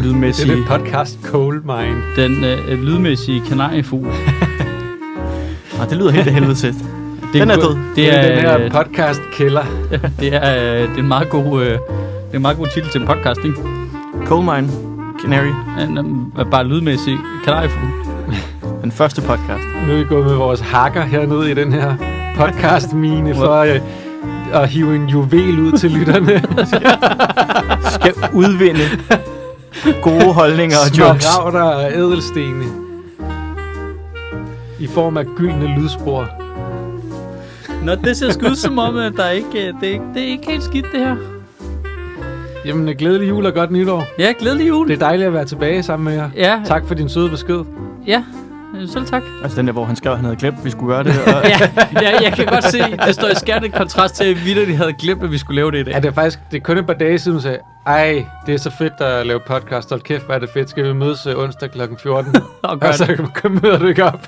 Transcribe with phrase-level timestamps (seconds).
[0.00, 2.02] Det lydmæssige, er det podcast Coal Mine.
[2.16, 4.06] Den øh, lydmæssige kanariefugl.
[5.80, 6.74] ah, det lyder helt af helvede til.
[7.32, 7.74] Det Den er en god- død.
[7.76, 9.62] Det Det er den er, her podcast kælder.
[10.20, 11.78] det er, øh, det er en meget god, øh, det
[12.32, 13.56] er en meget god titel til en podcast, ikke?
[14.26, 14.72] Coal Mine,
[15.22, 15.98] Canary, En,
[16.38, 17.86] øh, bare lydmæssig kanariefugl.
[18.82, 19.64] den første podcast.
[19.86, 21.94] Nu er vi gået med vores hakker hernede i den her
[22.36, 23.80] podcast-mine for øh,
[24.52, 26.42] at hive en juvel ud til lytterne.
[27.90, 28.80] Skal udvinde
[30.02, 31.24] gode holdninger og jokes.
[31.24, 32.64] Smaragder og ædelstene.
[34.80, 36.28] I form af gyldne lydspor.
[37.84, 40.26] Nå, det ser sgu som om, at der ikke, øh, det, er ikke, det er
[40.26, 41.16] ikke helt skidt, det her.
[42.66, 44.04] Jamen, øh, glædelig jul og godt nytår.
[44.18, 44.88] Ja, glædelig jul.
[44.88, 46.30] Det er dejligt at være tilbage sammen med jer.
[46.36, 47.60] Ja, Tak for din søde besked.
[48.06, 48.22] ja.
[48.80, 49.22] Øh, Selv tak.
[49.42, 51.12] Altså den der, hvor han skrev, at han havde glemt, at vi skulle gøre det.
[51.26, 51.58] Og, Ja,
[52.02, 54.92] ja, jeg kan godt se, det står i skærende kontrast til, at vi de havde
[54.92, 55.92] glemt, at vi skulle lave det i dag.
[55.92, 58.54] Ja, det er faktisk det er kun et par dage siden, du sagde, ej, det
[58.54, 59.90] er så fedt at lave podcast.
[59.90, 60.70] Hold kæft, hvor er det fedt.
[60.70, 61.80] Skal vi mødes øh, onsdag kl.
[62.02, 62.36] 14?
[62.62, 63.04] Og og så
[63.42, 63.62] det.
[63.62, 64.26] møder du ikke op.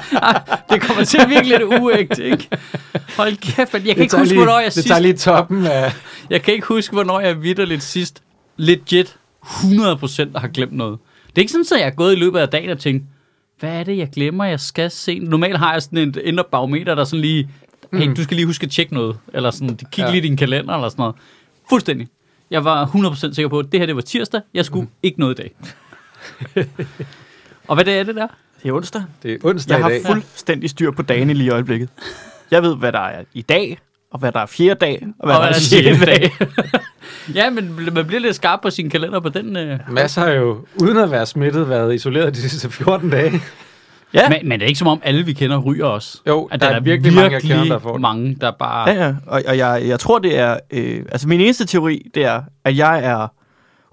[0.70, 2.48] det kommer til at virke lidt uægte, ikke?
[3.16, 4.88] Hold kæft, jeg kan ikke huske, lige, hvornår jeg det sidst...
[4.88, 5.92] tager lige toppen af...
[6.30, 8.22] Jeg kan ikke huske, hvornår jeg vidderligt sidst
[8.56, 10.98] legit 100% har glemt noget.
[11.26, 13.04] Det er ikke sådan, at jeg er gået i løbet af dagen og tænkt,
[13.60, 15.18] hvad er det, jeg glemmer, jeg skal se?
[15.18, 17.48] Normalt har jeg sådan et indre barometer, der sådan lige,
[17.92, 18.14] hey, Mm.
[18.14, 19.16] du skal lige huske at tjekke noget.
[19.34, 20.10] Eller sådan, kig Ja.
[20.10, 21.14] lige i din kalender, eller sådan noget.
[21.68, 22.08] Fuldstændig.
[22.50, 24.40] Jeg var 100% sikker på, at det her det var tirsdag.
[24.54, 25.54] Jeg skulle ikke noget i dag.
[27.68, 28.26] og hvad det er det der?
[28.62, 29.02] det er onsdag.
[29.22, 30.02] Det er onsdag Jeg har i dag.
[30.06, 31.88] fuldstændig styr på dagene lige i øjeblikket.
[32.50, 33.78] Jeg ved, hvad der er i dag,
[34.12, 36.32] og hvad der er fjerde dag, og hvad og der er sjette sjette dag.
[37.38, 39.56] ja, men man bliver lidt skarp på sin kalender på den.
[39.56, 39.78] Øh.
[39.90, 43.42] Masser har jo, uden at være smittet, været isoleret de sidste 14 dage.
[44.14, 46.22] Ja, Men, men det er ikke som om, alle vi kender ryger os.
[46.28, 48.00] Jo, At der, er virkelig, mange, jeg kender, der får det.
[48.00, 48.90] mange, der bare...
[48.90, 49.14] ja, ja.
[49.26, 50.56] Og, og jeg, jeg tror, det er...
[50.70, 53.28] Øh, altså, min eneste teori, det er, at jeg er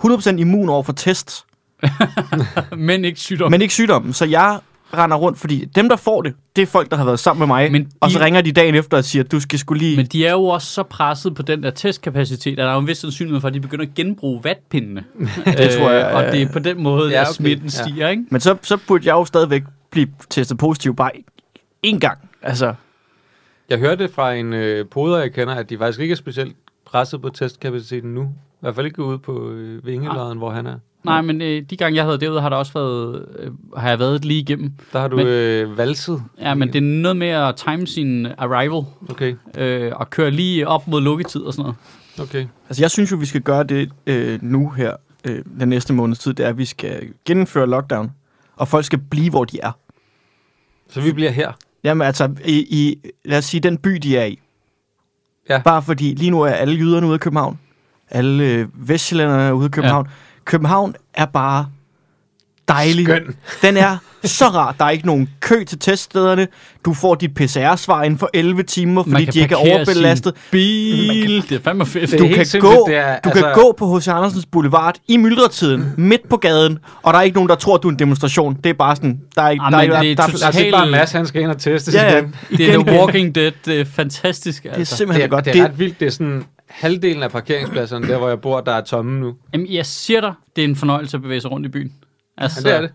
[0.05, 1.45] 100% immun over for test,
[2.77, 3.51] men ikke sygdom.
[3.51, 4.13] men ikke sygdommen.
[4.13, 4.59] Så jeg
[4.97, 7.47] render rundt, fordi dem, der får det, det er folk, der har været sammen med
[7.47, 7.71] mig.
[7.71, 9.95] Men og så de- ringer de dagen efter og siger, du skal skulle lige...
[9.97, 12.79] Men de er jo også så presset på den der testkapacitet, at der er jo
[12.79, 15.03] en vis sandsynlighed for, at de begynder at genbruge vatpindene.
[15.57, 17.29] Det tror jeg, Øh, Og det er på den måde, ja, okay.
[17.29, 17.83] at smitten Ja.
[17.83, 18.23] stiger, ikke?
[18.29, 21.11] Men så, så burde jeg jo stadigvæk blive testet positiv bare
[21.87, 22.29] én gang.
[22.41, 22.73] Altså,
[23.69, 27.21] Jeg hørte fra en øh, poder, jeg kender, at de faktisk ikke er specielt presset
[27.21, 28.21] på testkapaciteten nu.
[28.23, 28.27] I
[28.59, 30.75] hvert fald ikke ude på øh, Vingeløden, hvor han er.
[31.03, 33.99] Nej, men øh, de gange, jeg havde derude, har der også været, øh, har jeg
[33.99, 34.71] været lige igennem.
[34.93, 36.23] Der har du Men- øh, valset.
[36.39, 40.67] Ja, men det er noget med at time sin arrival, Okay, øh, og køre lige
[40.67, 41.61] op mod lukketid og sådan
[42.17, 42.29] noget.
[42.29, 42.45] okay.
[42.69, 44.95] altså jeg synes jo, vi skal gøre det øh, nu her,
[45.27, 48.11] øh, den næste måneds tid, det er, at vi skal gennemføre lockdown,
[48.55, 49.71] og folk skal blive, hvor de er.
[50.91, 51.51] Så vi bliver her.
[51.83, 54.39] Jamen altså, i, i lad os sige, den by, de er i.
[55.49, 55.61] Ja.
[55.65, 57.59] Bare fordi lige nu er alle jyderne ude af København.
[58.09, 60.05] Alle øh, vestjyllanderne er ude af København.
[60.05, 60.11] Ja.
[60.45, 61.69] København er bare
[62.67, 63.05] dejlig.
[63.05, 63.35] Skøn.
[63.61, 64.75] Den er så rar.
[64.79, 66.47] Der er ikke nogen kø til teststederne.
[66.85, 70.33] Du får dit PCR-svar inden for 11 timer, fordi de ikke er overbelastet.
[70.35, 71.49] sin bil.
[71.49, 72.13] Det er fandme fedt.
[72.13, 74.07] Er Du kan, sindssygt, gå, det er, du altså- kan gå på H.C.
[74.07, 77.87] Andersens Boulevard i myldretiden, midt på gaden, og der er ikke nogen, der tror, du
[77.87, 78.53] er en demonstration.
[78.63, 79.63] Det er bare sådan, der er ikke...
[79.63, 81.49] Ah, der, er, det er der, totalt- der, Altså ikke bare Mads, han skal ind
[81.51, 82.35] og testes ja, ja, igen.
[82.57, 82.99] Det er The.
[82.99, 83.51] Walking Dead.
[83.65, 84.63] Det er fantastisk.
[84.63, 84.97] Det er Altså.
[84.97, 85.45] simpelthen Det er, godt.
[85.45, 85.99] det er ret vildt.
[85.99, 89.33] Det er sådan halvdelen af parkeringspladserne, der hvor jeg bor, der er tomme nu.
[89.53, 91.91] Jamen, jeg siger dig, det er en fornøjelse at bevæge sig rundt i byen.
[92.37, 92.91] Altså, Ja, det er det.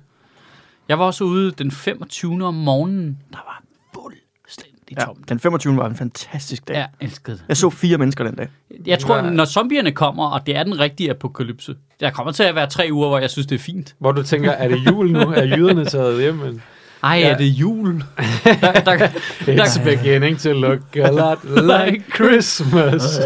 [0.88, 2.44] Jeg var også ude den 25.
[2.46, 3.18] om morgenen.
[3.32, 3.62] Der var
[3.94, 5.28] fuldstændig Ja, tomt.
[5.28, 5.76] den 25.
[5.76, 6.74] var en fantastisk dag.
[6.74, 7.38] Ja, jeg elskede.
[7.48, 8.48] Jeg så fire mennesker den dag.
[8.86, 9.30] Jeg tror, Ja.
[9.30, 12.88] når zombierne kommer, og det er den rigtige apokalypse, der kommer til at være tre
[12.92, 13.94] uger, hvor jeg synes, det er fint.
[13.98, 15.18] Hvor du tænker, er det jul nu?
[15.20, 16.34] Er jyderne taget hjem?
[16.34, 16.62] Men
[17.02, 17.30] Ej, Ja.
[17.30, 17.86] er det jul?
[18.44, 19.08] der, der,
[19.40, 21.38] It's beginning to look a lot
[21.84, 23.02] like Christmas.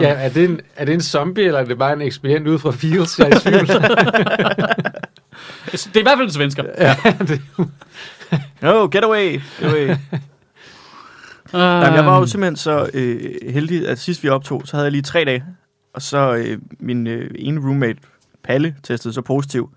[0.00, 2.58] ja, er det, en, er det en zombie, eller er det bare en ekspedient ude
[2.58, 3.18] fra Fields?
[3.18, 3.66] Jeg er i tvivl.
[5.72, 6.64] det er i hvert fald en svensker.
[6.78, 7.40] ja, det,
[8.62, 9.40] No, get away!
[9.60, 9.96] Get away.
[11.52, 14.84] Uh, Jamen, jeg var jo simpelthen så øh, heldig, at sidst vi optog, så havde
[14.84, 15.44] jeg lige tre dage.
[15.94, 17.98] Og så øh, min øh, ene roommate,
[18.44, 19.70] Palle, testede så positiv.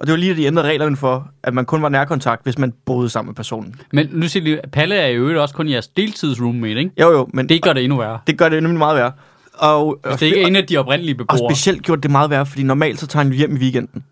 [0.00, 2.58] Og det var lige, at de ændrede reglerne for, at man kun var nærkontakt, hvis
[2.58, 3.74] man boede sammen med personen.
[3.92, 6.90] Men nu siger lige, Palle er jo også kun jeres deltids-roommate, ikke?
[7.00, 8.18] Jo, jo, men Det gør det endnu værre.
[8.26, 9.12] det gør det nemlig meget værre.
[9.54, 11.50] Og, og, Hvis det ikke er en af de oprindelige og beboere.
[11.54, 14.04] specielt gjorde det meget værre, fordi normalt så tager han hjem i weekenden.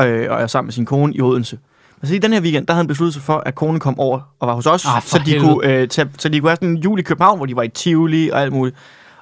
[0.00, 1.58] Øh, og er sammen med sin kone i Odense.
[2.00, 3.98] Men så i den her weekend, der havde han besluttet sig for, at konen kom
[3.98, 5.48] over og var hos os, for så, de helvede.
[5.54, 7.62] kunne, øh, tage, så de kunne have sådan en jul i København, hvor de var
[7.62, 8.76] i Tivoli og alt muligt.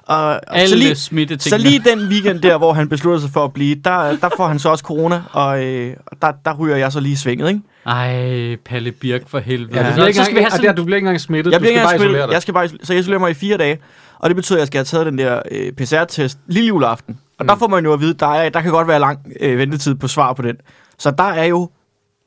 [0.05, 1.63] Og, og Alle så, lige, smittetingene.
[1.63, 4.47] så lige den weekend der, hvor han beslutter sig for at blive, der, der får
[4.47, 7.61] han så også corona, og øh, der, der ryger jeg så lige i svinget, ikke?
[7.85, 9.79] Ej, Palle Birk for helvede.
[9.79, 9.87] Ja.
[9.87, 10.75] Du bliver ikke så skal vi have og der, sådan...
[10.75, 11.51] du bliver ikke engang smittet.
[11.51, 12.33] Jeg du bliver skal ikke bare engang isolere smittet, dig.
[12.33, 13.79] jeg skal bare, så jeg isolerer mig i fire dage,
[14.19, 17.17] og det betyder, at jeg skal have taget den der øh, PCR-test lille juleaften.
[17.39, 17.47] Og mm.
[17.47, 19.95] der får man jo at vide, der, er, der kan godt være lang øh, ventetid
[19.95, 20.55] på svar på den.
[20.99, 21.69] Så der er jo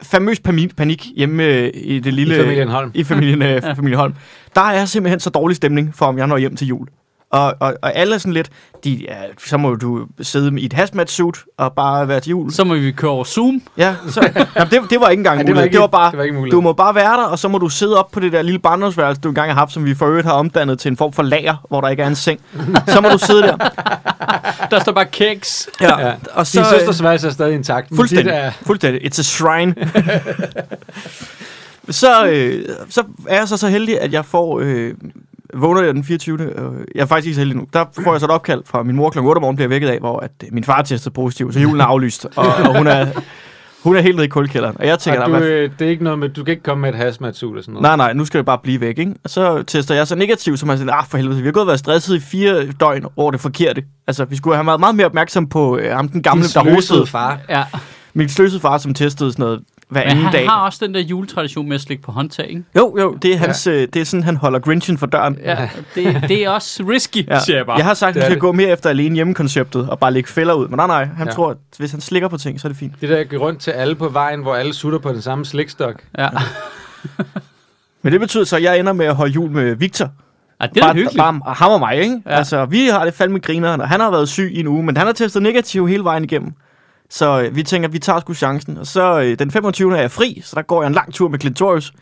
[0.02, 2.36] famøs panik, panik hjemme øh, i det lille...
[2.36, 2.90] I familien Holm.
[2.94, 4.14] I familien, øh, familien Holm.
[4.54, 6.88] Der er simpelthen så dårlig stemning for, om jeg når hjem til jul.
[7.34, 8.48] Og, og, og alle er sådan lidt,
[8.84, 9.14] de, ja,
[9.46, 12.52] så må du sidde i et hazmat-suit og bare være til jul.
[12.52, 13.62] Så må vi køre over Zoom.
[13.78, 14.20] Ja, så,
[14.56, 15.64] jamen, det, det var ikke engang Ja, ja, det var muligt.
[15.64, 16.52] ikke- det var bare, det var ikke muligt.
[16.52, 18.58] du må bare være der, og så må du sidde op på det der lille
[18.58, 21.22] barndomsværelse, du engang har haft, som vi for øvrigt har omdannet til en form for
[21.22, 22.40] lager, hvor der ikke er en seng.
[22.88, 23.56] Så må du sidde der.
[24.70, 25.68] Der står bare keks.
[25.80, 26.12] Ja, Ja.
[26.32, 27.88] og Din så, søsters værelse er stadig intakt.
[27.96, 28.26] Fuldstændig.
[28.26, 29.02] Det der, Fuldstændig.
[29.06, 29.74] It's a shrine.
[31.90, 34.60] så, øh, så er jeg så så heldig, at jeg får...
[34.60, 34.94] Øh,
[35.56, 36.42] vågner jeg den 24.
[36.42, 36.48] Øh,
[36.94, 37.66] jeg er faktisk ikke så heldig nu.
[37.72, 39.18] Der får jeg så et opkald fra min mor kl.
[39.18, 41.80] 8 om morgenen, bliver vækket af, hvor at, øh, min far testede positiv, så julen
[41.80, 43.06] er aflyst, og, og hun er...
[43.84, 45.84] Hun er helt nede i kulkælderen, og jeg tænker, og "Nå, du, hvad øh, det
[45.84, 47.82] er ikke noget med, du kan ikke komme med et hazmat og sådan noget.
[47.82, 49.14] Nej, nej, nu skal det bare blive væk, ikke?
[49.24, 51.60] Og så tester jeg så negativ, så man siger, ah, for helvede, vi har gået
[51.62, 53.82] og været stresset i fire døgn over det forkerte.
[54.06, 57.06] Altså, vi skulle have været meget mere opmærksom på øh, ham, den gamle, der hostede.
[57.06, 57.38] far.
[57.48, 57.64] Ja.
[58.14, 60.48] Min sløsede far, som testede sådan noget hver Men anden han dag.
[60.48, 62.64] har også den der juletradition med at slikke på håndtag, ikke?
[62.76, 65.38] Jo, jo, det er, hans, øh, det er sådan, han holder Grinchen for døren.
[65.44, 67.40] Ja, det, det er også risky, Ja.
[67.40, 67.76] siger jeg bare.
[67.76, 68.40] Jeg har sagt, at vi skal det.
[68.40, 70.68] gå mere efter alene hjemme-konceptet og bare lægge fælder ud.
[70.68, 71.32] Men nej, nej, han Ja.
[71.32, 72.92] tror, at hvis han slikker på ting, så er det fint.
[73.00, 76.02] Det der går rundt til alle på vejen, hvor alle sutter på den samme slikstok.
[76.18, 76.28] Ja.
[78.02, 80.10] Men det betyder så, at jeg ender med at holde jul med Victor.
[80.60, 81.16] ja, det er bare, hyggeligt.
[81.18, 82.22] Bare ham og mig, ikke?
[82.26, 82.30] Ja.
[82.32, 82.36] Ja.
[82.38, 84.96] Altså, vi har det fandme grineren, og han har været syg i en uge, men
[84.96, 86.52] han har testet negativ hele vejen igennem.
[87.10, 88.78] Så øh, vi tænker, at vi tager sgu chancen.
[88.78, 89.96] Og så øh, den 25.
[89.96, 91.92] er jeg fri, så der går jeg en lang tur med Clintorius.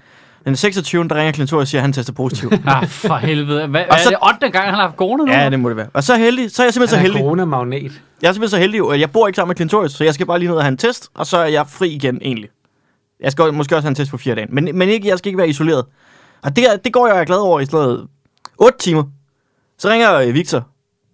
[0.44, 1.08] Den 26.
[1.08, 2.50] der ringer Clintorius og siger, at han tester positiv.
[2.66, 3.66] Ah, for helvede.
[3.66, 4.50] Hvad, Og er så- det 8.
[4.50, 5.32] gang, han har haft corona nu?
[5.32, 5.86] ja, det må det være.
[5.94, 7.20] Og så, heldig, så er jeg simpelthen så Han er heldig.
[7.22, 8.02] corona-magnet.
[8.22, 10.26] Jeg er simpelthen så heldig, at jeg bor ikke sammen med Clintorius, så jeg skal
[10.26, 12.48] bare lige ned og have en test, og så er jeg fri igen egentlig.
[13.20, 15.28] Jeg skal måske også have en test på fire dage, men, men ikke, jeg skal
[15.28, 15.84] ikke være isoleret.
[16.42, 18.06] Og det, er- det går jeg og er glad over i stedet
[18.58, 19.04] 8 timer.
[19.78, 20.66] Så ringer øh, Victor.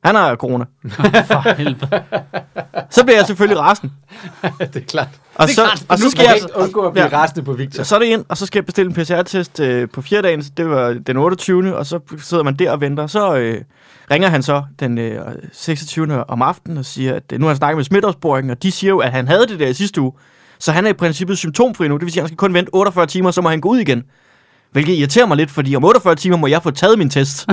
[0.05, 0.65] Han har corona.
[1.31, 2.03] For helvede.
[2.91, 3.93] Så bliver jeg selvfølgelig rasen.
[4.73, 5.09] det er klart.
[5.35, 6.35] Og, Det er så, klart, og så skal jeg...
[6.35, 7.17] ikke undgå at blive Ja.
[7.19, 7.83] rasende på Victor.
[7.83, 10.41] Så er det ind, og så skal jeg bestille en PCR-test øh, på fire dagen.
[10.57, 11.77] Det var den 28.
[11.77, 13.07] Og så sidder man der og venter.
[13.07, 13.61] Så øh,
[14.11, 15.21] ringer han så den øh,
[15.53, 16.25] 26.
[16.29, 18.89] om aftenen og siger, at øh, nu har han snakket med smitteopsporingen, og de siger
[18.89, 20.13] jo, at han havde det der i sidste uge.
[20.59, 21.95] Så han er i princippet symptomfri nu.
[21.95, 23.79] Det vil sige, at han skal kun vente 48 timer, så må han gå ud
[23.79, 24.03] igen.
[24.73, 27.47] Hvilket irriterer mig lidt, fordi om 48 timer må jeg få taget min test.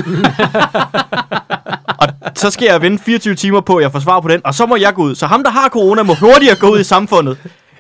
[2.02, 4.54] og så skal jeg vente 24 timer på, at jeg får svar på den, og
[4.54, 5.16] så må jeg gå ud.
[5.16, 7.38] Så ham, der har corona, må hurtigere gå ud i samfundet,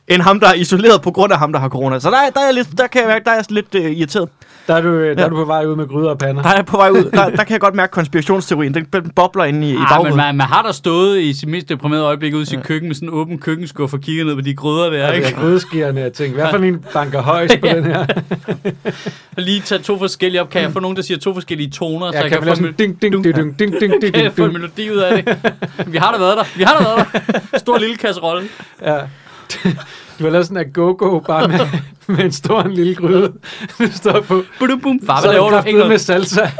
[0.07, 1.99] end ham, der er isoleret på grund af ham, der har corona.
[1.99, 3.75] Så der, er- der, er, jeg lidt, der kan jeg mærke, der er jeg lidt
[3.75, 4.29] øh, irriteret.
[4.67, 5.25] Der er, du, øh, der Ja.
[5.25, 6.41] er du på vej ud med gryder og pander.
[6.41, 7.03] Der er jeg på vej ud.
[7.13, 8.73] Der, der kan jeg godt mærke konspirationsteorien.
[8.73, 10.15] Den, den bobler inde i, i Ah, men baghovedet.
[10.17, 12.95] man, man har da stået i sit mest deprimerede øjeblik ude i sit køkken med
[12.95, 15.27] sådan en åben køkkenskuff og kigget ned på de gryder der, ikke?
[15.27, 18.05] jeg grydeskærende og tænkte, hvad for en banker højst på den her?
[19.37, 20.49] Og lige tage to forskellige op.
[20.49, 22.55] Kan jeg få nogen, der siger to forskellige toner, så Jeg jeg kan kan, lave
[22.57, 24.53] få, ding, ding, ding, ding, ding, ding, ding, kan jeg få en ding.
[24.61, 25.37] melodi ud af det?
[25.87, 26.43] Vi har da været der.
[26.57, 27.07] Vi har da været
[27.51, 27.57] der.
[27.57, 28.47] Stor lille kasserolle.
[28.81, 28.97] Ja.
[30.19, 31.59] Du har lavet sådan en go-go bare med,
[32.07, 33.33] med en stor en lille gryde.
[33.79, 34.43] Du står på.
[34.59, 34.99] Bum, bum.
[35.05, 36.51] Far, Så er der med salsa.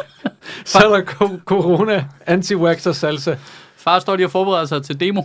[0.66, 1.02] Så er der
[1.46, 3.36] corona, anti-wax og salsa.
[3.78, 5.22] Far står lige og forbereder sig til demo.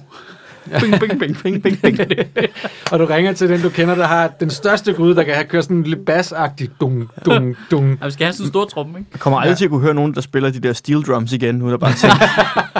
[0.80, 1.98] Bing, bing, bing, bing, bing, bing.
[2.92, 5.44] Og du ringer til den, du kender, der har den største gryde, der kan have
[5.44, 7.98] kørt sådan en lidt bassagtig dung, dung, dung.
[8.00, 9.10] Ja, vi skal have sådan en stor tromme, ikke?
[9.12, 11.54] Jeg kommer aldrig til at kunne høre nogen, der spiller de der steel drums igen,
[11.54, 12.16] nu er der bare tænker,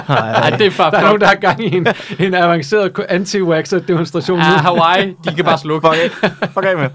[0.41, 0.89] Ej, det er far.
[0.89, 1.87] Der er nogen, der har gang i en,
[2.19, 4.39] en avanceret anti-waxer demonstration.
[4.39, 5.87] Ja, Hawaii, de kan bare slukke.
[5.87, 6.89] fuck af, fuck af med.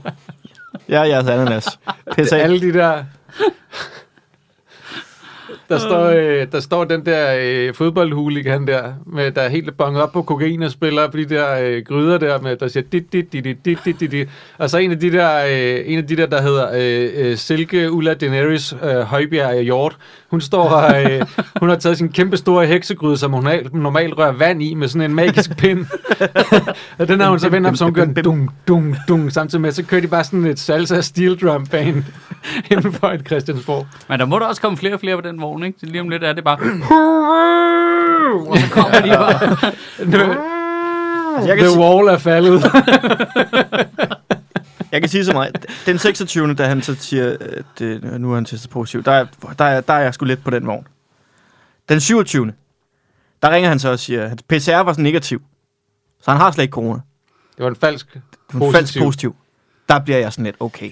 [0.88, 1.78] Jeg er jeres ananas.
[2.16, 2.38] Pis af.
[2.42, 3.04] alle de der...
[5.68, 10.02] Der står, øh, der står den der øh, fodboldhooligan der, med, der er helt bonget
[10.02, 13.12] op på kokain og spiller på de der øh, gryder der, med, der siger dit,
[13.12, 14.28] dit, dit, dit, dit, dit, dit, dit.
[14.58, 17.36] Og så en af de der, øh, en af de der, der hedder øh, øh,
[17.36, 19.96] Silke Ulla Daenerys øh, Højbjerg Hjort.
[20.30, 21.26] Hun står øh,
[21.60, 25.10] hun har taget sin kæmpe store heksegryde, som hun normalt, rører vand i, med sådan
[25.10, 25.86] en magisk pind.
[26.98, 29.72] og den har hun så vendt op, så hun gør dung, dung, dung, samtidig med,
[29.72, 32.04] så kører de bare sådan et salsa steel drum band
[32.70, 33.86] inden for et Christiansborg.
[34.08, 35.78] Men der må der også komme flere og flere på den vogn, ikke?
[35.80, 36.58] Så lige om lidt er det bare...
[38.50, 39.56] Og så kommer de bare...
[41.36, 42.62] Altså, jeg, kan The wall er faldet.
[44.92, 45.66] jeg kan sige så meget.
[45.86, 46.54] Den 26.
[46.54, 49.26] da han så siger, at øh, nu er han testet positiv, der er,
[49.58, 50.86] der, er, der er jeg sgu lidt på den vogn.
[51.88, 52.52] Den 27.
[53.42, 55.42] Der ringer han så og siger, at PCR var så negativ.
[56.22, 57.00] Så han har slet ikke corona.
[57.56, 58.22] Det var en falsk Det
[58.52, 59.02] var falsk positiv.
[59.02, 59.36] positiv.
[59.88, 60.90] Der bliver jeg sådan lidt, okay,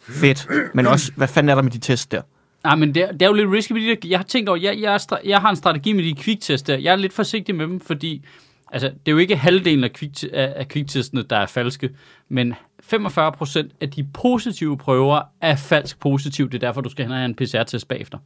[0.00, 0.48] fedt.
[0.74, 2.22] Men også, hvad fanden er der med de test der?
[2.66, 4.48] Nej, men det er, det er jo lidt risky med de der, jeg har tænkt
[4.48, 6.78] over, jeg, jeg, er jeg har en strategi med de kviktest der.
[6.78, 8.24] Jeg er lidt forsigtig med dem, fordi
[8.72, 11.90] altså, det er jo ikke halvdelen af, kvik, af, af kviktestene, der er falske,
[12.28, 12.54] men
[12.94, 16.46] 45% af de positive prøver er falsk positiv.
[16.50, 18.18] Det er derfor, du skal hen og have en PCR-test bagefter.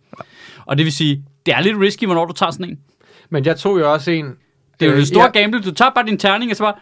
[0.67, 2.79] Og det vil sige, det er lidt risky, hvornår du tager sådan en.
[3.31, 4.25] Men jeg tog jo også en...
[4.81, 5.61] Det er jo øh, en stor jeg- gamble.
[5.63, 6.75] Du tager bare din terning, og så bare...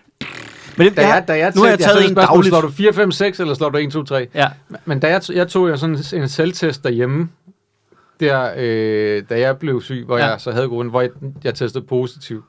[0.76, 2.48] Men det, Da jeg, da jeg, nu har jeg taget en spørgsmål, dagligt.
[2.48, 4.26] Slår du 4, 5, 6, eller slår du 1, 2, 3?
[4.34, 4.46] Ja.
[4.84, 7.28] Men da jeg, jeg tog jo sådan en selvtest derhjemme,
[8.20, 10.24] der, øh, da jeg blev syg, hvor Ja.
[10.24, 10.30] ja.
[10.30, 11.10] jeg så havde grunden, hvor jeg,
[11.44, 12.44] jeg testede positiv.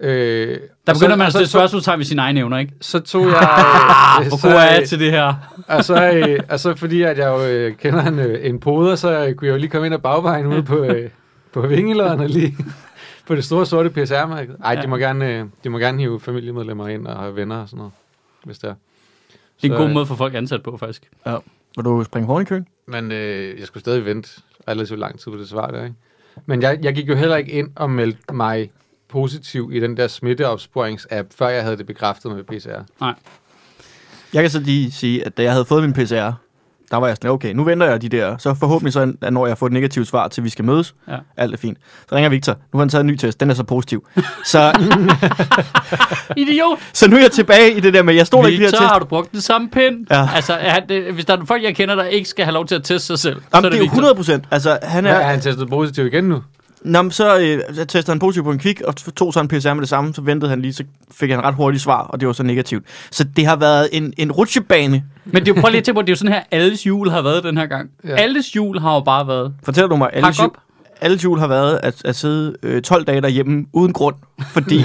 [0.00, 2.72] Øh, Der begynder man og at stille spørgsmålstegn ved sine egne evner, ikke?
[2.80, 3.34] Så tog jeg...
[4.22, 5.34] Øh, Hvor så, god er jeg til det her?
[5.68, 8.96] og, så, øh, og så fordi, at jeg jo øh, kender en, øh, en poder,
[8.96, 11.10] så øh, kunne jeg jo lige komme ind ad bagvejen ude på, øh,
[11.52, 12.56] på Vingelåden og lige
[13.26, 14.54] på det store sorte PSR-marked.
[14.64, 14.82] Ej, Ja.
[14.82, 17.76] de, må gerne, øh, de må gerne hive familiemedlemmer ind og have venner og sådan
[17.78, 17.92] noget,
[18.44, 18.74] hvis det er.
[19.62, 21.02] Det er en Så, god øh, måde for folk ansat på, faktisk.
[21.76, 22.66] Vil du springe hårdt i køen?
[22.86, 24.30] Men øh, jeg skulle stadig vente
[24.68, 25.96] relativt lang tid på det svar der, ikke?
[26.46, 28.70] Men jeg, jeg gik jo heller ikke ind og meldte mig
[29.08, 32.82] positiv i den der smitteopsporings-app, før jeg havde det bekræftet med PCR.
[33.00, 33.14] Nej.
[34.34, 36.32] Jeg kan så lige sige, at da jeg havde fået min PCR,
[36.90, 39.58] der var jeg sådan, okay, nu venter jeg de der, så forhåbentlig så, når jeg
[39.58, 41.16] får et negativt svar til, vi skal mødes, Ja.
[41.36, 41.78] alt er fint.
[42.08, 44.06] Så ringer Victor, nu har han taget en ny test, den er så positiv.
[44.44, 44.72] Så,
[46.36, 46.78] Idiot!
[46.92, 48.66] så nu er jeg tilbage i det der med, jeg stod ikke i de her
[48.66, 48.88] Victor, test.
[48.92, 50.06] har du brugt den samme pind?
[50.10, 50.28] Ja.
[50.34, 52.74] Altså, er det, hvis der er folk, jeg kender, der ikke skal have lov til
[52.74, 53.94] at teste sig selv, så Jamen, er det er det jo Victor.
[53.94, 54.44] 100 procent.
[54.50, 55.10] Altså, han Ja.
[55.10, 56.42] er, Er han testet positiv igen nu?
[56.88, 59.74] Nå, men så øh, testede han positiv på en kvik, og tog så en PCR
[59.74, 62.26] med det samme, så ventede han lige, så fik han ret hurtigt svar, og det
[62.26, 62.84] var så negativt.
[63.10, 65.04] Så det har været en, en rutsjebane.
[65.24, 66.86] Men det er jo, prøv lige at tænke på, det er jo sådan her, alles
[66.86, 67.90] jul har været den her gang.
[68.04, 68.14] Ja.
[68.16, 69.54] Alles jul har jo bare været.
[69.64, 70.56] Fortæller du mig, alle Hak jul, op.
[71.00, 74.14] alle jul har været at, at sidde øh, 12 dage derhjemme uden grund,
[74.52, 74.84] fordi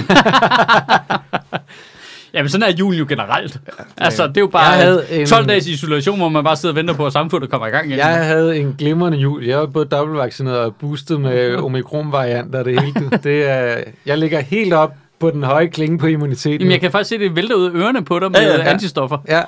[2.34, 3.60] Jamen, sådan er julen jo generelt.
[3.98, 6.72] Altså, det er jo bare Jeg havde en- 12 dages isolation, hvor man bare sidder
[6.72, 7.98] og venter på, at samfundet kommer i gang igen.
[7.98, 9.44] Jeg havde en glimrende jul.
[9.44, 13.10] Jeg var både dobbeltvaccineret og boostet med omikron-varianter og det hele.
[13.22, 13.76] Det er,
[14.06, 16.60] jeg ligger helt op på den høje klinge på immuniteten.
[16.60, 18.52] Jamen, jeg kan faktisk se, det vælter ud af ørerne på dig med Ja, ja,
[18.56, 18.70] ja, ja.
[18.70, 19.18] antistoffer.
[19.28, 19.42] Ja,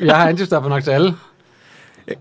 [0.00, 1.14] jeg har antistoffer nok til alle.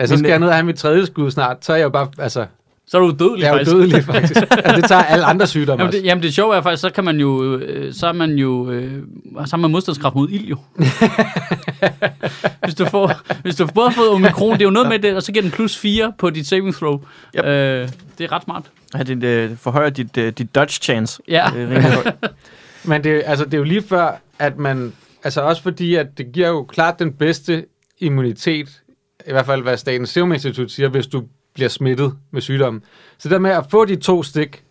[0.00, 1.76] Altså, så Men, skal jeg øh, ned og have mit tredje skud snart, så er
[1.76, 2.46] jeg jo bare, altså,
[2.90, 3.70] Så er du dødelig, jeg er faktisk.
[3.70, 4.40] dødelig faktisk.
[4.50, 7.04] altså, det tager alle andre sygdomme Jamen det, jamen det sjove er faktisk, så kan
[7.04, 9.02] man jo, øh, så er man jo, øh,
[9.34, 10.56] så har man modstandskraft mod ild jo.
[12.64, 15.16] hvis, du får, hvis du både har fået omikron, det er jo noget med det,
[15.16, 17.00] og så giver den plus 4 på dit saving throw.
[17.38, 17.44] Yep.
[17.44, 18.70] Øh, det er ret smart.
[18.94, 21.22] at det øh, forhøjer dit, øh, dit dodge chance.
[21.28, 21.50] Ja.
[22.84, 24.92] Men det, altså, det er jo lige før, at man...
[25.24, 27.64] Altså også fordi, at det giver jo klart den bedste
[27.98, 28.68] immunitet,
[29.26, 31.24] i hvert fald hvad Statens Serum Institut siger, hvis du
[31.58, 32.82] bliver smittet med sygdommen.
[33.18, 34.62] Så der med at få de to stik,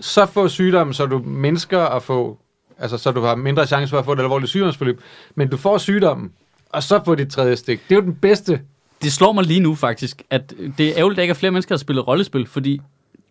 [0.00, 2.38] så få sygdommen, så du mindsker at få...
[2.78, 5.00] Altså, så du har mindre chance for at få et alvorligt sygdomsforløb.
[5.34, 6.32] Men du får sygdommen,
[6.70, 7.80] og så få dit tredje stik.
[7.88, 8.60] Det er jo den bedste.
[9.02, 11.50] Det slår mig lige nu faktisk, at det er ærgerligt, at der ikke er flere
[11.50, 12.80] mennesker, der spiller rollespil, fordi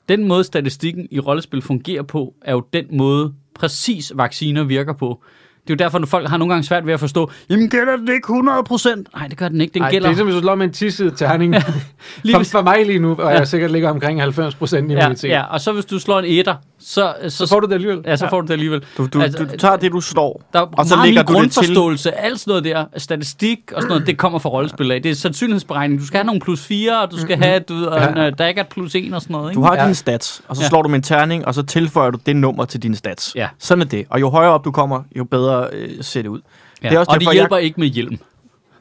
[0.10, 5.24] den måde, statistikken i rollespil fungerer på, er jo den måde, præcis vacciner virker på.
[5.68, 7.96] Det er jo derfor, når folk har nogle gange svært ved at forstå, jamen gælder
[7.98, 9.04] den ikke 100%?
[9.18, 9.74] Nej, det gør den ikke.
[9.74, 10.08] Den Ej, gælder...
[10.08, 11.56] det er som hvis du slår med en tissede terning.
[12.24, 13.38] lige for, for mig lige nu, og Ja.
[13.38, 15.30] jeg sikkert ligger omkring 90 procent ja, immunitet.
[15.30, 16.56] ja, og så hvis du slår en etter,
[16.88, 18.02] så, så, Så får du det alligevel.
[18.06, 18.84] ja, så får du det alligevel.
[18.98, 21.44] Du, du, Altså, du tager det, du står, Der er og så lægger min du
[21.44, 21.60] det til.
[21.60, 25.02] grundforståelse, alt sådan noget der, statistik og sådan noget, det kommer fra rollespil af.
[25.02, 26.00] Det er sandsynlighedsberegning.
[26.02, 28.26] Du skal have nogle plus 4, og du skal have, du en, Ja.
[28.28, 29.52] øh, der ikke er et plus 1 og sådan noget.
[29.52, 29.60] Ikke?
[29.60, 29.80] Du har Ja.
[29.80, 29.86] ja.
[29.86, 30.68] dine stats, og så Ja.
[30.70, 33.32] slår du med en terning, og så tilføjer du det nummer til dine stats.
[33.36, 33.48] Ja.
[33.60, 34.06] Sådan er det.
[34.10, 36.40] Og jo højere op du kommer, jo bedre øh, ser det ud.
[36.84, 36.90] ja.
[36.90, 38.18] det er også og det derfor, hjælper ikke med hjelm.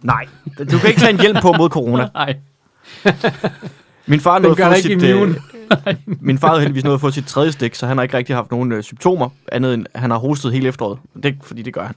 [0.03, 0.27] Nej,
[0.59, 2.09] du kan ikke tage en hjelm på mod corona.
[2.15, 2.37] Nej.
[4.07, 5.35] Min far Den nåede gør at få sit, øh,
[6.21, 8.37] min far havde heldigvis nået at få sit tredje stik, så han har ikke rigtig
[8.37, 10.99] haft nogen øh, symptomer, andet end han har hostet hele efteråret.
[11.23, 11.95] Det, fordi det gør han.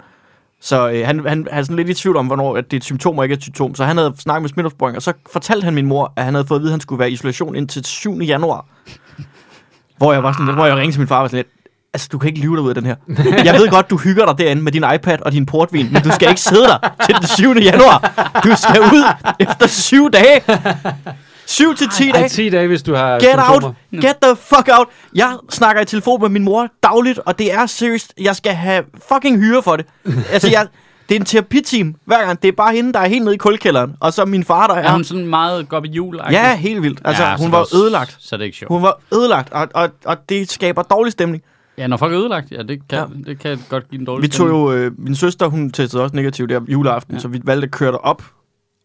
[0.62, 2.84] Så øh, han, han er sådan lidt i tvivl om, hvornår at det er et
[2.84, 3.76] symptom og ikke et symptom.
[3.76, 6.48] Så han havde snakket med smitteopsporing, og så fortalte han min mor, at han havde
[6.48, 8.20] fået at vide, at han skulle være i isolation indtil 7.
[8.20, 8.66] januar.
[9.98, 11.48] Hvor jeg var sådan lidt, hvor jeg ringede til min far og var sådan lidt,
[11.94, 12.96] altså du kan ikke lyve dig ud af den her.
[13.46, 16.12] Jeg ved godt, du hygger dig derinde med din iPad og din portvin, men du
[16.12, 17.56] skal ikke sidde der til den 7.
[17.62, 17.98] januar.
[18.44, 19.04] Du skal ud
[19.40, 20.42] efter 7 dage.
[21.48, 22.30] 7 til 10 Ej, dage.
[22.30, 23.68] 10 dage, hvis du har Get symptomer.
[23.68, 24.02] out!
[24.02, 24.88] Get the fuck out!
[25.16, 28.14] Jeg snakker i telefon med min mor dagligt, og det er seriøst.
[28.22, 29.86] Jeg skal have fucking hyre for det.
[30.34, 30.68] Altså, jeg,
[31.10, 32.42] det er en terapiteam hver gang.
[32.42, 33.94] Det er bare hende, der er helt nede i kulkælderen.
[34.00, 34.84] Og så min far, der er...
[34.84, 36.20] Er hun sådan meget godt i jul?
[36.32, 37.00] Ja, helt vildt.
[37.06, 38.18] Altså, ja, hun er var også- ødelagt.
[38.20, 38.70] Så er det ikke sjovt.
[38.74, 41.44] Hun var ødelagt, og, og, og det skaber dårlig stemning.
[41.78, 43.06] Ja, når folk er ødelagt, ja, det kan, Ja.
[43.32, 44.72] det kan godt give en dårlig Vi tog jo...
[44.72, 47.20] Øh, min søster, hun testede også negativt der juleaften, ja.
[47.20, 48.22] så vi valgte at køre derop,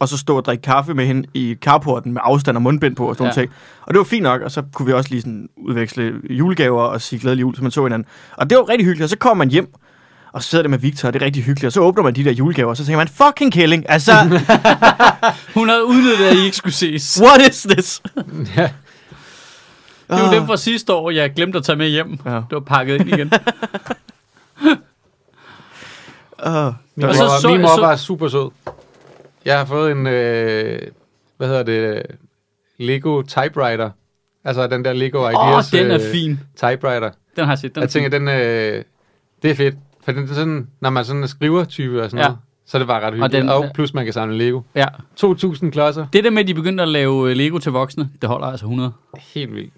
[0.02, 3.09] og så stå og drikke kaffe med hende i carporten med afstand og mundbind på
[3.09, 3.40] og sådan Ja.
[3.42, 3.52] ting.
[3.82, 7.00] Og det var fint nok, og så kunne vi også lige sådan udveksle julegaver og
[7.00, 8.09] sige glædelig jul, så man så hinanden.
[8.37, 9.75] Og det var rigtig hyggeligt, og så kom man hjem,
[10.32, 11.66] Og så sidder der med Victor, og det er rigtig hyggeligt.
[11.66, 13.85] Og så åbner man de der julegaver, og så tænker man, fucking killing.
[13.88, 14.12] Altså,
[15.54, 17.21] Hun havde udnyttet, at I ikke skulle ses.
[17.23, 18.02] what is this?
[18.56, 18.62] ja.
[18.62, 20.35] Det var Ah.
[20.35, 22.18] dem fra sidste år, jeg glemte at tage med hjem.
[22.25, 22.30] Ja.
[22.35, 23.32] Det var pakket ind igen.
[26.47, 26.52] Uh,
[26.97, 28.50] Min mor, så var, så- min mor så- var super sød.
[29.44, 30.80] Jeg har fået en, øh,
[31.37, 32.02] hvad hedder det,
[32.78, 33.90] Lego typewriter.
[34.44, 36.40] Altså den der Lego Ideas oh, den er øh, fin.
[36.56, 37.11] typewriter.
[37.37, 37.75] Den har jeg set.
[37.75, 38.20] Den Jeg tænker, fin.
[38.20, 38.84] den, øh,
[39.42, 39.75] det er fedt.
[40.04, 42.26] For den sådan, når man sådan er skriver-type og sådan Ja.
[42.28, 43.34] noget, så er det bare ret hyggeligt.
[43.34, 44.61] Og, den- og plus man kan samle Lego.
[44.75, 44.87] Ja.
[45.16, 46.06] 2.000 klodser.
[46.12, 48.64] Det der med, at de begyndte at lave øh, Lego til voksne, det holder altså
[48.66, 48.92] 100.
[49.34, 49.72] Helt vildt.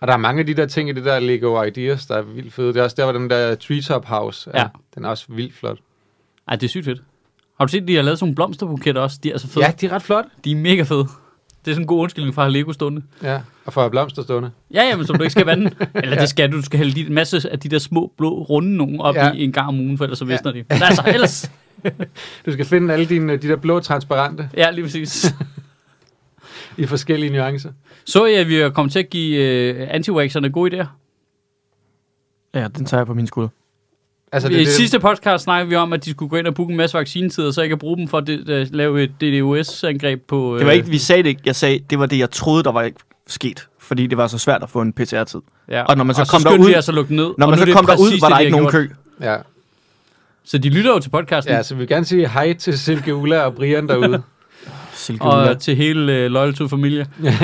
[0.00, 2.22] Og der er mange af de der ting i det der Lego Ideas, der er
[2.22, 2.68] vildt fede.
[2.68, 4.60] Det er også der, hvor den der Treetop House er.
[4.60, 4.68] Ja.
[4.94, 5.78] Den er også vildt flot.
[6.48, 7.02] Ej, det er sygt fedt.
[7.60, 9.18] Har du set, de har lavet sådan nogle blomsterbuketter også?
[9.22, 9.64] De er så fede.
[9.64, 10.24] Ja, de er ret flot.
[10.44, 10.98] De er mega fede.
[11.64, 13.02] Det er sådan en god undskyldning for at have Lego stående.
[13.22, 14.50] Ja, og for at have blomster stående.
[14.74, 15.70] Ja, jamen, som du ikke skal vande.
[15.94, 16.56] Eller det skal du.
[16.56, 19.26] Du skal hælde de, en masse af de der små, blå, runde nogen op Ja.
[19.26, 19.32] ja.
[19.32, 20.64] i en gang om ugen, for ellers så visner de.
[20.68, 21.50] Men altså, ellers...
[22.46, 25.34] Du skal finde alle dine, de der blå transparente Ja, lige præcis.
[26.78, 27.70] i forskellige nuancer.
[28.04, 30.10] Så jeg, at vi er kommet til at give uh, anti
[30.52, 30.86] gode idéer.
[32.54, 33.48] ja, den tager jeg på min skulder.
[34.32, 36.54] Altså, I det, det, sidste podcast snakkede vi om, at de skulle gå ind og
[36.54, 39.10] booke en masse vaccinetider, så jeg kan bruge dem for at det, uh, lave et
[39.20, 40.56] DDoS-angreb på...
[40.58, 41.42] Det var øh, ikke, vi sagde det ikke.
[41.44, 43.66] Jeg sagde, det var det, jeg troede, der var ikke sket.
[43.78, 45.40] Fordi det var så svært at få en PCR-tid.
[45.68, 45.82] Ja.
[45.82, 47.30] Og når man så og kom så skyndte derud- vi altså at lukke ned.
[47.38, 48.88] Når man så det kom derud, var det, der de ikke nogen gjort.
[48.88, 48.88] kø.
[49.20, 49.36] ja.
[50.44, 51.54] Så de lytter jo til podcasten.
[51.54, 54.22] ja, så vi vil gerne sige hej til Silke Ulla og Brian derude.
[54.94, 55.50] Silke Ulla.
[55.50, 57.06] og til hele uh, Loyal to Familie.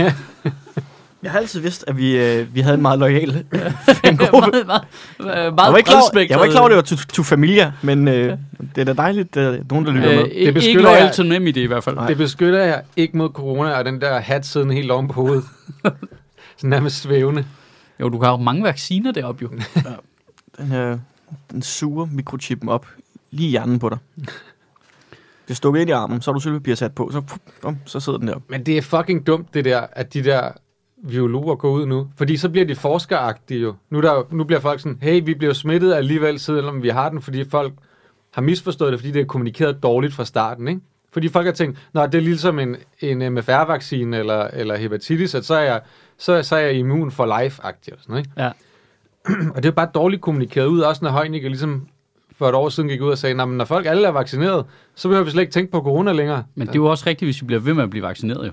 [1.23, 3.45] Jeg har altid vidst, at vi, øh, vi havde en meget lojal
[4.05, 4.51] fangruppe.
[4.67, 4.83] meget, meget,
[5.21, 7.23] øh, meget Jeg var ikke klar, jeg var ikke klar over, det var to, to
[7.23, 8.39] familia, men øh,
[8.75, 10.27] det er da dejligt, at nogen, der lytter Øh, med.
[10.33, 11.97] ikke beskytter loyal jeg- til NemID i hvert fald.
[11.97, 12.07] Nej.
[12.07, 15.45] Det beskytter jeg ikke mod corona og den der hat siddende helt oven på hovedet.
[16.57, 17.45] Sådan nærmest svævende.
[18.01, 19.51] Jo, du har jo mange vacciner deroppe jo.
[20.59, 20.99] Den, øh,
[21.51, 22.87] den suger mikrochippen op
[23.31, 23.99] lige i hjernen på dig.
[25.45, 27.23] Det er stukket ind i armen, så har du sølvpapir sat på, så,
[27.63, 28.35] bum, så sidder den der.
[28.49, 30.49] Men det er fucking dumt, det der, at de der
[31.09, 32.09] biologer går ud nu.
[32.17, 33.75] Fordi så bliver de forskeragtige jo.
[33.91, 37.23] Nu, der, nu bliver folk sådan, hey, vi bliver smittet alligevel, selvom vi har den,
[37.23, 37.73] fordi folk
[38.35, 40.81] har misforstået det, fordi det er kommunikeret dårligt fra starten, ikke?
[41.13, 45.45] Fordi folk har tænkt, nå, det er ligesom en, en MFR-vaccine eller, eller hepatitis, at
[45.45, 45.81] så er jeg,
[46.19, 48.43] så, så er jeg immun for life-agtig og sådan noget, ikke?
[48.43, 48.51] Ja.
[49.55, 51.89] Og det er bare dårligt kommunikeret ud, også når Heunicke ligesom
[52.39, 54.65] for et år siden gik ud og sagde, "Nå, men når folk alle er vaccineret,
[54.95, 56.45] så behøver vi slet ikke tænke på corona længere.
[56.55, 58.53] Men det er jo også rigtigt, hvis vi bliver ved med at blive vaccineret jo.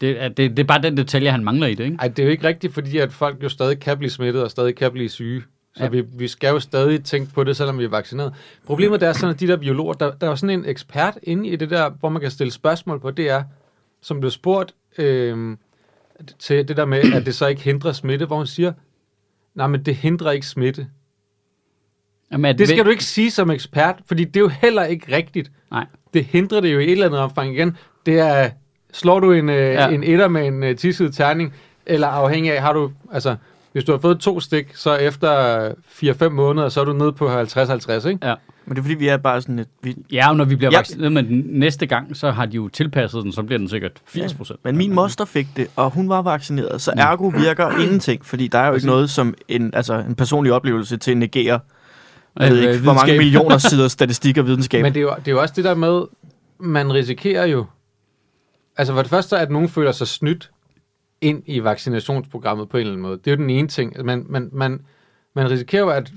[0.00, 1.96] Det er, det, det er bare den detalje, han mangler i det, ikke?
[2.00, 4.50] Ej, det er jo ikke rigtigt, fordi at folk jo stadig kan blive smittet og
[4.50, 5.42] stadig kan blive syge.
[5.76, 5.88] Så Ja.
[5.88, 8.34] vi, vi skal jo stadig tænke på det, selvom vi er vaccineret.
[8.66, 11.56] Problemet er sådan, at de der biologer, der, der er sådan en ekspert inde i
[11.56, 13.42] det der, hvor man kan stille spørgsmål på, det er,
[14.02, 15.56] som blev spurgt øh,
[16.38, 18.72] til det der med, at det så ikke hindrer smitte, hvor hun siger,
[19.54, 20.86] nej, men det hindrer ikke smitte.
[22.32, 25.16] Jamen, at Det skal du ikke sige som ekspert, fordi det er jo heller ikke
[25.16, 25.50] rigtigt.
[25.70, 25.86] Nej.
[26.14, 27.76] Det hindrer det jo i et eller andet omfang igen.
[28.06, 28.50] Det er,
[28.94, 29.72] slår du en, øh, Ja.
[29.72, 29.88] ja.
[29.94, 31.52] en etter med en øh, tisset terning,
[31.86, 33.36] eller afhængig af, har du, altså,
[33.72, 35.68] hvis du har fået to stik, så efter
[36.02, 38.18] 4-5 måneder, så er du nede på 50-50, ikke?
[38.28, 38.34] Ja.
[38.66, 39.68] Men det er fordi, vi er bare sådan et...
[39.82, 40.74] Vi, Ja, og når vi bliver Ja.
[40.76, 40.78] ja.
[40.78, 43.92] vaccineret med den næste gang, så har de jo tilpasset den, så bliver den sikkert
[44.06, 44.58] 80 procent.
[44.64, 48.58] men min moster fik det, og hun var vaccineret, så ergo virker ingenting, fordi der
[48.58, 51.60] er jo ikke noget som en, altså en personlig oplevelse til at negere,
[52.40, 54.82] jeg ved ikke, hvor mange millioner sider statistik og videnskab.
[54.82, 56.02] Men det er, jo, det er jo også det der med,
[56.60, 57.64] man risikerer jo,
[58.76, 60.50] altså for det første, at nogen føler sig snydt
[61.20, 63.16] ind i vaccinationsprogrammet på en eller anden måde.
[63.18, 64.04] Det er jo den ene ting.
[64.04, 64.80] Man, man, man,
[65.34, 66.12] man risikerer jo, at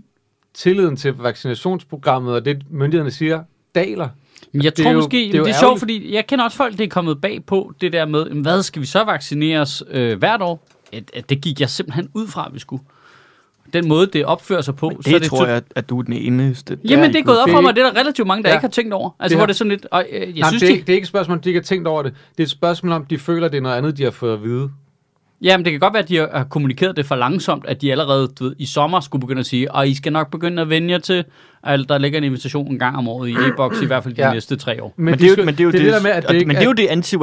[0.53, 3.43] tilliden til vaccinationsprogrammet og det, myndighederne siger,
[3.75, 4.09] daler.
[4.51, 6.57] Men jeg Det tror jo- måske, det er det er, sjovt, fordi jeg kender også
[6.57, 10.17] folk, det er kommet bag på det der med, hvad skal vi så vaccineres øh,
[10.17, 10.67] hvert år?
[10.93, 12.83] At, at det gik jeg simpelthen ud fra, at vi skulle.
[13.73, 14.89] Den måde, det opfører sig på.
[14.89, 16.77] Men så er det tror jeg, at du er den eneste.
[16.89, 18.49] Jamen, det er gået op det for er mig, det er der relativt mange, der
[18.49, 18.55] Ja.
[18.55, 19.09] ikke har tænkt over.
[19.19, 20.73] Altså, Det hvor det er sådan lidt, og, øh, jeg Nej, synes, det, er, de,
[20.73, 22.13] ikke- det er ikke et spørgsmål, om de ikke har tænkt over det.
[22.31, 24.43] Det er et spørgsmål om, de føler, det er noget andet, de har fået at
[24.43, 24.69] vide.
[25.41, 28.27] Jamen, det kan godt være, at de har kommunikeret det for langsomt, at de allerede
[28.39, 30.91] du ved, i sommer skulle begynde at sige, og I skal nok begynde at vende
[30.91, 31.23] jer til,
[31.63, 34.27] at der ligger en invitation en gang om året i e-boks, i hvert fald de
[34.27, 34.33] ja.
[34.33, 34.93] Næste tre år.
[34.97, 36.27] Men, men, det er jo, men det er jo det, er det der med, at
[36.27, 37.15] det ikke men det er jo det, anti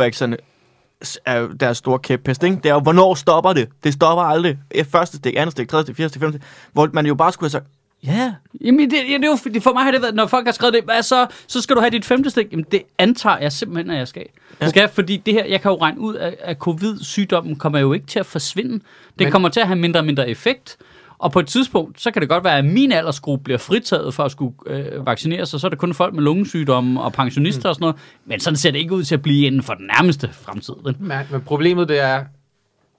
[1.25, 2.57] er deres store kæphest, ikke?
[2.57, 3.69] Det er jo, hvornår stopper det?
[3.85, 4.59] Det stopper aldrig.
[4.93, 6.49] Første stik, andet stik, tredje stik, fjerde stik, femte stik.
[6.73, 7.67] Hvor man jo bare skulle have sagt,
[8.05, 8.33] ja,
[8.65, 10.53] Jamen, det, ja, det er jo, fordi- for mig har det været, når folk har
[10.53, 12.47] skrevet det, hvad så, så skal du have dit femte stik.
[12.53, 14.27] Jamen, det antager jeg simpelthen, at jeg skal.
[14.61, 17.93] Jeg skal, fordi det her, jeg kan jo regne ud, at, at covid-sygdommen kommer jo
[17.93, 18.73] ikke til at forsvinde.
[18.73, 18.81] Den
[19.19, 20.77] Men- kommer til at have mindre og mindre effekt.
[21.19, 24.23] Og på et tidspunkt, så kan det godt være, at min aldersgruppe bliver fritaget for
[24.23, 27.69] at skulle øh, vaccineres, og så er det kun folk med lungesygdomme og pensionister mm.
[27.69, 27.97] og sådan noget.
[28.25, 30.75] Men sådan ser det ikke ud til at blive inden for den nærmeste fremtid.
[30.85, 30.97] vel?
[30.99, 32.25] Men, men problemet det er,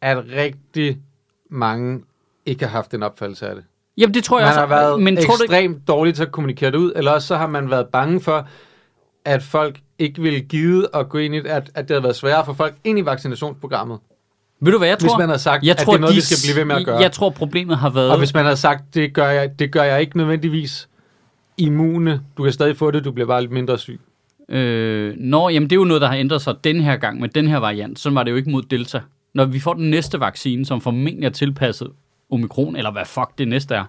[0.01, 0.97] at rigtig
[1.49, 2.01] mange
[2.45, 3.63] ikke har haft en opfattelse af det.
[3.97, 4.59] Jamen, det tror jeg Man også.
[4.59, 7.47] har været men tror ekstremt dårlig til at kommunikere det ud, eller også så har
[7.47, 8.47] man været bange for,
[9.25, 12.15] at folk ikke ville give at gå ind i det, at, at det havde været
[12.15, 13.99] sværere for folk ind i vaccinationsprogrammet.
[14.59, 15.17] Ved du hvad jeg Hvis tror?
[15.17, 16.75] man havde sagt, jeg at tror, det er noget, de, vi skal blive ved med
[16.75, 16.97] at gøre.
[16.97, 18.11] Jeg tror, problemet har været...
[18.11, 20.89] Og hvis man havde sagt, det gør jeg, det gør jeg ikke nødvendigvis
[21.57, 23.99] immune, du kan stadig få det, du bliver bare lidt mindre syg.
[24.49, 27.29] Øh, nå, jamen det er jo noget, der har ændret sig den her gang med
[27.29, 27.99] den her variant.
[27.99, 29.01] Sådan var det jo ikke mod Delta.
[29.33, 31.91] Når vi får den næste vaccine, som formentlig er tilpasset
[32.31, 33.83] omikron, eller hvad fuck det næste er,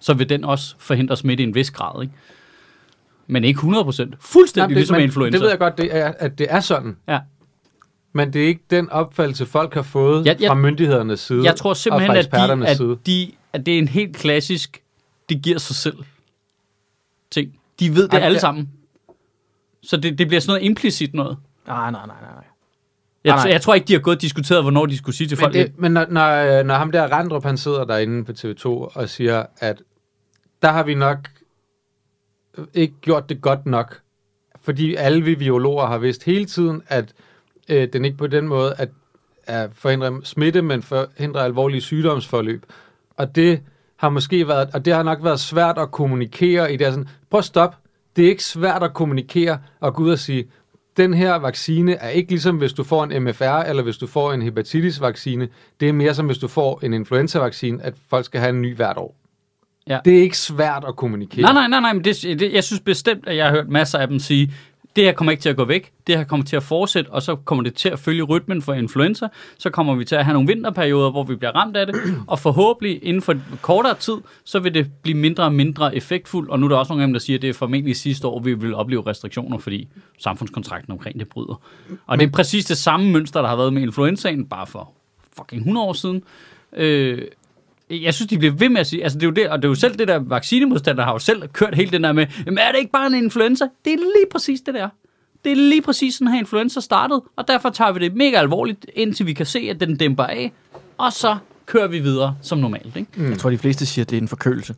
[0.00, 2.14] så vil den også forhindre smitte i en vis grad, ikke?
[3.26, 4.14] Men ikke 100 procent.
[4.20, 5.36] Fuldstændig Jamen, det, ligesom men influenza.
[5.36, 6.96] Det ved jeg godt, det er, at det er sådan.
[7.08, 7.18] Ja.
[8.16, 11.56] Men det er ikke den opfattelse, folk har fået Jeg- jeg- fra myndighedernes side Jeg
[11.56, 12.98] tror og simpelthen, fra at, de, at, side.
[13.06, 14.82] de, at det er en helt klassisk,
[15.28, 15.96] det giver sig selv
[17.30, 17.58] ting.
[17.80, 18.70] De ved det Ej, alle det- sammen.
[19.82, 21.36] Så det, det bliver sådan noget implicit noget.
[21.66, 22.32] Nej, nej, nej, nej.
[22.34, 22.44] nej.
[23.24, 23.52] Jeg, Nej, nej.
[23.52, 25.54] jeg tror ikke, de har gået og diskuteret, hvornår de skulle sige til Men, folk.
[25.54, 29.46] det, men når, når, når ham der Randrup, han sidder derinde på TV2 og siger,
[29.58, 29.82] at
[30.62, 31.18] der har vi nok
[32.74, 34.00] ikke gjort det godt nok,
[34.60, 37.12] fordi alle vi biologer har vidst hele tiden, at
[37.68, 38.88] øh, den ikke på den måde at,
[39.44, 42.66] at forhindre smitte, men forhindre alvorlige sygdomsforløb.
[43.16, 43.60] Og det
[43.96, 46.86] har måske været, og det har nok været svært at kommunikere i det.
[46.86, 47.76] Sådan, prøv at stop.
[48.16, 50.46] Det er ikke svært at kommunikere og gå ud og sige,
[50.96, 54.32] den her vaccine er ikke ligesom hvis du får en MFR, eller hvis du får
[54.32, 55.48] en hepatitis-vaccine.
[55.80, 58.76] Det er mere som hvis du får en influenza-vaccine, at folk skal have en ny
[58.76, 59.16] hvert år.
[59.88, 59.98] Ja.
[60.04, 61.42] Det er ikke svært at kommunikere.
[61.42, 63.98] Nej, nej, nej, nej, men det, det, jeg synes bestemt, at jeg har hørt masser
[63.98, 64.54] af dem sige,
[64.96, 67.22] det her kommer ikke til at gå væk, det her kommer til at fortsætte, og
[67.22, 69.28] så kommer det til at følge rytmen for influenza,
[69.58, 71.94] så kommer vi til at have nogle vinterperioder, hvor vi bliver ramt af det,
[72.26, 76.60] og forhåbentlig inden for kortere tid, så vil det blive mindre og mindre effektfuldt, og
[76.60, 78.40] nu er der også nogle af dem, der siger, at det er formentlig sidste år,
[78.40, 81.62] vi vil opleve restriktioner, fordi samfundskontrakten omkring det bryder.
[82.06, 84.92] Og det er præcis det samme mønster, der har været med influenzaen, bare for
[85.36, 86.22] fucking 100 år siden.
[86.76, 87.22] Øh,
[87.90, 89.64] jeg synes, de bliver ved med at sige, altså det er jo det, og det
[89.64, 92.58] er jo selv det der vaccinemodstander har jo selv kørt hele den der med, jamen
[92.58, 93.64] er det ikke bare en influenza?
[93.84, 94.88] Det er lige præcis det der.
[95.44, 98.86] Det er lige præcis sådan her influenza startede, og derfor tager vi det mega alvorligt,
[98.94, 100.52] indtil vi kan se, at den dæmper af,
[100.98, 103.10] og så kører vi videre som normalt, ikke?
[103.16, 103.30] Mm.
[103.30, 104.74] Jeg tror, de fleste siger, at det er en forkølelse.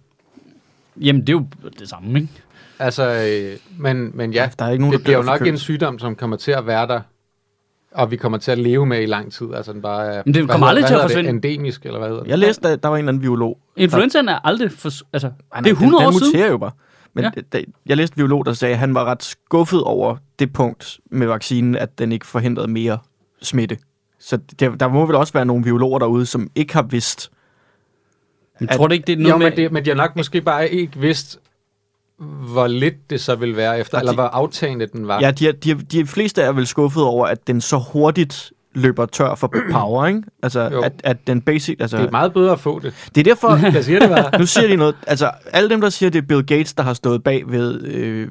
[0.96, 1.46] Jamen, det er jo
[1.78, 2.32] det samme, ikke?
[2.78, 5.58] Altså, øh, men, men ja, Der er ikke nogen, det der bliver jo nok en
[5.58, 7.00] sygdom, som kommer til at være der,
[7.94, 9.46] og vi kommer til at leve med i lang tid.
[9.54, 11.28] Altså, den bare er, Men det kommer aldrig til at forsvinde.
[11.28, 11.34] Det?
[11.34, 12.30] Endemisk, eller hvad hedder det?
[12.30, 13.58] Jeg læste, at der var en eller anden biolog.
[13.76, 16.32] Influenzaen er aldrig, for, altså, Ej, det nej, er 100 den, år den siden.
[16.32, 16.70] muterer jo bare.
[17.14, 17.30] Men Ja.
[17.52, 20.98] da, jeg læste en biolog, der sagde, at han var ret skuffet over det punkt
[21.10, 22.98] med vaccinen, at den ikke forhindrede mere
[23.42, 23.78] smitte.
[24.20, 27.30] Så der, der må vel også være nogle biologer derude, som ikke har vidst.
[28.60, 29.46] Jeg tror det ikke, det er noget Jo, med...
[29.50, 31.38] men, det, men de har nok måske bare ikke vidst,
[32.52, 35.20] hvor lidt det så vil være efter, Og eller de- hvor aftagende den var.
[35.20, 39.34] Ja, de, de, de fleste er vel skuffet over, at den så hurtigt løber tør
[39.34, 40.22] for power, ikke?
[40.42, 40.80] Altså, Jo.
[40.80, 41.76] at, at den basic...
[41.80, 42.94] Altså, Det er meget bedre at få det.
[43.14, 43.56] det er derfor...
[43.76, 44.38] Jeg siger det bare.
[44.38, 44.94] nu siger de noget...
[45.06, 48.28] Altså, alle dem, der siger, det er Bill Gates, der har stået bag ved øh,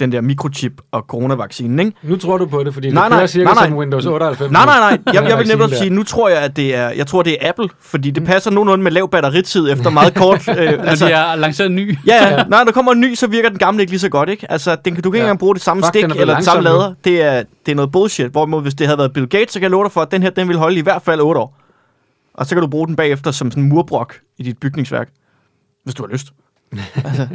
[0.00, 1.92] den der mikrochip og coronavaccinen, ikke?
[2.02, 3.68] Nu tror du på det, fordi Nej, det nej, cirka nej, nej.
[3.68, 4.52] som Windows 98.
[4.52, 4.98] Nej, nej, nej.
[5.14, 5.76] Jeg, jeg vil der.
[5.76, 8.50] sige, nu tror jeg, at det er, jeg tror, det er Apple, fordi det passer
[8.50, 10.48] nogenlunde med lav batteritid efter meget kort.
[10.58, 11.98] Øh, Altså, de har lanceret en ny.
[12.06, 12.44] ja, ja.
[12.44, 14.52] Nej, der kommer en ny, så virker den gamle ikke lige så godt, ikke?
[14.52, 15.24] Altså, den, kan- du kan ikke Ja.
[15.24, 16.94] engang bruge det samme Fuck, stik er eller den samme lader.
[17.04, 18.26] Det er, det er noget bullshit.
[18.30, 20.22] Hvorimod, hvis det havde været Bill Gates, så kan jeg love dig for, at den
[20.22, 21.56] her, den vil holde i hvert fald 8 år.
[22.34, 25.08] Og så kan du bruge den bagefter som sådan en murbrok i dit bygningsværk.
[25.84, 26.26] Hvis du har lyst.
[27.04, 27.26] Altså,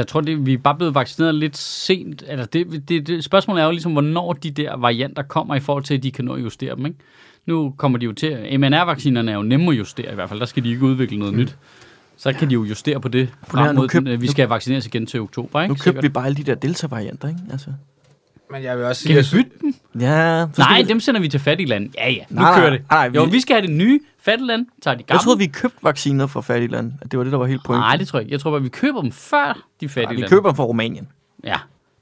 [0.00, 2.22] jeg tror, det, vi er bare blevet vaccineret lidt sent.
[2.28, 5.84] Altså, det, det, det, spørgsmålet er jo ligesom, hvornår de der varianter kommer i forhold
[5.84, 6.98] til, at de kan nå at justere dem, ikke?
[7.46, 8.58] Nu kommer de jo til...
[8.60, 10.40] MNR-vaccinerne er jo nemme at justere i hvert fald.
[10.40, 11.56] Der skal de ikke udvikle noget nyt.
[12.16, 14.86] Så kan de jo justere på det frem mod, køb- den, vi nu- skal vaccineres
[14.86, 15.72] igen til oktober, ikke?
[15.74, 17.40] Nu købte vi bare alle de der Delta-varianter, ikke?
[17.52, 17.70] Altså.
[18.52, 19.74] Men jeg vil også sige, Kan vi bytte dem?
[20.00, 21.88] Ja, Nej, vi- dem sender vi til fattige lande.
[21.98, 22.82] Ja, ja, nu Nej, nej, kører det.
[22.90, 25.16] nej, vi- Jo, vi skal have det nye fattige lande, tager de gamle.
[25.18, 26.94] Jeg troede, vi købte vacciner fra fattige lande.
[27.02, 27.80] At det var det, der var helt pointen.
[27.80, 28.32] Nej, det tror jeg ikke.
[28.32, 30.28] Jeg tror bare, vi køber dem før de fattige Nej, vi lande.
[30.28, 31.08] køber dem fra Rumænien.
[31.44, 31.56] Ja,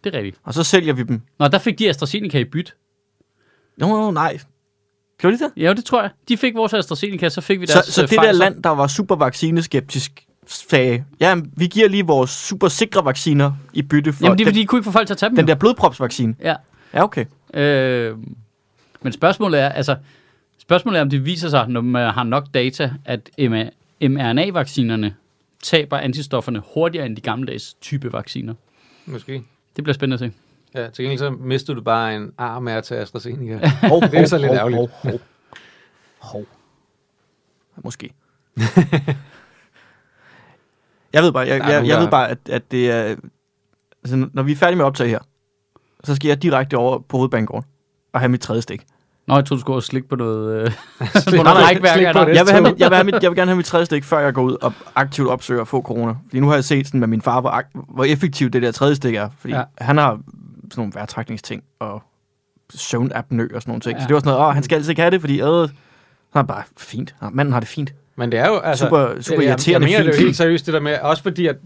[0.05, 0.37] det er rigtigt.
[0.45, 1.21] Og så sælger vi dem.
[1.39, 2.75] Nå, der fik de AstraZeneca i byt.
[3.81, 4.39] Jo, jo, nej.
[5.19, 5.53] Gjorde de det?
[5.57, 6.11] Ja, det tror jeg.
[6.29, 8.71] De fik vores AstraZeneca, så fik vi Så, deres så øh, det der land, der
[8.71, 14.25] var super vaccineskeptisk, sagde, ja, vi giver lige vores super sikre vacciner i bytte for
[14.25, 15.37] Jamen, det er fordi, de kunne ikke få folk til at tage dem.
[15.37, 15.49] den jo.
[15.49, 16.35] der blodpropsvaccine.
[16.41, 16.55] Ja.
[16.95, 17.25] Ja, okay.
[17.55, 18.17] Øh,
[19.03, 19.97] men spørgsmålet er, altså,
[20.65, 23.31] spørgsmålet er, om det viser sig, når man har nok data, at
[24.03, 25.15] mRNA-vaccinerne
[25.63, 28.55] taber antistofferne hurtigere end de gammeldags type vacciner.
[29.07, 29.33] Måske.
[29.77, 30.33] Det bliver spændende at se.
[30.75, 33.69] Ja, til gengæld så mister du bare en arm af at tage AstraZeneca.
[33.89, 34.79] Hov, Det er så lidt ærgerligt.
[34.79, 35.21] Hov, hov,
[36.21, 36.45] hov.
[37.85, 38.11] Måske.
[41.13, 43.17] jeg ved bare, jeg, jeg, jeg der- ved bare at, at det er...
[44.05, 45.19] Altså, når vi er færdige med optag her,
[46.05, 47.69] så skal jeg direkte over på hovedbanegården
[48.13, 48.83] og have mit tredje stik.
[49.27, 50.71] Nå, jeg troede, du skulle over slikke på noget, øh,
[51.23, 51.91] Slik på noget det.
[51.91, 52.37] Slik på eller- det.
[52.37, 54.05] Jeg vil, have mit, jeg, vil have mit, jeg vil gerne have mit tredje stik,
[54.05, 56.15] før jeg går ud og aktivt opsøger at få corona.
[56.25, 57.63] Fordi nu har jeg set sådan med min far, hvor,
[57.95, 59.29] hvor effektivt det der tredje stik er.
[59.39, 59.63] Fordi Ja.
[59.79, 60.21] han har sådan
[60.77, 62.03] nogle vejrtrækningsting og
[62.75, 63.97] søvnapnø og sådan nogle ting.
[63.97, 64.03] Ja.
[64.03, 65.69] Så det var sådan noget, åh, han skal altid ikke have det, fordi øh, så
[66.35, 67.15] er det bare fint.
[67.23, 67.95] Ja, manden har det fint.
[68.17, 68.85] Men det er jo altså...
[68.85, 70.23] Super- super jeg, irriterende Jeg mener det fint.
[70.23, 71.57] jo helt seriøst, det der med, også fordi at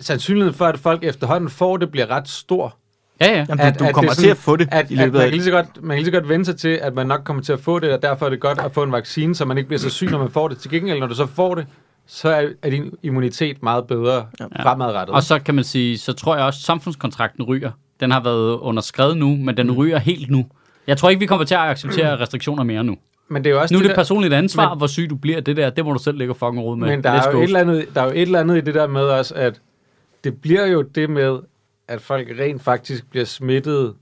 [0.00, 2.76] sandsynligheden for, at folk efterhånden får det, bliver ret stor.
[3.20, 3.46] Ja, ja.
[3.48, 4.94] Jamen, At- du, du at kommer det er til sådan- at få det At, i
[4.94, 5.26] at løbet man, af...
[5.26, 7.20] kan lige så godt, man kan lige så godt vende sig til, at man nok
[7.24, 9.44] kommer til at få det, og derfor er det godt at få en vaccine, så
[9.44, 10.58] man ikke bliver så syg, når man får det.
[10.58, 11.66] Til gengæld, når du så får det,
[12.06, 14.62] så er, er din immunitet meget bedre ja.
[14.62, 15.14] fremadrettet.
[15.16, 17.70] Og så kan man sige, så tror jeg også, at samfundskontrakten ryger.
[18.00, 20.46] Den har været underskrevet nu, men den ryger helt nu.
[20.86, 22.96] Jeg tror ikke, vi kommer til at acceptere restriktioner mere nu.
[23.28, 25.14] Men det er jo også Nu er det der- personligt ansvar, Men- hvor syg du
[25.16, 25.40] bliver.
[25.40, 26.88] Det der, det må du selv ligge og fucking rode med.
[26.88, 27.42] Men der Let's er, jo go.
[27.42, 29.60] et eller andet, der er jo et eller andet i det der med også, at
[30.24, 31.38] det bliver jo det med,
[31.88, 33.94] at folk rent faktisk bliver smittet,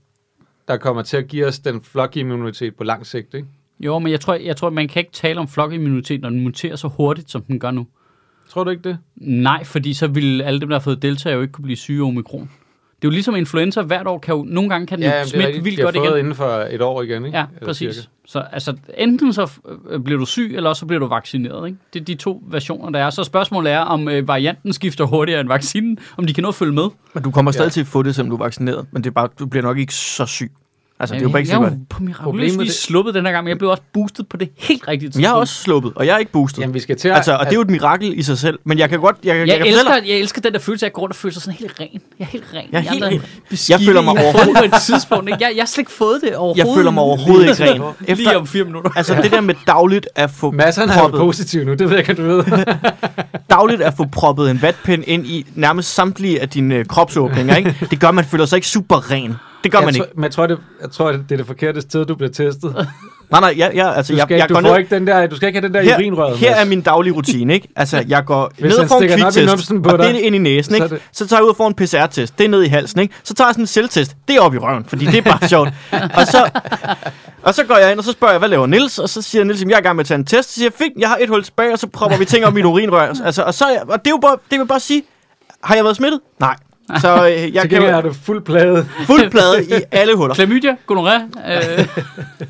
[0.67, 3.47] der kommer til at give os den flokimmunitet på lang sigt, ikke?
[3.79, 6.75] Jo, men jeg tror, jeg tror, man kan ikke tale om flokimmunitet, når den muterer
[6.75, 7.87] så hurtigt, som den gør nu.
[8.49, 8.97] Tror du ikke det?
[9.15, 12.03] Nej, fordi så ville alle dem, der har fået delta, jo ikke kunne blive syge
[12.03, 12.49] af omikron.
[13.05, 13.81] Det er jo ligesom influenza.
[13.81, 15.65] Hvert år kan jo, nogle gange kan den Ja, jo smitte rigtigt.
[15.65, 16.19] vildt De har godt fået igen.
[16.19, 17.37] inden for et år igen, ikke?
[17.37, 17.95] Ja, Eller præcis.
[17.95, 18.07] cirka.
[18.27, 19.51] Så altså, enten så
[19.89, 21.67] øh, bliver du syg, eller så bliver du vaccineret.
[21.67, 21.77] Ikke?
[21.93, 23.09] Det er de to versioner, der er.
[23.09, 26.55] Så spørgsmålet er, om øh, varianten skifter hurtigere end vaccinen, om de kan nå at
[26.55, 26.87] følge med.
[27.13, 27.71] Men du kommer stadig Ja.
[27.71, 28.85] til at få det, selvom du er vaccineret.
[28.91, 30.51] Men det er bare, du bliver nok ikke så syg.
[30.99, 32.17] Altså, det er jo bare ikke jeg er sikkert.
[32.25, 34.49] jo på vis det- sluppet den her gang, men jeg blev også boostet på det
[34.57, 35.41] helt rigtige Men jeg er tidspunkt.
[35.41, 36.61] også sluppet, og jeg er ikke boostet.
[36.61, 37.15] Jamen, vi skal til at...
[37.15, 38.59] Altså, og det er jo et mirakel i sig selv.
[38.63, 39.15] Men jeg kan godt...
[39.23, 41.01] Jeg, jeg, Jeg, kan elsker, fortælle dig- jeg elsker den der følelse af at gå
[41.01, 42.01] rundt og føle sig sådan helt ren.
[42.19, 42.65] Jeg er helt ren.
[42.71, 43.73] Jeg er helt er beskidte.
[43.73, 45.29] Jeg føler mig overhovedet- det på et tidspunkt.
[45.29, 45.37] Ikke?
[45.45, 46.57] Jeg, jeg har slet ikke fået det overhovedet.
[46.65, 47.81] Jeg føler mig overhovedet ikke ren.
[47.99, 48.89] Lige Efter, om fire minutter.
[48.95, 51.97] altså, det der med dagligt at få Mads, han er proppet, positiv nu, det ved
[51.97, 52.43] jeg ikke, du ved.
[53.49, 57.75] dagligt at få proppet en vatpind ind i nærmest samtlige af dine øh, kropsåbninger, ikke?
[57.91, 59.35] Det gør, at man føler sig ikke super ren.
[59.65, 60.15] Det gør jeg man tror, ikke.
[60.15, 62.75] Men jeg tror, det, jeg tror, det er det forkerte sted, du bliver testet.
[63.31, 64.77] Nej, nej, jeg, jeg, altså, Du jeg, skal, jeg du går får ned...
[64.77, 66.37] ikke den der, du skal ikke have den der Her, urinrøret.
[66.37, 67.67] her er min daglige rutine, ikke?
[67.75, 70.75] Altså, jeg går ned og får en kviktest, og det dig, er ind i næsen,
[70.75, 70.95] så ikke?
[70.95, 72.37] det- Så tager jeg ud og får en PCR-test.
[72.37, 73.13] Det er ned i halsen, ikke?
[73.23, 74.15] Så tager jeg sådan en selvtest.
[74.27, 75.69] Det er op i røven, fordi det er bare sjovt.
[75.91, 76.49] Og så,
[77.43, 78.99] og så går jeg ind, og så spørger jeg, hvad laver Nils?
[78.99, 80.49] Og så siger Nils, at jeg er i gang med at tage en test.
[80.49, 82.51] Så siger jeg, fint, jeg har et hul tilbage, og så propper vi ting op
[82.53, 83.13] i min urinrør.
[83.25, 85.03] Altså, og, så, jeg- og det er jo bare, det vil bare sige,
[85.63, 86.19] har jeg været smittet?
[86.39, 86.55] Nej.
[87.01, 88.85] Så øh, jeg kan er du fuld plade.
[89.05, 90.35] fuld plade i alle huller.
[90.35, 91.19] Klamydia, gonorrhea.
[91.79, 91.87] Øh,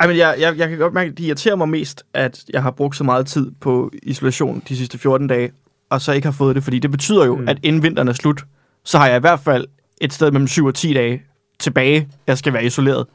[0.00, 2.62] Ej, men jeg, jeg, jeg kan godt mærke, at det irriterer mig mest, at jeg
[2.62, 5.52] har brugt så meget tid på isolation de sidste 14 dage,
[5.90, 7.48] og så ikke har fået det, fordi det betyder jo, mm.
[7.48, 8.44] at inden vinteren er slut,
[8.84, 9.66] så har jeg i hvert fald
[10.00, 11.22] et sted mellem 7 og 10 dage
[11.58, 13.06] tilbage, jeg skal være isoleret.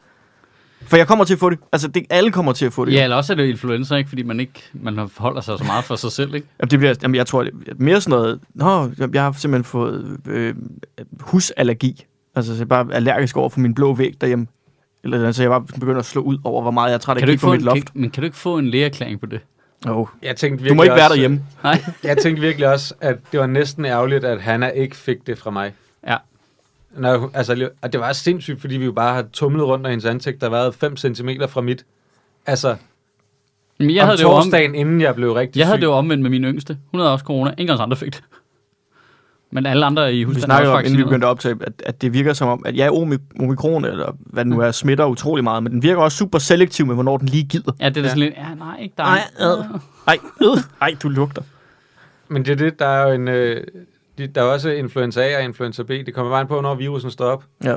[0.82, 1.60] For jeg kommer til at få det.
[1.72, 2.94] Altså, det, alle kommer til at få det.
[2.94, 4.10] ja, eller også er det influenza, ikke?
[4.10, 6.36] fordi man ikke man holder sig så meget for sig selv.
[6.36, 6.48] Ikke?
[6.60, 9.64] Jamen, det bliver, jamen, jeg tror, det er mere sådan noget, Nå, jeg har simpelthen
[9.64, 10.56] fået øh,
[11.20, 12.06] husallergi.
[12.36, 14.48] Altså, så jeg er bare allergisk over for min blå væg derhjemme.
[15.04, 17.20] Eller altså, jeg bare begynder at slå ud over, hvor meget jeg er træt af
[17.20, 17.92] Kan at du kigge ikke på få mit loft.
[17.94, 19.40] kan, men kan du ikke få en lægeerklæring på det?
[19.88, 20.08] Oh.
[20.24, 21.42] Jeg tænkte Du må virkelig ikke være også- derhjemme.
[21.64, 21.84] Nej.
[22.04, 25.52] Jeg tænkte virkelig også, at det var næsten ærgerligt, at Hanna ikke fik det fra
[25.52, 25.74] mig.
[26.08, 26.16] Ja.
[26.98, 30.06] Når, altså, og det var sindssygt, fordi vi jo bare har tumlet rundt af hendes
[30.06, 31.86] ansigt, der har været 5 cm fra mit.
[32.46, 32.76] Altså,
[33.80, 35.82] Men jeg om havde, det jo om, inden jeg blev rigtig jeg havde syg.
[35.82, 36.78] det jo omvendt med min yngste.
[36.92, 37.54] Hun havde også corona.
[37.58, 38.24] Ingen andre fik det.
[39.52, 42.02] Men alle andre i Vi husstanden snakkede om, inden vi begyndte at optage, at, at
[42.02, 45.44] det virker som om, at ja, omi- omikron, eller hvad det nu er, smitter utrolig
[45.44, 47.72] meget, men den virker også super selektiv med, hvornår den lige gider.
[47.80, 48.08] Ja, det er da Ja.
[48.08, 49.06] sådan lidt, ja, nej, ikke dig.
[49.06, 49.64] Nej, ad.
[50.08, 51.42] Ej, øh, ej, du lugter.
[52.28, 53.28] Men det er det, der er jo en...
[53.28, 53.64] Øh,
[54.28, 55.88] der er også influenza A og influenza B.
[55.90, 57.44] Det kommer bare an på, når virusen står op.
[57.64, 57.76] Ja.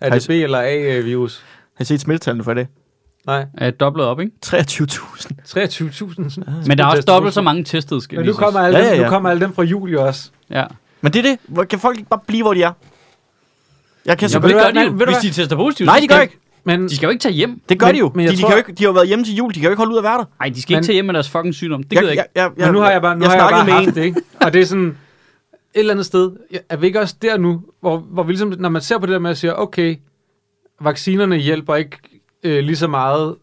[0.00, 1.42] Er det B eller A-virus?
[1.76, 2.66] Har I set smittetallene for det?
[3.26, 4.32] Nej, Ja, dobblet op, ikke?
[4.46, 5.30] 23.000.
[5.58, 6.66] 23.000.
[6.68, 8.92] Men der er også dobbelt så mange testede, skal Men nu kommer, alle Ja, dem,
[8.92, 9.04] ja, ja.
[9.04, 10.30] nu kommer alle dem fra juli også.
[10.50, 10.64] Ja.
[11.00, 11.68] Men det er det.
[11.68, 12.72] Kan folk ikke bare blive, hvor de er?
[14.06, 14.90] Jeg kan Ja, så det gør de jo.
[14.90, 16.38] Hvis de tester positivt, Nej, de skal gør ikke.
[16.64, 17.60] Men, De skal jo ikke tage hjem.
[17.68, 18.12] Det gør Men- de jo.
[18.14, 18.72] men jeg de, de, tror- kan jo ikke.
[18.72, 19.48] de har jo været hjemme til jul.
[19.50, 20.24] De kan jo ikke holde ud af at være der.
[20.40, 21.82] Nej, de skal ikke Men- tage hjem med deres fucking sygdom.
[21.82, 22.22] Det gider jeg ikke.
[22.34, 23.94] jeg, jeg, men nu har jeg bare, nu jeg har jeg bare med haft en.
[23.94, 24.20] det, ikke?
[24.40, 24.96] Og det er sådan
[25.74, 26.32] et eller andet sted.
[26.68, 29.12] Er vi ikke også der nu, hvor, hvor vi ligesom, når man ser på det
[29.12, 29.96] der med at sige, okay,
[30.80, 31.98] vaccinerne hjælper ikke
[32.42, 33.34] øh, lige så meget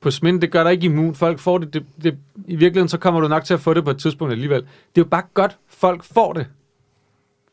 [0.00, 1.14] på smitten, det gør der ikke immun.
[1.14, 2.18] Folk får det, det, det.
[2.46, 4.60] I virkeligheden, så kommer du nok til at få det på et tidspunkt alligevel.
[4.60, 6.46] Det er jo bare godt, folk får det.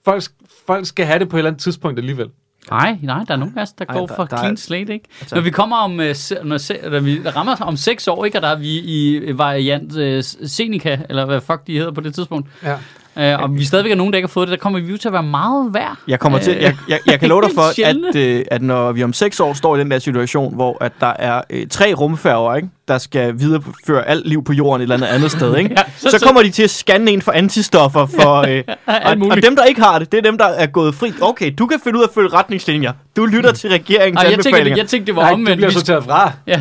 [0.06, 0.24] Folk,
[0.66, 2.30] folk skal have det på et eller andet tidspunkt alligevel.
[2.70, 4.58] Nej, nej, der er nogen af os, der Ej, går der- for der er- clean
[4.58, 5.06] slate, ikke?
[5.22, 8.38] Altså- Når vi kommer om, se, når, se, når vi rammer om seks år, ikke?
[8.38, 12.16] Og der er vi i variant uh, Seneca, eller hvad fuck de hedder på det
[12.16, 12.50] tidspunkt.
[12.64, 12.78] Ja.
[13.18, 15.08] Øh, og vi stadigvæk er nogen, der ikke har fået det, der kommer vi til
[15.10, 15.98] at være meget værd.
[16.08, 17.62] Jeg kommer til, jeg, jeg, jeg kan love dig for,
[18.10, 20.92] at, øh, at når vi om seks år står i den der situation, hvor at
[21.00, 24.96] der er øh, tre rumfærger, ikke, der skal videreføre alt liv på jorden et eller
[24.96, 25.70] andet andet sted, ikke?
[25.78, 29.42] Ja, så, så kommer de til at scanne en for antistoffer, for, øh, og, og
[29.44, 31.12] dem, der ikke har det, det er dem, der er gået fri.
[31.22, 32.92] Okay, du kan finde ud af at følge retningslinjer.
[33.18, 35.50] Du lytter til regeringens Ej, jeg, tænkte, jeg tænkte, det var Nej, omvendt.
[35.50, 36.32] du bliver Vi- sorteret fra.
[36.48, 36.60] Ja.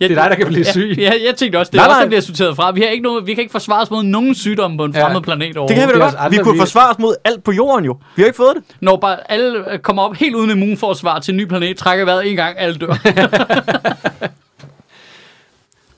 [0.00, 0.94] Ja, Det er dig, der kan blive syg.
[0.98, 2.70] Ja, ja, jeg tænkte også, det er Nej, også, der bliver sorteret fra.
[2.70, 5.04] Vi, har ikke noget, vi kan ikke forsvare os mod nogen sygdom på en Ja.
[5.04, 6.32] fremmed planet det kan vi da er godt.
[6.32, 7.98] Vi kunne vi- forsvare os mod alt på jorden jo.
[8.16, 8.62] Vi har ikke fået det.
[8.80, 12.30] Når bare alle øh, kommer op helt uden immunforsvar til en ny planet, trækker vejret
[12.30, 12.94] en gang, alle dør.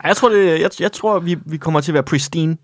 [0.04, 2.56] Jeg tror, det, jeg, jeg tror vi, vi kommer til at være pristine.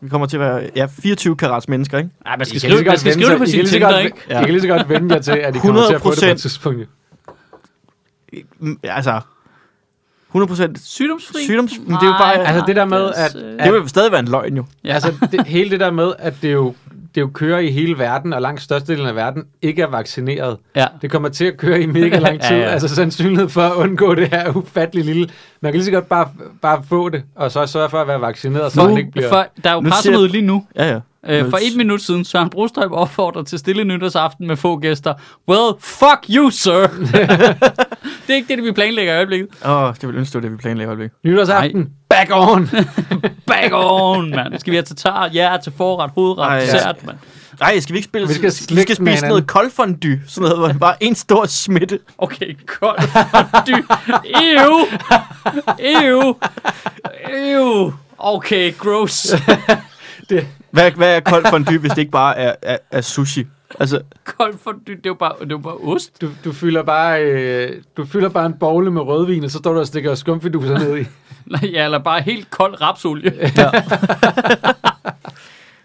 [0.00, 2.10] vi kommer til at være ja, 24 karats mennesker, ikke?
[2.24, 4.16] Nej, man skal skrive, man godt skal vende skrive det på sin Tinder, godt- ikke?
[4.30, 6.18] I kan lige så godt vende jer til, at I kommer til at få det
[6.20, 6.30] på 100%.
[6.30, 6.88] et tidspunkt.
[8.58, 9.20] Mm, Altså,
[10.34, 11.38] 100% Sygdomsfri?
[11.46, 13.24] Sygdoms- men det er jo bare- Nej, altså det der med, det er
[13.58, 14.64] at- det vil stadig være en løgn jo.
[14.84, 14.94] Ja.
[14.94, 16.74] Altså, det, hele det der med, at det jo,
[17.18, 20.56] det jo kører i hele verden, og langt størstedelen af verden ikke er vaccineret.
[20.76, 20.86] ja.
[21.02, 22.56] Det kommer til at køre i mega lang tid.
[22.56, 22.68] Ja, ja.
[22.68, 25.28] Altså sandsynlighed for at undgå det her er ufattelig lille.
[25.60, 26.28] Man kan lige så godt bare,
[26.62, 29.28] bare få det, og så sørge for at være vaccineret, så Nu, man ikke bliver...
[29.28, 30.64] for, der er jo pressemøde lige nu.
[30.76, 31.00] Ja, ja.
[31.26, 35.14] Øh, for et minut siden, Søren Brostrøm opfordrer til stille nytårsaften med få gæster.
[35.48, 36.72] Well, fuck you, sir!
[38.26, 39.48] det er ikke det, vi planlægger i øjeblikket.
[39.64, 41.10] Åh, oh, det vil ønske, det det, vi planlægger i øjeblik.
[41.24, 42.68] Nytårsaften, back on!
[43.46, 44.58] Back on, mand.
[44.58, 45.30] Skal vi have tatar?
[45.32, 46.60] Ja, til forret, hovedret, Ej, ja.
[46.62, 47.16] dessert, mand.
[47.60, 48.28] Nej, skal vi ikke spille?
[48.28, 50.20] Vi skal vi skal spise noget koldfondue.
[50.26, 51.98] Sådan noget, hvor det bare en stor smitte.
[52.18, 53.84] Okay, kold fondue.
[54.24, 54.86] Ew.
[55.78, 56.34] Ew.
[57.30, 57.92] Ew.
[58.18, 59.34] Okay, gross.
[60.70, 63.46] Hvad, hvad er kold fondue, hvis det ikke bare er, er, er sushi?
[63.80, 66.20] Altså, Kold fondue, det er jo bare, det er jo bare ost.
[66.20, 69.72] Du, du, fylder bare, øh, du fylder bare en bogle med rødvin, og så står
[69.72, 71.04] du og stikker skumfiduser ned i.
[71.50, 73.30] Nej, ja, eller bare helt kold rapsolie.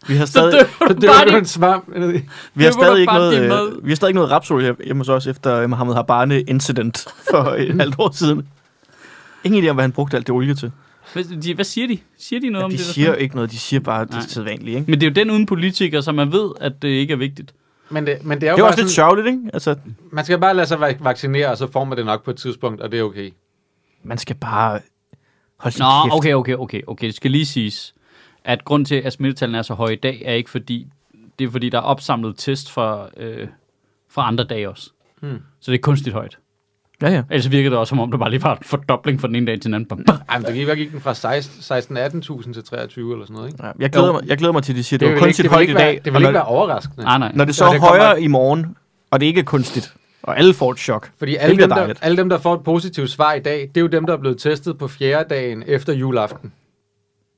[0.08, 2.69] vi har Så stadig, dør Så du dør bare du din en svamp vi har
[2.69, 5.10] det stadig ikke bare noget, øh, vi har stadig ikke noget rapsol her- hjemme hos
[5.10, 8.47] os efter øh, Mohammed Habane incident for et halvt år siden.
[9.43, 10.71] Ingen idé om, hvad han brugte alt det olie til.
[11.13, 11.97] Hvad, de, hvad siger de?
[12.19, 12.86] Siger de noget Ja, om de det?
[12.86, 14.21] der siger ikke noget, de siger bare det Nej.
[14.28, 14.91] sædvanlige, ikke?
[14.91, 17.54] Men det er jo den uden politikere, så man ved, at det ikke er vigtigt.
[17.89, 19.39] Men det, men det er jo Det er bare også lidt sådan, sørgeligt, ikke?
[19.54, 19.76] Altså,
[20.12, 22.38] man skal bare lade sig vac- vaccinere, og så får man det nok på et
[22.38, 23.34] tidspunkt, og det er okay.
[24.04, 24.80] man skal bare
[25.63, 26.13] holde sin Nå, kæft.
[26.13, 27.08] okay, okay, okay, okay.
[27.08, 27.93] Det skal lige siges,
[28.45, 30.88] at grund til, at smittetallene er så høje i dag, er ikke fordi,
[31.39, 33.47] det er fordi, der er opsamlet test fra, øh,
[34.12, 34.89] fra andre dage også.
[35.21, 35.38] Hmm.
[35.62, 36.38] Så det er kunstigt højt.
[37.02, 37.23] Ja, ja.
[37.32, 39.45] Ellers virker det også, som om det bare lige var en fordobling fra den ene
[39.47, 39.88] dag til den anden.
[39.88, 40.17] Bam, bam.
[40.30, 43.65] Ej, men der gik, gik den fra 16-18.000 til 23 eller sådan noget, ikke?
[43.65, 43.71] ja.
[43.80, 44.13] Jeg, glæder Jo.
[44.13, 45.71] mig, jeg glæder mig til, at de siger, det, det var ikke- kunstigt højt ikke
[45.71, 46.02] i være- dag.
[46.06, 47.04] Det vil ikke være overraskende.
[47.04, 47.32] Nej, nej.
[47.36, 48.76] når det så er det kommer- højere i morgen,
[49.12, 49.93] og det ikke er kunstigt,
[50.24, 51.10] og alle får et chok.
[51.18, 53.82] Fordi alle dem, der, alle dem, der får et positivt svar i dag, det er
[53.82, 56.54] jo dem, der er blevet testet på fjerde dagen efter juleaften.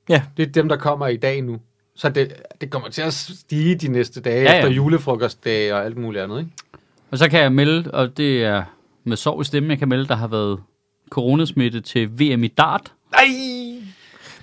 [0.10, 0.22] Ja.
[0.38, 1.60] Det er dem, der kommer i dag nu.
[1.96, 4.56] Så det, det kommer til at stige de næste dage, Ja, ja, ja.
[4.56, 4.60] ja.
[4.60, 6.52] efter julefrokostdage og alt muligt andet, ikke?
[7.12, 8.64] Og så kan jeg melde, og det er
[9.04, 10.60] med sorg i stemmen, jeg kan melde, der har været
[11.10, 12.94] coronasmitte til VM i dart.
[13.12, 13.26] Nej!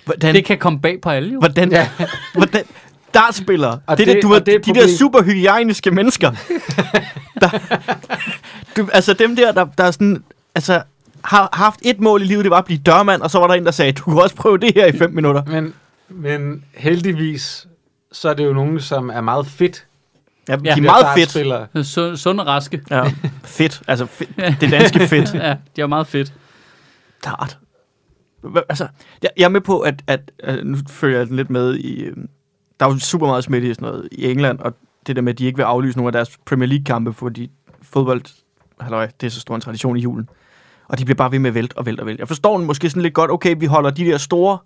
[0.04, 1.38] Hvordan, Det kan komme bag på alle jo.
[1.38, 1.88] hvordan, Ja.
[2.34, 2.64] hvordan,
[3.14, 4.96] dartspillere, Og det, det- der, du, og er, det er de der problem.
[4.96, 6.30] super hygiejniske mennesker.
[7.40, 7.58] der,
[8.76, 10.82] du, altså dem der, der, der er sådan, altså,
[11.24, 13.54] har haft et mål i livet, det var at blive dørmand, og så var der
[13.54, 15.42] en, der sagde, du kan også prøve det her i fem minutter.
[15.44, 15.74] Men,
[16.08, 17.66] men heldigvis,
[18.12, 19.86] så er det jo nogen, som er meget fedt.
[20.48, 21.24] Ja, de er de der meget fedt.
[21.26, 21.66] dartspillere.
[21.76, 22.80] Su- sunde og raske.
[22.90, 23.12] Ja,
[23.44, 23.82] fedt.
[23.88, 24.30] Altså, fedt.
[24.60, 25.34] det danske fedt.
[25.44, 26.32] Ja, de er meget fedt.
[27.24, 27.58] Dart.
[28.68, 28.86] Altså,
[29.22, 32.06] jeg, jeg er med på, at, at, at nu følger jeg lidt med i...
[32.80, 34.74] Der er jo super meget smitte i sådan noget i England, og
[35.06, 37.50] det der med, at de ikke vil aflyse nogle af deres Premier League-kampe, fordi
[37.82, 38.22] fodbold,
[38.80, 40.28] halløj, det er så stor en tradition i julen.
[40.88, 42.20] Og de bliver bare ved med at vælte og vælte og vælte.
[42.20, 44.58] Jeg forstår den måske sådan lidt godt, okay, vi holder de der store,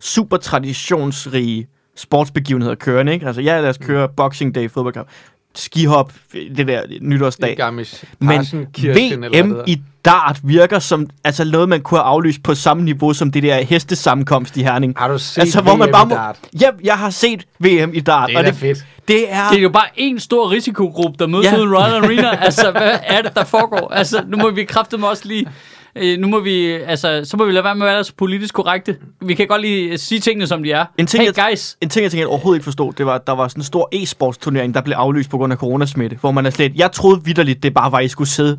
[0.00, 3.26] super traditionsrige sportsbegivenheder kørende, ikke?
[3.26, 5.08] Altså, ja, lad os køre Boxing Day fodboldkamp,
[5.54, 7.56] skihop, det der nytårsdag.
[7.56, 12.04] Garmisch, Men Partenkirchen, eller hvad VM i dart virker som altså noget, man kunne have
[12.06, 14.94] aflyst på samme niveau som det der hestesammenkomst i Herning.
[14.96, 16.14] Har du set Altså, hvor man VM bare i må...
[16.14, 16.36] dart?
[16.60, 18.78] Ja, jeg har set VM i dart, Det er og da det, fedt.
[19.08, 19.48] det er...
[19.50, 21.50] Det er jo bare en stor risikogruppe, der mødes Ja.
[21.50, 21.56] ja.
[21.60, 22.36] ude i Royal Arena.
[22.44, 23.92] Altså, hvad er det, der foregår?
[23.92, 25.46] Altså, nu må vi kraftedeme også lige...
[25.96, 28.54] Øh, nu må vi, altså, så må vi lade være med at være så politisk
[28.54, 28.96] korrekte.
[29.20, 30.84] Vi kan godt lige øh, sige tingene, som de er.
[30.98, 31.76] En ting, hey, jeg- guys.
[31.80, 33.64] En ting, jeg tænkte, jeg overhovedet ikke forstod, det var, at der var sådan en
[33.64, 36.72] stor e-sportsturnering, der blev aflyst på grund af coronasmitte, hvor man er slet...
[36.76, 38.58] Jeg troede vidderligt, det bare var, at I skulle sidde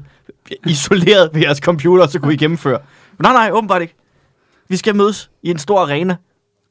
[0.66, 2.80] isoleret ved jeres computer, og så kunne I gennemføre.
[3.18, 3.96] Men nej, nej, åbenbart ikke.
[4.70, 6.16] Vi skal mødes i en stor arena.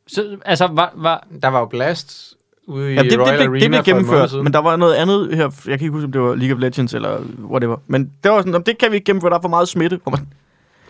[0.06, 2.34] Så, altså, var, var, Der var jo Blast
[2.66, 4.94] ude i Ja, det, det, Royal det, Arena det, blev gennemført, men der var noget
[4.94, 5.42] andet her.
[5.44, 7.18] Jeg kan ikke huske, om det var League of Legends eller
[7.50, 7.76] whatever.
[7.86, 10.00] Men det var sådan, "Nå, det kan vi ikke gennemføre, der er for meget smitte.
[10.02, 10.28] Hvor man,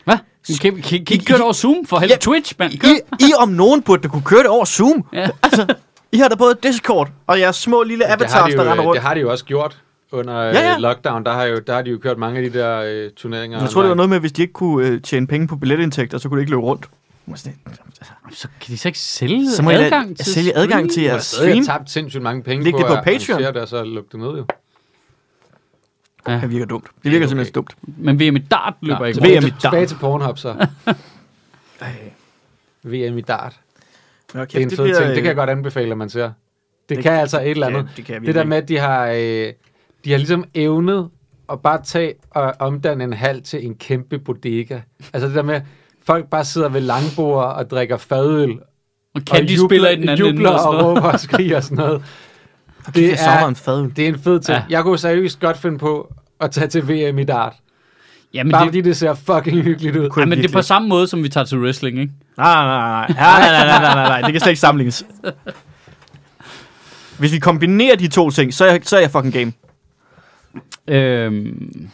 [0.06, 0.16] hvad?
[0.60, 2.72] Kan, kan, kan I køre det over Zoom for helvede Ja, Twitch, mand?
[2.72, 2.78] I.
[3.20, 5.04] I om nogen burde da kunne køre det over Zoom.
[5.12, 5.28] Ja.
[5.42, 5.74] Altså,
[6.12, 8.84] I har da både Discord og jeres små lille det har, avatars, de der render
[8.84, 8.94] rundt.
[8.96, 9.76] det har de jo også gjort
[10.12, 10.78] under Ja, ja, ja.
[10.78, 11.24] lockdown.
[11.24, 13.60] Der har, jo, der har de jo kørt mange af de der øh, turneringer.
[13.60, 15.56] Jeg tror, det var noget med, at hvis de ikke kunne øh, tjene penge på
[15.56, 16.86] billetindtægter, så kunne de ikke løbe rundt.
[17.34, 17.54] Sådan,
[18.32, 21.02] Så kan de så ikke sælge Så må I da adgang til sælge adgang til
[21.02, 21.64] har jeres stream.
[21.64, 23.34] tabt sindssygt mange penge Læg på, det på at Patreon.
[23.34, 24.44] arrangere det, og så lukke det ned jo.
[26.26, 26.84] Det virker dumt.
[27.04, 27.28] Det virker Okay.
[27.28, 27.76] simpelthen dumt.
[27.82, 29.60] Men VM i dart løber Nå, ikke VM i dart.
[29.60, 30.54] Tilbage til Pornhub så.
[32.84, 33.60] VM i dart.
[34.34, 35.06] Okay, Det er en fed ting.
[35.08, 36.22] Det kan jeg godt anbefale, at man ser.
[36.22, 36.32] Det,
[36.88, 37.82] det det kan altså et eller andet.
[37.88, 39.52] Det, det kan Det der med, at de har, øh,
[40.04, 41.08] de har ligesom evnet
[41.52, 44.80] at bare tage og omdanne en halv til en kæmpe bodega.
[45.12, 45.60] Altså det der med,
[46.06, 48.58] folk bare sidder ved langbord og drikker fadøl.
[49.14, 50.96] Og kan de spiller i den anden ende jubler og sådan og noget.
[50.96, 52.02] råber og skriger og sådan noget.
[52.94, 53.92] Det er en fadøl.
[53.96, 54.54] det er en fed ting.
[54.56, 54.62] Ja.
[54.70, 54.76] Ja.
[54.76, 57.52] Jeg kunne seriøst godt finde på at tage til VM i dart.
[58.34, 60.10] Jamen, Bare det, fordi det ser fucking hyggeligt ud.
[60.16, 62.12] Ej, men det er på samme måde, som vi tager til wrestling, ikke?
[62.36, 63.48] Nej, nej, nej, nej.
[63.48, 64.20] Nej, nej, nej, nej.
[64.20, 65.06] Det kan slet ikke sammenlignes.
[67.18, 69.52] Hvis vi kombinerer de to ting, så er jeg, så er jeg fucking game.
[70.88, 71.88] Øhm,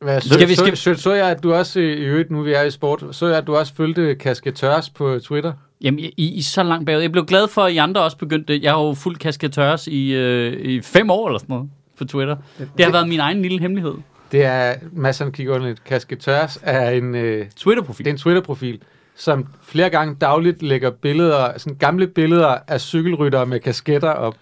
[0.00, 2.30] Hvad, Skal så, vi- skal vi- så, så, så jeg, at du også, i øvrigt,
[2.30, 5.52] nu vi er i sport, så jeg, at du også følte kasketørs på Twitter.
[5.80, 7.00] Jamen, I, I er så langt bagud.
[7.02, 8.60] Jeg blev glad for, at I andre også begyndte.
[8.62, 12.36] Jeg har jo fuldt kasketørs i, øh, i fem år eller sådan noget på Twitter.
[12.76, 13.94] Det har været min egen lille hemmelighed.
[14.32, 18.06] Det er, Mads han kigger under lidt, kasketørs er en, øh, det Twitter-profil.
[18.06, 18.78] er en Twitter-profil,
[19.16, 24.34] som flere gange dagligt lægger billeder, sådan gamle billeder af cykelryttere med kasketter op.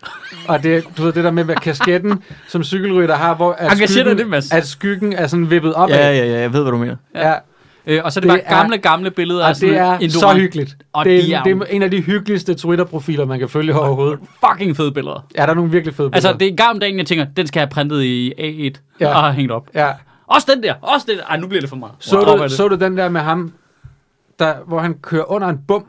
[0.49, 4.18] Og det, du ved, det der med, med kasketten, som cykelrytter har, hvor at skyggen,
[4.18, 6.97] det, at skyggen er sådan vippet op Ja, ja, ja, jeg ved, hvad du mener.
[7.14, 7.35] ja.
[7.87, 9.99] Øh, og så er det, Det bare er- gamle, gamle billeder af sådan det er
[9.99, 10.76] en så hyggeligt.
[10.93, 13.74] Og det, de er, er det er en af de hyggeligste Twitter-profiler, man kan følge
[13.74, 14.18] overhovedet.
[14.49, 15.26] Fucking fede billeder.
[15.37, 16.28] Ja, der er nogle virkelig fede billeder.
[16.28, 19.18] Altså, det er om dagen, jeg tænker, den skal jeg have printet i A1 ja.
[19.18, 19.68] Og hængt op.
[19.74, 19.89] Ja.
[20.26, 21.24] Også den der, også den der.
[21.24, 21.95] Ej, nu bliver det for meget.
[21.99, 22.37] Så, Wow.
[22.39, 23.53] du, så du den der med ham,
[24.39, 25.85] der, hvor han kører under en bum?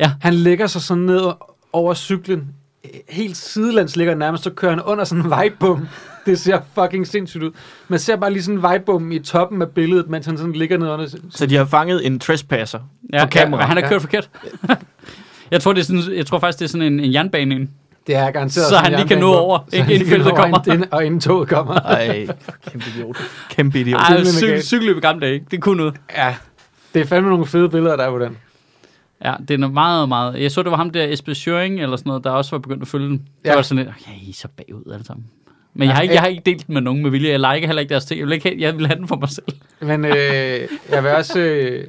[0.00, 0.10] Ja.
[0.20, 1.22] Han lægger sig sådan ned
[1.72, 2.48] over cyklen.
[3.08, 5.88] Helt sidelands ligger nærmest, så kører han under sådan en vejbum.
[6.26, 7.50] Det ser fucking sindssygt ud.
[7.88, 10.78] Man ser bare lige sådan en vejbum i toppen af billedet, mens han sådan ligger
[10.78, 11.06] ned under.
[11.30, 12.78] Så de har fanget en trespasser
[13.12, 13.60] ja, på kamera.
[13.60, 13.88] Ja, han har Ja.
[13.88, 14.30] kørt forkert.
[15.50, 17.68] jeg, tror, det er sådan, jeg tror faktisk, det er sådan en, en jernbane ind.
[18.06, 20.68] Det er garanteret Så han lige kan nå over, ikke inden feltet kommer.
[20.72, 21.74] inden- Og inden toget kommer.
[21.74, 22.26] Ej,
[22.70, 23.16] kæmpe idiot.
[23.50, 24.00] Kæmpe idiot.
[24.00, 25.44] Ej, er cykel, cykelløb i gamle dage.
[25.50, 25.94] Det kunne noget.
[26.16, 26.34] Ja,
[26.94, 28.36] det er fandme nogle fede billeder, der er på den.
[29.24, 30.42] Ja, det er noget meget, meget...
[30.42, 32.82] Jeg så, det var ham der, Esbe Schøring, eller sådan noget, der også var begyndt
[32.82, 33.16] at følge den.
[33.18, 33.54] Det Ja.
[33.54, 35.26] var sådan lidt, okay, I er så bagud alle sammen.
[35.74, 37.30] Men jeg har, ikke, jeg har ikke delt den med nogen med vilje.
[37.30, 38.18] Jeg liker heller ikke deres ting.
[38.20, 39.46] Jeg vil, ikke, have- jeg vil have den for mig selv.
[39.80, 40.12] Men øh,
[40.90, 41.38] jeg vil også...
[41.40, 41.84] Øh,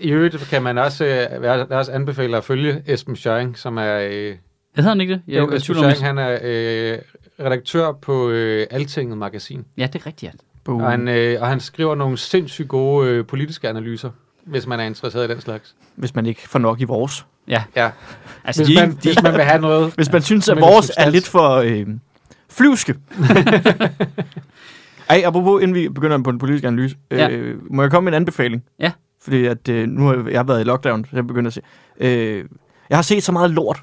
[0.00, 3.78] I øvrigt kan man også, øh, jeg vil også anbefale at følge Esben Schøring, som
[3.78, 3.98] er...
[3.98, 4.34] Øh, Jeg
[4.76, 5.22] hedder han ikke det?
[5.28, 6.98] Jeg, jo, Esben Schøring, han er øh,
[7.46, 9.64] redaktør på øh, Altinget Magasin.
[9.78, 10.32] Ja, det er rigtigt,
[10.66, 10.72] ja.
[10.72, 14.10] Og han, øh, og han skriver nogle sindssygt gode øh, politiske analyser,
[14.50, 15.74] hvis man er interesseret i den slags.
[15.96, 17.26] Hvis man ikke får nok i vores.
[17.48, 17.90] Ja, Ja,
[18.44, 19.92] altså hvis de, man, hvis man vil have noget...
[19.94, 21.06] Hvis man synes, at vores substans.
[21.06, 21.86] er lidt for øh,
[22.50, 22.94] flyvske.
[25.10, 27.28] Ej, apropos, inden vi begynder på den politiske analyse, Ja.
[27.30, 28.62] øh, må jeg komme med en anbefaling?
[28.78, 28.92] Ja.
[29.22, 31.60] Fordi at, øh, nu har jeg været i lockdown, så jeg begynder at se.
[32.00, 32.44] Øh,
[32.90, 33.82] jeg har set så meget lort.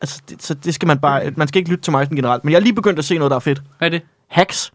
[0.00, 1.30] Altså, det, så det skal man bare...
[1.36, 2.44] Man skal ikke lytte til mig sådan generelt.
[2.44, 3.62] Men jeg har lige begyndt at se noget, der er fedt.
[3.78, 4.02] hvad er det?
[4.28, 4.72] Hacks.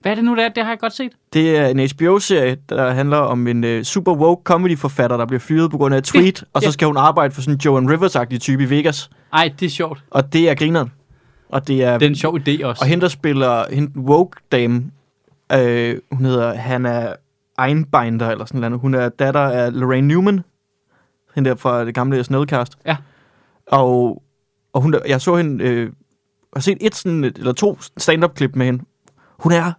[0.00, 0.48] Hvad er det nu, der?
[0.48, 1.12] Det har jeg godt set.
[1.32, 5.70] Det er en HBO-serie, der handler om en øh, super woke comedy-forfatter, der bliver fyret
[5.70, 6.72] på grund af et tweet, og så ja.
[6.72, 9.10] skal hun arbejde for sådan en Joan Rivers-agtig type i Vegas.
[9.32, 10.04] Ej, det er sjovt.
[10.10, 10.92] Og det er grineren.
[11.48, 11.98] Og det er...
[11.98, 12.82] Det er en sjov idé også.
[12.82, 14.84] Og hende, der spiller hende den woke dame,
[15.52, 17.14] øh, hun hedder Hannah
[17.62, 18.80] Einbinder, eller sådan noget.
[18.80, 20.40] Hun er datter af Lorraine Newman,
[21.34, 22.72] hende der fra det gamle SNL-cast.
[22.86, 22.96] Ja.
[23.66, 24.22] Og,
[24.72, 25.92] og hun, jeg så hende, øh,
[26.54, 28.84] har set et sådan, eller to stand-up-klip med hende.
[29.38, 29.72] Hun er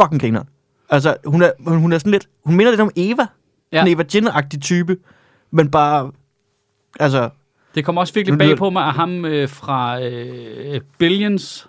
[0.00, 0.42] fucking griner.
[0.90, 3.22] Altså, hun er, hun hun er sådan lidt, hun minder lidt om Eva.
[3.72, 3.76] Ja.
[3.78, 3.82] Ja.
[3.86, 4.96] En Eva Jin-agtig type,
[5.50, 6.12] men bare,
[7.00, 7.30] altså,
[7.74, 11.68] Det kommer også virkelig bag på mig, at ham øh, fra øh, Billions,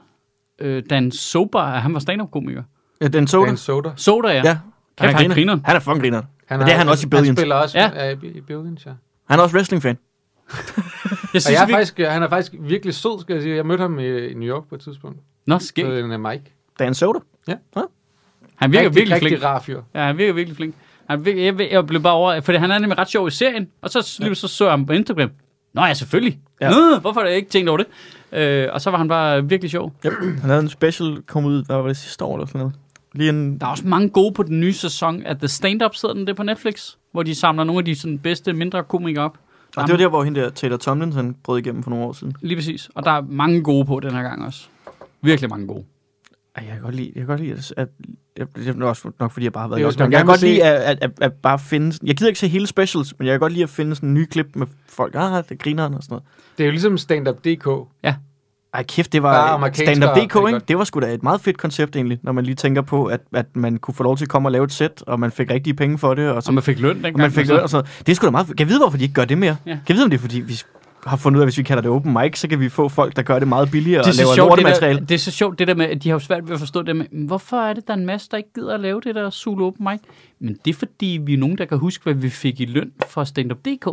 [0.59, 2.63] øh, Dan Sober, at han var stand-up-komiker.
[3.01, 3.91] ja, den så Dan Soda.
[3.95, 4.33] Soda, ja.
[4.45, 4.57] Ja,
[4.97, 5.59] Kæft, han er griner.
[5.65, 6.21] Han er fucking griner.
[6.45, 7.27] Han Men det er han også i Billions.
[7.27, 8.05] Han spiller også Ja.
[8.05, 8.15] ja.
[8.23, 8.91] i, i Billions, ja.
[9.29, 9.97] Han er også wrestling-fan.
[9.97, 10.57] Jeg
[11.33, 11.73] Og synes, jeg er vi...
[11.73, 13.55] faktisk, han er faktisk virkelig sød, skal jeg sige.
[13.55, 15.19] Jeg mødte ham i, i New York på et tidspunkt.
[15.45, 15.87] Nå, Så skægt.
[15.87, 16.43] en uh, Mike.
[16.79, 17.19] Dan Soda.
[18.55, 19.43] Han virker rigtig, virkelig rigtig flink.
[19.43, 19.81] rar fyr.
[19.95, 20.75] Ja, han virker virkelig flink.
[21.09, 23.67] Han virker, jeg, jeg blev bare over, fordi han er nemlig ret sjov i serien,
[23.81, 25.29] og så, lige så så jeg ham på Instagram.
[25.73, 26.39] Nå ja, selvfølgelig.
[26.61, 26.65] Ja.
[26.65, 26.71] Ja.
[26.71, 27.87] Nå, hvorfor har jeg ikke tænkt over det?
[28.39, 29.93] Øh, og så var han bare virkelig sjov.
[30.05, 30.13] Yep.
[30.41, 32.73] Han havde en special, kom ud, hvad var det sidste år eller sådan noget?
[33.13, 33.57] Lige en...
[33.59, 36.35] Der er også mange gode på den nye sæson af The Stand-Up, sidder den det
[36.35, 39.37] på Netflix, hvor de samler nogle af de sådan, bedste, mindre komikere op.
[39.77, 42.35] Og det var der, hvor hende der Taylor Tomlinson brød igennem for nogle år siden.
[42.41, 42.89] Lige præcis.
[42.95, 44.67] Og der er mange gode på den her gang også.
[45.21, 45.83] Virkelig mange gode.
[46.55, 47.87] Ej, jeg kan godt lide, jeg kan godt lide at, at
[48.37, 50.11] Det, det er også nok, fordi jeg bare har været Det er, hvis man.
[50.11, 51.97] Jeg kan godt vil lide at, at, at, at, bare finde...
[52.03, 54.15] Jeg gider ikke se hele specials, men jeg kan godt lide at finde sådan en
[54.15, 55.15] ny klip med folk.
[55.15, 56.23] Ah, det griner og sådan noget.
[56.57, 57.67] Det er jo ligesom stand-up.dk.
[58.73, 60.59] Ej, kæft, det var stand-up.dk, ikke?
[60.67, 63.21] Det var sgu da et meget fedt koncept egentlig, når man lige tænker på, at,
[63.33, 65.49] at man kunne få lov til at komme og lave et sæt, og man fik
[65.49, 67.15] rigtige penge for det, og så Så man fik løn dengang.
[67.15, 67.53] og man fik altså.
[67.53, 68.05] løn og sådan noget.
[68.05, 68.47] Det er sgu da meget...
[68.47, 69.55] Kan jeg vide, hvorfor de ikke gør det mere?
[69.65, 69.71] Ja.
[69.71, 70.61] Kan jeg vide, om det er, fordi vi
[71.05, 72.89] har fundet ud af, at hvis vi kalder det open mic, så kan vi få
[72.89, 74.99] folk, der gør det meget billigere det og laver sjovt, det, der, lortemateriale.
[74.99, 76.81] det er så sjovt det der med, at de har jo svært ved at forstå
[76.81, 79.01] det med, "Men hvorfor er det, der er en masse, der ikke gider at lave
[79.01, 79.99] det der Zulu Open Mic?
[80.39, 82.91] Men det er fordi, vi er nogen, der kan huske, hvad vi fik i løn
[83.09, 83.87] fra standup.dk.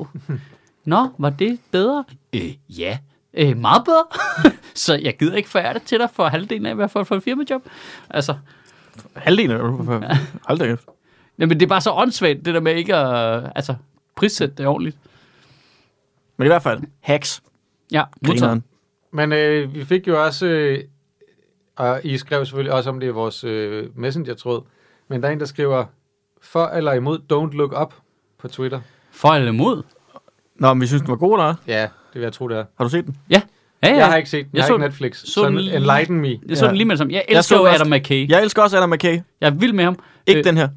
[0.85, 2.05] Nå, var det bedre?
[2.33, 2.99] Øh, ja.
[3.35, 4.05] Øh, meget bedre.
[4.75, 7.17] så jeg gider ikke forære det til dig for halvdelen af, hvad jeg får for
[7.17, 7.63] et firmajob.
[8.11, 8.35] Altså,
[9.15, 9.61] Halvdelen af.
[10.47, 10.85] Hold da kæft.
[11.39, 13.75] jamen, det er bare så åndssvagt, det der med ikke at altså,
[14.17, 14.97] prissætte det ordentligt.
[16.41, 17.43] Men i hvert fald, hacks.
[17.93, 18.41] Ja, modtaget.
[18.41, 18.65] Grineren.
[19.13, 20.79] Men øh, vi fik jo også, øh,
[21.77, 24.63] og I skrev selvfølgelig også om det i vores øh, messenger-tråd,
[25.09, 25.85] men der er en, der skriver,
[26.43, 27.95] for eller imod Don't Look Up
[28.39, 28.81] på Twitter.
[29.13, 29.83] For eller imod?
[30.57, 31.55] Nå, men vi synes, den var god, eller?
[31.67, 32.65] Ja, det vil jeg tro, det er.
[32.77, 33.17] Har du set den?
[33.31, 33.43] Ja.
[33.83, 33.97] Ja, ja.
[33.97, 34.51] Jeg har ikke set den.
[34.53, 35.17] Jeg, Jeg har så ikke den- Netflix.
[35.17, 36.29] så lige- enlighten me.
[36.49, 36.69] Jeg så Ja.
[36.69, 37.13] den lige med det samme.
[37.13, 38.29] Jeg Jeg elsker så jo Adam McKay.
[38.31, 39.21] Jeg elsker også Adam McKay.
[39.41, 39.97] Jeg er vild med ham.
[40.27, 40.69] Ikke Øh, den her.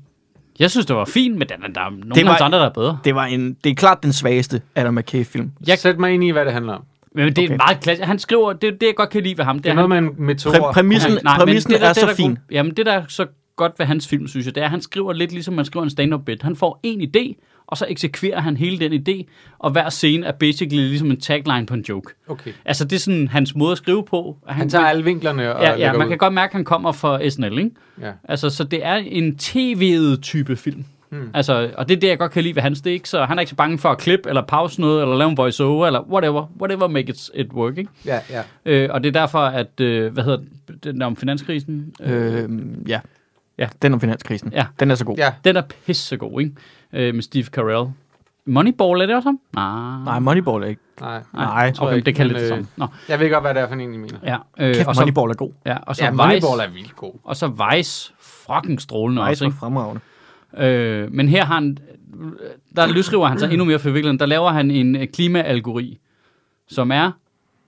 [0.60, 2.58] Jeg synes, det var fint, men der, der er nogle Det af var- hans andre,
[2.60, 2.98] der er bedre.
[3.04, 5.52] Det, var en, det er klart den svageste Adam McKay-film.
[5.60, 5.68] Jeg...
[5.68, 6.84] Jeg- Sæt mig ind i, hvad det handler om.
[7.16, 7.56] Men det er Okay.
[7.58, 8.08] meget klassisk.
[8.08, 9.94] Han skriver, det, det jeg godt kan lide ved ham, det, Det er er, noget
[9.94, 10.52] han, med en meteor.
[10.54, 12.38] Præ- præmissen, Nej, men præmissen det der- er det så der fin.
[12.52, 13.26] Jamen, det der er så
[13.56, 15.84] godt ved hans film, synes jeg, det er, at han skriver lidt ligesom man skriver
[15.84, 16.42] en stand-up bit.
[16.44, 17.44] Han får en idé,
[17.74, 19.24] og så eksekverer han hele den idé,
[19.60, 22.14] og hver scene er basically ligesom en tagline på en joke.
[22.28, 22.52] Okay.
[22.66, 24.38] Altså, det er sådan hans måde at skrive på.
[24.48, 26.10] at Han tager alle vinklerne og Ja, ja, man ud.
[26.10, 27.72] kan godt mærke, at han kommer fra SNL, ikke?
[28.02, 28.12] Ja.
[28.24, 30.86] Altså, så det er en tv type film.
[31.10, 31.30] Hmm.
[31.34, 32.82] Altså, og det er det, jeg godt kan lide ved hans.
[32.82, 35.02] Det er ikke så, han er ikke så bange for at klippe, eller pause noget,
[35.02, 36.46] eller lave en voice-over, eller whatever.
[36.62, 37.90] Whatever make it, it work, ikke?
[38.06, 38.42] Ja, ja.
[38.66, 41.94] Øh, og det er derfor, at, øh, hvad hedder det, den om finanskrisen?
[42.04, 42.50] Øh, Øh,
[42.88, 43.00] ja.
[43.58, 43.68] Ja.
[43.82, 44.52] Den om finanskrisen.
[44.54, 44.66] Ja.
[44.80, 45.18] Den er så god.
[45.18, 46.56] Ja, den er pissegod, ikke?
[46.94, 47.90] Øh, med Steve Carell.
[48.46, 49.40] Moneyball, er det også ham?
[49.56, 50.04] Nej.
[50.06, 50.82] Nej, Moneyball er ikke.
[51.02, 51.22] nej.
[51.34, 52.68] Nej, tror jeg okay, ikke, det kan lidt det øh, samme.
[52.78, 54.18] Nå, Jeg ved godt, hvad det er for en, I mener.
[54.24, 54.38] ja.
[54.60, 55.52] Øh, Kæft, og så, Moneyball er god.
[55.66, 57.14] ja, og så Ja, Vice, Moneyball er vildt god.
[57.24, 59.58] og så Vice, fucking strålende Nej, også, så ikke?
[59.58, 60.02] fremragende.
[60.58, 61.78] Øh, men her har han,
[62.76, 64.20] der løsriver han sig endnu mere forviklet.
[64.20, 66.00] Der laver han en øh, klimaalgori,
[66.68, 67.12] som er,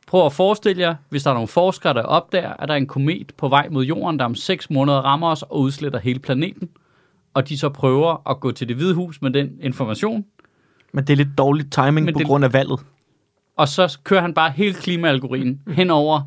[0.07, 2.87] prøv at forestille jer, hvis der er nogle forskere, der opdager, at der er en
[2.87, 6.69] komet på vej mod jorden, der om 6 måneder rammer os og udsletter hele planeten,
[7.35, 10.25] og de så prøver at gå til det hvide hus med den information,
[10.93, 12.79] Men det er lidt dårligt timing Men på det- grund af valget.
[13.57, 16.21] og så kører han bare hele klimaalgorien henover.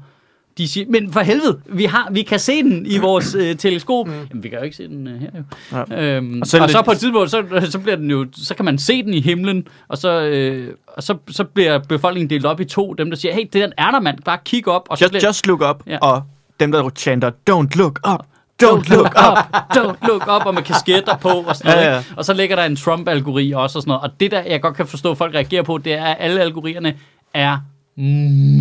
[0.58, 4.08] De siger, men for helvede, vi, har, vi kan se den i vores øh, teleskop.
[4.08, 5.76] Jamen, vi kan jo ikke se den øh, her jo.
[5.96, 6.16] Ja.
[6.16, 8.26] Øhm, og så, så er og så på et tidspunkt, så, så, bliver den jo,
[8.32, 12.30] så kan man se den i himlen, og så, øh, og så, så bliver befolkningen
[12.30, 12.92] delt op i to.
[12.94, 14.82] Dem, der siger, hey, det er der mand, bare kig op.
[14.90, 15.82] Og så Just, bliver, just look up.
[15.86, 15.98] Ja.
[15.98, 16.22] Og
[16.60, 18.26] dem, der chanter, don't look up.
[18.62, 19.38] Don't look up.
[19.76, 21.86] Don't look up, og med kasketter på og sådan noget.
[21.88, 22.02] Ja.
[22.16, 24.02] Og så ligger der en Trump-algori også og sådan noget.
[24.02, 26.40] Og det der, jeg godt kan forstå, at folk reagerer på, det er, at alle
[26.40, 26.94] algorierne
[27.34, 27.58] er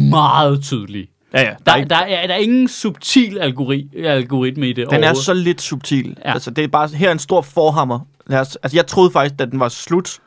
[0.09, 1.07] meget tydelige.
[1.33, 1.49] Ja, ja.
[1.49, 5.03] Der Der, er ikke, der, er, der er ingen subtil algori, algoritme i det den
[5.03, 6.17] er så lidt subtil.
[6.25, 6.33] Ja.
[6.33, 7.99] Altså, det er bare, her er en stor forhammer.
[8.27, 10.17] Lad os, altså, jeg troede faktisk, at den var slut,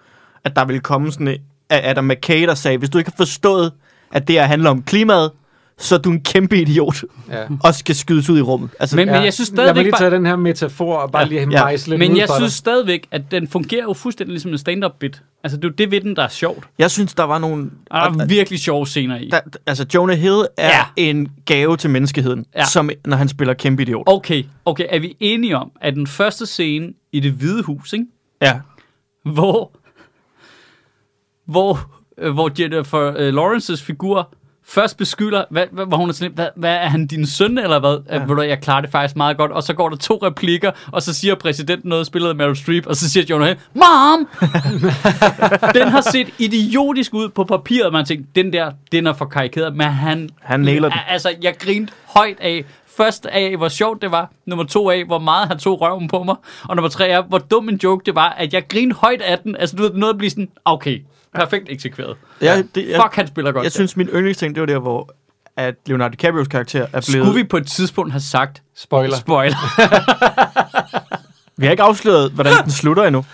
[0.44, 1.38] at der ville komme sådan en
[1.70, 3.72] af Adam McKay, der sagde, hvis du ikke har forstået,
[4.12, 5.30] at det her handler om klimaet,
[5.80, 7.44] så er du en kæmpe idiot, Ja.
[7.64, 8.70] og skal skydes ud i rummet.
[8.80, 9.20] Altså, Men- Ja.
[9.20, 11.28] jeg synes stadigvæk mig lige bare- tage den her metafor og bare Ja.
[11.28, 11.76] lige Ja.
[11.86, 12.58] den Men jeg synes dig.
[12.58, 15.22] stadigvæk, at den fungerer jo fuldstændig ligesom en stand-up bit.
[15.44, 16.64] Altså, det er jo det ved den, der er sjovt.
[16.78, 17.70] jeg synes, der var nogle...
[17.90, 19.28] Og der er virkelig sjove scener i.
[19.32, 20.84] der, altså, Jonah Hill er Ja.
[20.96, 22.60] en gave til menneskeheden, Ja.
[22.60, 22.66] ja.
[22.66, 24.02] som når han spiller kæmpe idiot.
[24.06, 28.04] Okay, okay, er vi enige om, at den første scene i det hvide hus, ikke?
[28.42, 28.60] Ja.
[29.24, 29.72] hvor,
[31.46, 34.34] hvor, øh, hvor Jennifer øh, Lawrences figur
[34.70, 37.78] først beskylder, hvad, hvad, hvor hun er sådan, hvad, hvad er han din søn, eller
[37.78, 37.98] hvad?
[38.10, 38.24] Ja.
[38.24, 39.52] Ved du, jeg klarer det faktisk meget godt.
[39.52, 42.86] Og så går der to replikker, og så siger præsidenten noget, spillet af Meryl Streep,
[42.86, 44.28] og så siger Jonah Hill, Mom!
[45.78, 49.76] den har set idiotisk ud på papiret, man tænker, den der, den er for karikeret,
[49.76, 50.28] men han...
[50.40, 50.98] Han nailer den.
[51.08, 52.64] Altså, jeg grinte højt af,
[52.96, 56.22] først af, hvor sjovt det var, nummer to af, hvor meget han tog røven på
[56.22, 56.36] mig,
[56.68, 59.38] og nummer tre af, hvor dum en joke det var, at jeg grinede højt af
[59.38, 59.56] den.
[59.56, 61.02] Altså, du ved, noget at blive sådan, okay,
[61.34, 62.16] perfekt eksekveret.
[62.40, 63.64] Jeg, det, jeg, Fuck, han spiller godt.
[63.64, 65.10] jeg synes, min yndlingsting, det var der, hvor
[65.56, 67.04] at Leonardo DiCaprios karakter er blevet...
[67.04, 69.16] Skulle vi på et tidspunkt have sagt, Spoiler.
[69.16, 69.56] spoiler,
[71.56, 73.24] Vi har ikke afsløret, hvordan den slutter endnu.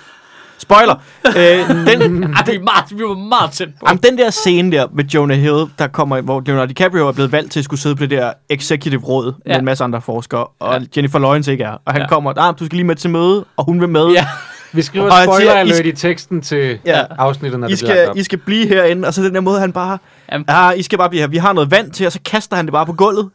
[0.59, 0.95] Spoiler!
[1.27, 1.35] øh,
[1.69, 3.87] den, Ej, vi, er meget, vi var meget tæt på.
[3.89, 7.33] jamen, den der scene der med Jonah Hill, der kommer, hvor Leonardo DiCaprio er blevet
[7.33, 9.59] valgt til at skulle sidde på det der executive råd med Ja.
[9.59, 10.87] en masse andre forskere, og Ja.
[10.97, 11.77] Jennifer Lawrence ikke er.
[11.85, 12.09] Og han Ja.
[12.09, 14.07] kommer, ah, du skal lige med til møde, og hun vil med.
[14.09, 14.27] Ja,
[14.73, 17.05] Vi skriver spoiler siger, I alert skal- i teksten til Ja.
[17.19, 18.17] afsnittet, når I det skal, op.
[18.17, 19.99] I skal blive herinde, og så den der måde, han bare...
[20.33, 20.45] Jamen.
[20.49, 21.29] Ah, I skal bare blive her.
[21.29, 23.31] Vi har noget vand til, og så kaster han det bare på gulvet.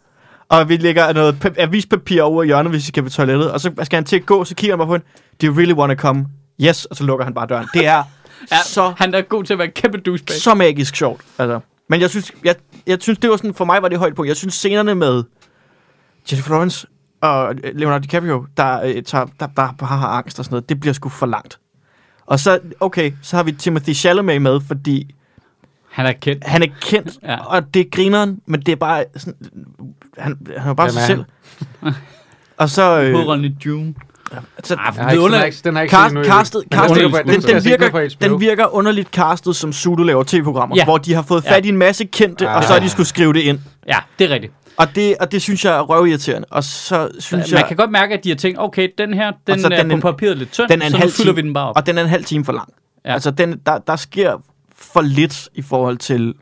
[0.50, 3.62] og vi lægger noget pa- avispapir over i hjørnet, hvis vi skal på toilettet, og
[3.62, 5.06] så skal han til at gå, så kigger han bare på hende,
[5.42, 6.26] do you really want to come?
[6.62, 7.68] Yes, og så lukker han bare døren.
[7.74, 8.04] Det er
[8.52, 10.36] Ja, så, han er god til at være en kæmpe douchebag.
[10.36, 11.22] så magisk sjovt.
[11.40, 11.60] Altså.
[11.90, 12.56] Men jeg synes, jeg,
[12.88, 14.24] jeg synes, det var sådan, for mig var det højt på.
[14.26, 15.24] Jeg synes, scenerne med
[16.32, 16.88] Jennifer Lawrence
[17.22, 20.70] og øh, Leonardo DiCaprio, der, øh, tager, der, der bare har angst og sådan noget,
[20.70, 21.60] det bliver sgu for langt.
[22.26, 25.16] Og så, okay, så har vi Timothy Chalamet med, fordi
[25.92, 26.44] Han er kendt.
[26.48, 27.46] han er kendt, Ja.
[27.46, 29.36] og det er grineren, men det er bare sådan,
[30.18, 31.24] han, han er bare Hvem sig selv.
[32.58, 33.02] og så...
[33.02, 33.94] Øh, Hovedrollen i Dune.
[34.64, 36.98] så Ah, Jeg har ikke, den har ikke, den har ikke Cast, castet, Men castet,
[36.98, 40.84] den, den, den, den, den, virker, den virker underligt castet, som Zulu laver tv-programmer, Ja.
[40.84, 42.58] hvor de har fået fat i en masse kendte, Ja.
[42.58, 43.60] og så har de skulle skrive det ind.
[43.88, 44.54] Ja, det er rigtigt.
[44.78, 46.48] Og det, og det synes jeg er røvirriterende.
[46.52, 49.32] Og så synes Man jeg, kan godt mærke, at de har tænkt, okay, den her,
[49.48, 51.32] den, så er den på en- papiret lidt tynd, den er en så halv fylder
[51.32, 51.78] time, vi den bare op.
[51.78, 52.74] og den er en halv time for lang.
[53.06, 53.14] Ja.
[53.14, 54.44] Altså, den, der, der sker
[54.76, 56.34] for lidt i forhold til...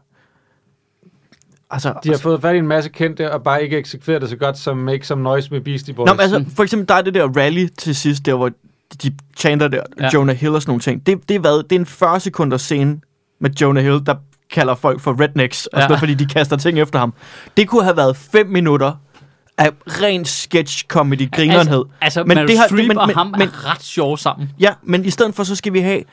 [1.72, 4.36] Altså, De har fået fat i en masse kendte, og bare ikke eksekveret det så
[4.36, 6.08] godt som Make Some Noise med Beastie Boys.
[6.08, 8.52] Nå, men altså, for eksempel, der er det der rally til sidst, der hvor
[9.04, 10.10] de chanter der, ja.
[10.14, 11.06] Jonah Hill og sådan nogle ting.
[11.06, 13.00] Det, det, er hvad, det er en 40 sekunder scene
[13.40, 14.16] med Jonah Hill, der
[14.52, 15.84] kalder folk for rednecks, og Ja.
[15.88, 17.14] sådan fordi de kaster ting efter ham.
[17.58, 18.94] Det kunne have været 5 minutter
[19.58, 21.78] af ren sketch-comedy grinerenhed.
[21.78, 24.18] Altså, altså Men Meryl det har- Streep men- og men- ham men- er ret sjove
[24.18, 24.50] sammen.
[24.60, 26.04] Ja, men i stedet for, så skal vi have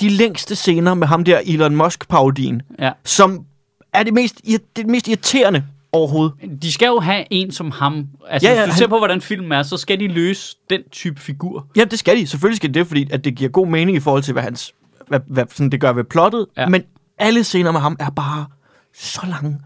[0.00, 2.90] de længste scener med ham der Elon Musk-parodien, Ja.
[3.04, 3.44] som
[3.92, 4.40] er det mest,
[4.76, 6.32] det mest irriterende overhovedet.
[6.62, 8.06] De skal jo have en som ham.
[8.28, 10.56] Altså, Ja, ja, hvis du han- ser på, hvordan filmen er, så skal de løse
[10.70, 11.66] den type figur.
[11.76, 12.26] Ja, det skal de.
[12.26, 14.72] Selvfølgelig skal det, fordi at det giver god mening i forhold til, hvad, hans,
[15.08, 16.46] hvad, hvad sådan det gør ved plottet.
[16.56, 16.66] Ja.
[16.68, 16.82] Men
[17.20, 18.46] alle scener med ham er bare
[18.94, 19.58] så lange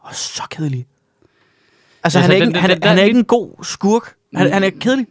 [0.00, 0.86] og så kedelige.
[2.04, 4.14] Altså, Altså, han, er ikke, den- den, han, den- han er ikke en god skurk.
[4.34, 5.06] Han, han er kedelig.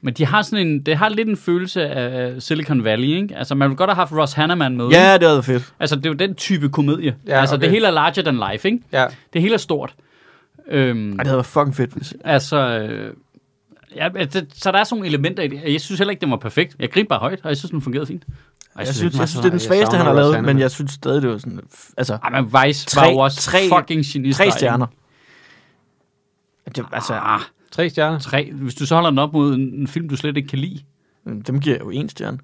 [0.00, 3.36] Men de har sådan en, det har lidt en følelse af Silicon Valley, ikke?
[3.36, 4.88] Altså, man ville godt have haft Ross Hanneman med.
[4.88, 5.74] Ja, det er fedt.
[5.80, 7.16] Altså, det er jo den type komedie.
[7.26, 7.62] Ja, altså, okay.
[7.62, 8.80] det hele er larger than life, ikke?
[8.92, 9.06] Ja.
[9.32, 9.94] Det hele er stort.
[10.68, 11.90] Øhm, Ej, det havde været fucking fedt.
[11.92, 12.14] Hvis...
[12.24, 13.14] altså, øh,
[13.96, 15.72] ja, det, så der er sådan nogle elementer i det.
[15.72, 16.76] Jeg synes heller ikke, det var perfekt.
[16.78, 18.22] Jeg grinte bare højt, og jeg synes, den fungerede fint.
[18.74, 20.58] Og Jeg, synes, jeg var synes, det er den jeg svageste, han har lavet, men
[20.58, 21.60] jeg synes stadig, det var sådan...
[21.96, 24.32] Altså, Ej, men Vice Tre- var jo også tre- fucking geni.
[24.32, 24.86] tre stjerner.
[26.76, 28.18] Det, altså, Ah, Tre stjerner.
[28.18, 28.52] tre.
[28.52, 30.80] Hvis du så holder den op mod en, en film, du slet ikke kan lide.
[31.46, 32.38] dem giver jeg jo en stjerne.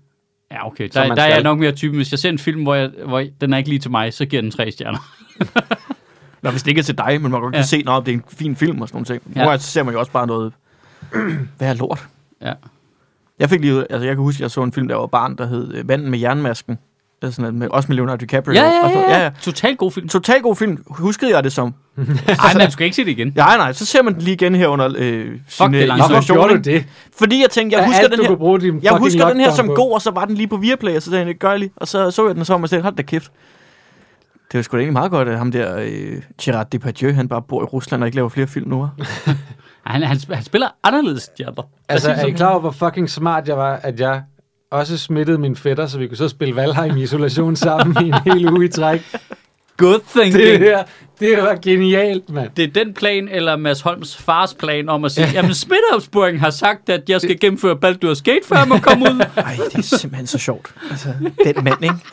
[0.51, 0.89] Ja, okay.
[0.95, 1.43] Der, der er jeg skal.
[1.45, 1.97] nok mere typen.
[1.97, 4.26] Hvis jeg ser en film, hvor, jeg, hvor den er ikke lige til mig, så
[4.26, 4.99] giver den tre stjerner.
[6.43, 7.66] Nå, hvis det ikke er til dig, men man godt kan Ja.
[7.66, 9.37] se, at det er en fin film og sådan nogle ting.
[9.37, 9.53] Ja.
[9.57, 10.53] Nu ser man jo også bare noget...
[11.59, 12.09] Hvad er lort?
[12.43, 12.53] Ja.
[13.41, 15.36] Jeg fik lige, altså jeg kan huske, at jeg så en film, der var barn,
[15.36, 16.78] der hed øh, Manden med jernmasken.
[17.22, 18.55] Det er sådan, noget med, også med Leonardo DiCaprio.
[18.55, 19.24] Ja, ja, Og så, ja, ja, ja.
[19.24, 19.30] ja.
[19.41, 20.09] Total god film.
[20.09, 20.84] Total god film.
[20.86, 21.74] Huskede jeg det som?
[21.99, 23.32] Ej, men du skal ikke se det igen.
[23.36, 25.97] Ja, nej, så ser man den lige igen her under øh, sin det øh.
[25.97, 26.84] Hvorfor gjorde du det?
[27.18, 28.26] Fordi jeg tænkte, jeg er husker alt, den her...
[28.26, 29.74] kunne bruge din Jeg husker den her som på?
[29.74, 31.72] god, og så var den lige på Viaplay, og så tænkte jeg, gør jeg lige.
[31.76, 33.32] Og så så jeg den så, og så hold da kæft.
[34.53, 37.43] Det var sgu da egentlig meget godt, at ham der, øh, Gerard Depardieu, han bare
[37.43, 38.88] bor i Rusland og ikke laver flere film nu.
[39.87, 41.62] Han, han, han spiller anderledes stjerner.
[41.89, 44.22] Altså, er I klar over, hvor fucking smart jeg var, at jeg
[44.70, 48.33] også smittede min fætter, så vi kunne så spille Valheim i isolation sammen i en
[48.33, 49.16] hel uge i træk.
[49.76, 50.45] Good thinking.
[50.45, 50.85] Det her,
[51.20, 52.51] det var genialt, mand.
[52.57, 56.51] Det er den plan, eller Mads Holms fars plan om at sige, jamen smitteopsporing har
[56.51, 59.20] sagt, at jeg skal gennemføre Baldur's Gate, før jeg må komme ud.
[59.37, 60.74] Ej, det er simpelthen så sjovt.
[60.91, 61.09] Altså,
[61.45, 61.95] den mand, ikke?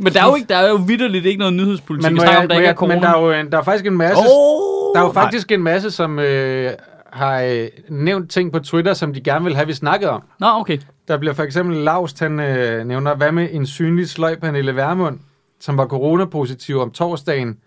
[0.00, 2.12] Men der er jo, ikke, der er jo vidderligt ikke noget nyhedspolitik.
[2.12, 2.94] Men, jeg, om, der ikke er corona.
[2.94, 5.52] men der er jo en, der er faktisk en masse, Oh, der er jo faktisk
[5.52, 6.70] en masse, som øh,
[7.12, 10.22] har øh, nævnt ting på Twitter, som de gerne vil have, vi snakkede om.
[10.40, 10.78] Nå, okay.
[11.08, 15.18] Der bliver for eksempel Laust, han øh, nævner, hvad med en synlig sløj Pernille Vermund,
[15.60, 17.58] som var coronapositiv om torsdagen,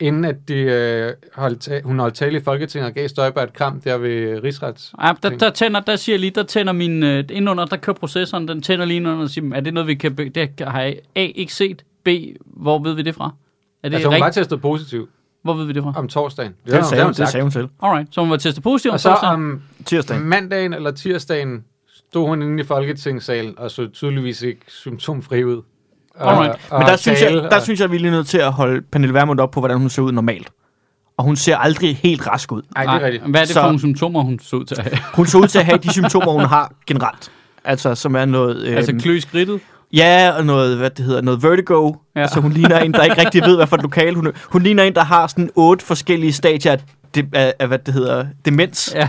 [0.00, 3.52] inden at de, øh, holdt, ta- hun holdt tale i Folketinget og gav Støjberg et
[3.52, 4.92] kram der ved Rigsrets.
[5.02, 8.48] Ja, der, der, tænder, der siger lige, der tænder min, øh, indunder, der kører processoren,
[8.48, 10.96] den tænder lige indunder og siger, er det noget, vi kan, be- det har jeg
[11.16, 12.08] A, ikke set, B,
[12.46, 13.30] hvor ved vi det fra?
[13.82, 14.40] Er det Altså, hun var rigtigt?
[14.42, 15.08] testet positiv
[15.42, 15.92] Hvor ved vi det fra?
[15.96, 16.54] om torsdagen.
[16.64, 17.68] Det, Det, sagde, hun, det sagde hun selv.
[17.82, 19.34] Alright, så hun var testet positiv om Og så torsdagen.
[19.34, 20.20] om Tirsdag.
[20.20, 21.64] mandagen eller tirsdagen
[22.10, 25.62] stod hun inde i Folketingssalen og så tydeligvis ikke symptomfri ud.
[26.18, 26.60] Og, Alright.
[26.70, 28.38] og Men der synes, jeg, tale, der og- synes jeg, vi er lige nødt til
[28.38, 30.48] at holde Pernille Vermund op på, hvordan hun ser ud normalt.
[31.18, 32.62] Og hun ser aldrig helt rask ud.
[32.76, 33.24] Ej, det er rigtigt.
[33.30, 34.98] Hvad er det Så- for nogle symptomer, hun så ud til at have?
[35.14, 37.30] Hun ser ud til at have de symptomer, hun har generelt.
[37.64, 38.62] Altså, som er noget...
[38.66, 39.60] Øh, altså klø i skridtet?
[39.92, 41.92] Ja, og noget, hvad det hedder, noget vertigo.
[42.16, 42.26] Ja.
[42.26, 44.30] Så hun ligner en, der ikke rigtig ved, hvad for et lokal hun er.
[44.44, 46.78] Hun ligner en, der har sådan otte forskellige stadier af,
[47.14, 48.92] de, af, af hvad det hedder, demens.
[48.94, 49.08] Ja,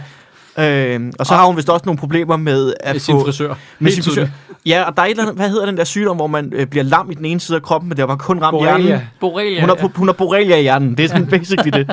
[0.59, 3.25] Øhm, og så har hun vist også nogle problemer med at med sin få...
[3.25, 3.53] frisør.
[3.79, 4.27] med sin frisør.
[4.65, 6.67] Ja, og der er et eller andet, hvad hedder den der sygdom, hvor man øh,
[6.67, 8.87] bliver lam i den ene side af kroppen, men det var kun ramt Borrelia.
[8.87, 9.07] hjernen.
[9.19, 9.59] Borrelia.
[9.59, 9.87] Hun har, ja.
[9.95, 10.97] hun har borrelia i hjernen.
[10.97, 11.91] Det er sådan basically det.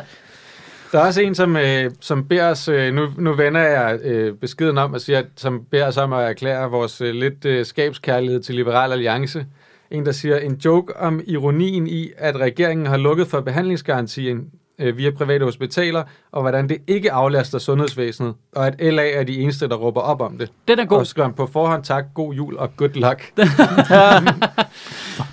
[0.93, 4.35] Der er også en, som, øh, som beder os, øh, nu, nu vender jeg øh,
[4.35, 7.67] beskeden om, at sige, at, som beder os om at erklære vores øh, lidt øh,
[7.67, 9.47] skabskærlighed til Liberal Alliance.
[9.91, 14.45] En, der siger, en joke om ironien i, at regeringen har lukket for behandlingsgarantien
[14.79, 16.03] øh, via private hospitaler,
[16.33, 20.21] og hvordan det ikke aflaster sundhedsvæsenet, og at LA er de eneste, der råber op
[20.21, 20.51] om det.
[20.69, 21.17] Den er god.
[21.19, 23.33] Og han på forhånd tak, god jul og good luck.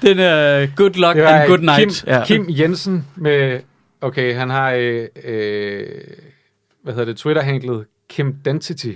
[0.02, 2.04] Den er good luck Det var, and good øh, night.
[2.06, 2.24] Kim, Ja.
[2.26, 3.60] Kim Jensen med,
[4.02, 5.88] okay, han har, øh, øh,
[6.84, 8.92] hvad hedder det, Twitter-handlet Kim Dentity.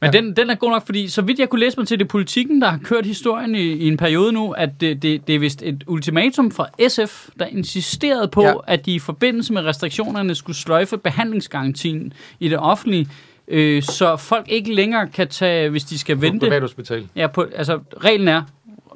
[0.00, 2.04] Men den, den er god nok, fordi så vidt jeg kunne læse mig til, det
[2.04, 5.34] er politikken, der har kørt historien i, i en periode nu, at det, det, det
[5.34, 8.48] er vist et ultimatum fra SF, der insisterede på, Ja.
[8.48, 8.54] ja.
[8.66, 13.08] at de i forbindelse med restriktionerne skulle sløjfe behandlingsgarantien i det offentlige,
[13.48, 16.46] øh, så folk ikke længere kan tage, hvis de skal På vente.
[16.46, 17.06] privathospital.
[17.16, 18.42] Ja, på, altså reglen er,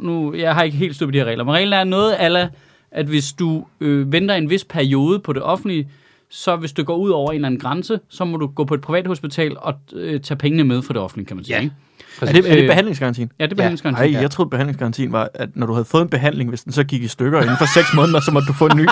[0.01, 2.48] nu, jeg har ikke helt styr på de her regler, men reglen er noget ala,
[2.90, 5.88] at hvis du øh, venter en vis periode på det offentlige,
[6.31, 8.74] så hvis du går ud over en eller anden grænse, så må du gå på
[8.74, 11.57] et privat hospital og øh, tage pengene med fra det offentlige, kan man sige.
[11.57, 11.62] Ja.
[11.62, 11.74] Ikke?
[12.22, 13.33] Er det, er det Øh, behandlingsgarantien?
[13.39, 13.57] Ja, det er Ja.
[13.57, 14.12] behandlingsgarantien.
[14.12, 16.85] Nej, jeg troede, behandlingsgarantien var, at når du havde fået en behandling, hvis den så
[16.85, 18.87] gik i stykker inden for 6 måneder, så måtte du få en ny.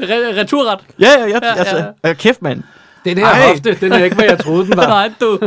[0.00, 0.78] Re- returret.
[1.00, 1.38] Ja, ja, ja.
[1.42, 2.08] Ja, Altså, ja.
[2.08, 2.14] ja.
[2.14, 2.62] kæft, mand.
[3.04, 3.48] Den her Ej.
[3.48, 4.86] hofte, den er ikke, hvad jeg troede, den var.
[4.98, 5.38] Nej, du.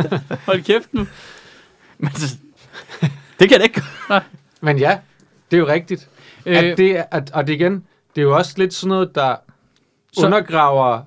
[0.46, 1.06] Hold kæft nu.
[1.98, 2.10] Men,
[3.40, 3.82] det kan det ikke.
[4.60, 4.98] Men ja,
[5.50, 6.08] det er jo rigtigt.
[6.46, 7.72] Øh, At det, er- at, og det igen,
[8.14, 9.34] det er jo også lidt sådan noget, der
[10.12, 11.00] Så- undergraver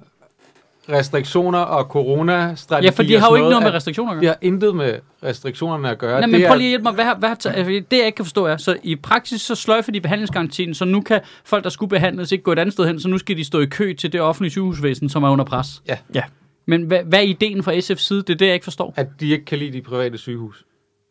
[0.89, 2.91] restriktioner og corona-strategier.
[2.91, 4.27] ja, for de har jo ikke noget med restriktioner at gøre.
[4.27, 6.19] har intet med restriktionerne at gøre.
[6.19, 6.93] Nej, men det prøv lige at hjælpe mig.
[6.93, 7.51] Hvad, har- hvad, har altså,
[7.91, 11.01] det jeg ikke kan forstå er, så i praksis så sløjfer de behandlingsgarantien, så nu
[11.01, 13.43] kan folk, der skulle behandles, ikke gå et andet sted hen, så nu skal de
[13.43, 15.81] stå i kø til det offentlige sygehusvæsen, som er under pres.
[15.87, 15.97] Ja.
[16.15, 16.23] Ja.
[16.67, 18.21] Men hvad, hvad er ideen fra SF's side?
[18.21, 18.93] Det er det, jeg ikke forstår.
[18.95, 20.63] at de ikke kan lide de private sygehus.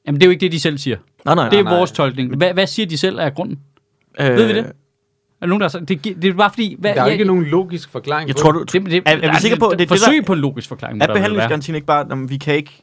[0.06, 0.96] Jamen, det er jo ikke det, de selv siger.
[1.24, 1.48] Nej, nej.
[1.48, 1.76] Det er nej.
[1.76, 2.36] vores tolkning.
[2.36, 3.58] Hvad, hvad siger de selv er grunden?
[4.20, 4.72] øh, ved vi det?
[5.44, 6.76] Er der nogen, der sagt, det, det er bare fordi...
[6.78, 8.72] Hvad, Der er jeg, ikke nogen logisk forklaring Jeg på tror, det.
[8.72, 10.38] du, det, det, Er- er vi sikre på, at det det, forsøg der- på en
[10.38, 11.02] logisk forklaring?
[11.02, 12.82] er behandlingsgarantien ikke bare, at vi kan ikke,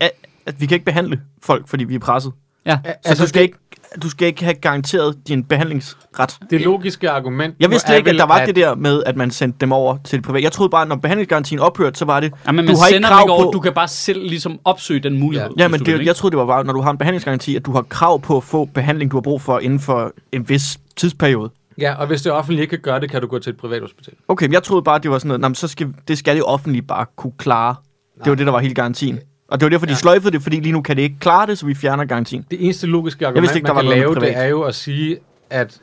[0.00, 0.10] at,
[0.46, 2.32] at vi kan ikke behandle folk, fordi vi er presset?
[2.68, 2.78] Ja.
[2.84, 3.58] Så Altså, du skal, ikke,
[4.02, 6.36] du skal ikke have garanteret din behandlingsret.
[6.50, 9.58] Det logiske argument Jeg vidste ikke, at der var det der med, at man sendte
[9.60, 10.44] dem over til det private.
[10.44, 12.86] Jeg troede bare, at når behandlingsgarantien ophørte, så var det, Ja, men du man har
[12.88, 13.50] ikke krav ikke over, på...
[13.52, 15.50] du kan bare selv ligesom opsøge den mulighed.
[15.58, 16.06] Ja, hvis men vil, det, ikke?
[16.06, 18.36] jeg troede, det var bare, når du har en behandlingsgaranti, at du har krav på
[18.36, 21.50] at få behandling, du har brug for inden for en vis tidsperiode.
[21.78, 23.82] Ja, og hvis det offentlige ikke kan gøre det, kan du gå til et privat
[23.82, 24.14] hospital.
[24.28, 26.34] Okay, men jeg troede bare, det var sådan noget, "Nå, men så skal, det skal
[26.36, 27.74] det offentlige bare kunne klare.
[28.24, 29.18] Det var det, der var hele garantien.
[29.48, 29.96] Og det var derfor, de Ja.
[29.96, 32.46] sløjfede det, fordi lige nu kan det ikke klare det, så vi fjerner garantien.
[32.50, 35.18] Det eneste logiske argument, ikke, man kan lave, det er jo at sige,
[35.50, 35.80] at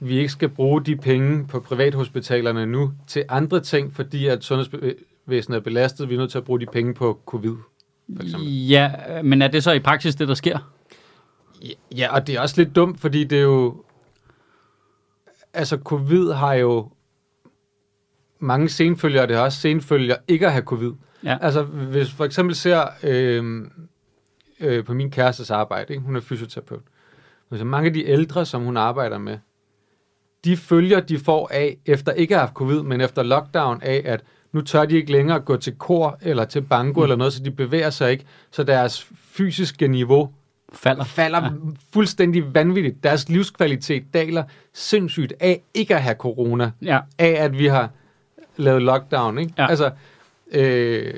[0.00, 5.56] vi ikke skal bruge de penge på privathospitalerne nu til andre ting, fordi at sundhedsvæsenet
[5.56, 6.08] er belastet.
[6.08, 7.56] Vi er nødt til at bruge de penge på covid.
[8.16, 8.48] For eksempel.
[8.48, 8.90] Ja,
[9.24, 10.58] men er det så i praksis det, der sker?
[11.96, 13.82] Ja, og det er også lidt dumt, fordi det er jo...
[15.54, 16.88] Altså, covid har jo
[18.38, 20.92] mange senfølgere, det har også senfølger ikke at have covid.
[21.24, 21.38] Ja.
[21.40, 23.62] Altså, hvis for eksempel ser øh,
[24.60, 26.04] øh, på min kærestes arbejde, ikke?
[26.06, 26.82] hun er fysioterapeut,
[27.50, 29.38] altså mange af de ældre, som hun arbejder med,
[30.44, 34.02] de følger, de får af, efter ikke at have haft covid, men efter lockdown af,
[34.04, 37.02] at nu tør de ikke længere gå til kor eller til banko mm.
[37.04, 40.30] eller noget, så de bevæger sig ikke, så deres fysiske niveau
[40.72, 41.04] Falder.
[41.04, 41.50] falder ja.
[41.92, 43.02] fuldstændig vanvittigt.
[43.02, 47.00] Deres livskvalitet daler sindssygt af ikke at have corona, Ja.
[47.18, 47.90] af at vi har
[48.56, 49.38] lavet lockdown.
[49.38, 49.52] Ikke?
[49.58, 49.66] Ja.
[49.70, 49.90] Altså,
[50.54, 51.14] øh,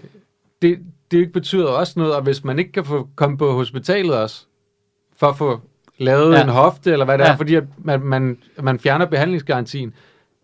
[0.62, 0.78] det,
[1.10, 4.44] det betyder også noget, og hvis man ikke kan få komme på hospitalet også,
[5.16, 5.60] for at få
[5.98, 6.42] lavet Ja.
[6.42, 7.32] en hofte, eller hvad det ja.
[7.32, 9.88] Er, fordi at man, man, man fjerner behandlingsgarantien,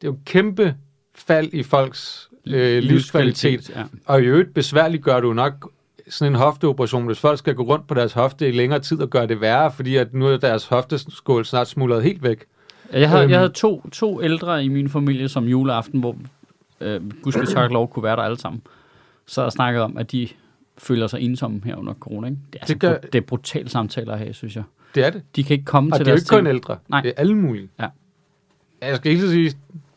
[0.00, 0.74] det er jo et kæmpe
[1.14, 3.70] fald i folks øh, livskvalitet.
[3.70, 3.82] Ja.
[4.06, 5.70] Og i øvrigt besværligt gør du nok
[6.08, 9.10] sådan en hofteoperation, hvis folk skal gå rundt på deres hofte i længere tid og
[9.10, 12.44] gøre det værre, fordi at nu er deres hofteskål snart smuldret helt væk.
[12.92, 13.30] Jeg havde, Øhm.
[13.30, 16.16] jeg havde to, to ældre i min familie som juleaften, hvor
[16.80, 18.62] øh, Gud skal takke lov kunne være der alle sammen.
[19.32, 20.28] Så jeg snakket om, at de
[20.78, 22.26] føler sig ensomme her under corona.
[22.28, 22.38] Ikke?
[22.52, 24.64] Det, er altså Det gør- br- det er brutale samtaler her, synes jeg.
[24.94, 25.22] Det er det.
[25.36, 26.54] De kan ikke komme Og til det er jo deres ikke kun ting.
[26.54, 26.76] ældre.
[26.88, 27.00] Nej.
[27.00, 27.68] Det er alle mulige.
[27.80, 27.86] Ja.
[28.82, 29.52] Jeg skal ikke sige,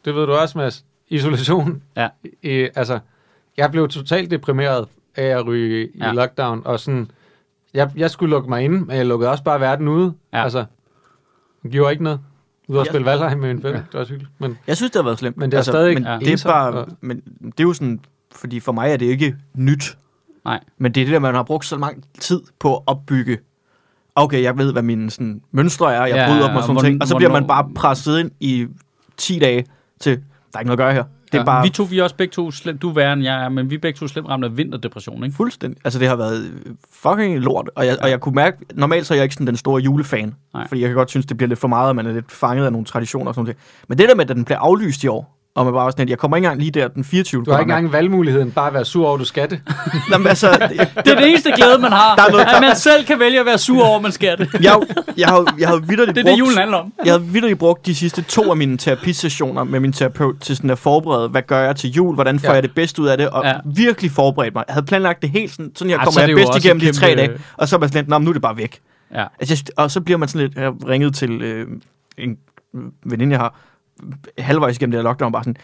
[0.05, 1.81] det ved du også, Mads, isolation.
[1.97, 2.07] Ja.
[2.43, 2.99] I, altså,
[3.57, 6.11] jeg blev totalt deprimeret af at ryge Ja.
[6.11, 7.11] i lockdown, og sådan,
[7.73, 10.13] jeg, jeg skulle lukke mig inde, men jeg lukkede også bare verden ude.
[10.33, 10.43] Ja.
[10.43, 10.65] Altså,
[11.63, 12.19] det gjorde ikke noget.
[12.67, 12.91] Ude at Ja.
[12.91, 13.71] spille Valheim med en ven.
[13.73, 13.77] Ja.
[13.77, 14.31] Det var hyggeligt.
[14.39, 15.37] Men Jeg synes, det har været slemt.
[15.37, 16.17] Men det er stadig men ja.
[16.19, 17.99] det er bare, og- men det er jo sådan,
[18.35, 19.97] fordi for mig er det ikke nyt.
[20.45, 20.59] Nej.
[20.77, 23.37] Men det er det der, man har brugt så lang tid på at opbygge.
[24.15, 27.01] Okay, jeg ved, hvad mine sådan, mønstre er, jeg Ja, bryder dem og sådan ting.
[27.01, 28.67] Og så bliver man bare presset ind i
[29.17, 29.65] 10 dage
[29.99, 30.21] til, der
[30.53, 31.03] er ikke noget at gøre her.
[31.25, 33.13] Det er Ja, bare Vi to, vi er også begge to slemt, du er værre
[33.13, 35.35] end jeg er, men vi er begge to slemt ramt af vinterdepression, ikke?
[35.35, 35.81] fuldstændig.
[35.83, 36.53] Altså, det har været
[36.93, 37.69] fucking lort.
[37.75, 40.35] Og jeg, og jeg kunne mærke, normalt så er jeg ikke sådan den store julefan.
[40.53, 40.67] Nej.
[40.67, 42.65] Fordi jeg kan godt synes, det bliver lidt for meget, og man er lidt fanget
[42.65, 43.57] af nogle traditioner og sådan noget.
[43.87, 46.03] Men det der med, at den bliver aflyst i år, Og man bare var sådan,
[46.03, 47.43] at jeg kommer ikke engang lige der den 24.
[47.43, 49.59] Du har ikke engang valgmuligheden bare at være sur over, du skal det.
[50.11, 52.15] Nå, men altså, jeg, Det er det eneste glæde, man har.
[52.15, 54.53] Der er noget- at man selv kan vælge at være sur over, man skal det.
[54.61, 54.79] jeg,
[55.17, 56.93] jeg, har, jeg har vidderligt Det er brugt, det, julen handler om.
[57.05, 60.69] jeg har vidderligt brugt de sidste to af mine terapisessioner med min terapeut til sådan
[60.69, 62.53] at forberede, hvad gør jeg til jul, hvordan får Ja.
[62.53, 63.49] jeg det bedste ud af det, og Ja.
[63.49, 63.55] ja.
[63.65, 64.63] virkelig forberedt mig.
[64.67, 66.79] Jeg havde planlagt det helt sådan, sådan jeg kommer så er jeg bedst også igennem
[66.81, 68.57] de tre dage, og så er man sådan lidt, "Nå, men nu er det bare
[68.57, 68.79] væk.
[69.13, 69.25] Ja.
[69.39, 71.67] Altså, og så bliver man sådan lidt, jeg ringet til øh,
[72.17, 72.37] en
[73.05, 73.59] veninde, jeg har
[74.37, 75.57] halvvejs igennem det her lockdown, bare sådan,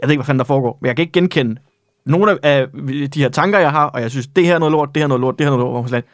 [0.00, 1.56] jeg ved ikke, hvad fanden der foregår, men jeg kan ikke genkende
[2.06, 2.66] nogle af,
[3.14, 5.04] de her tanker, jeg har, og jeg synes, det her er noget lort, det her
[5.04, 6.06] er noget lort, det her er noget lort, hvor man lidt,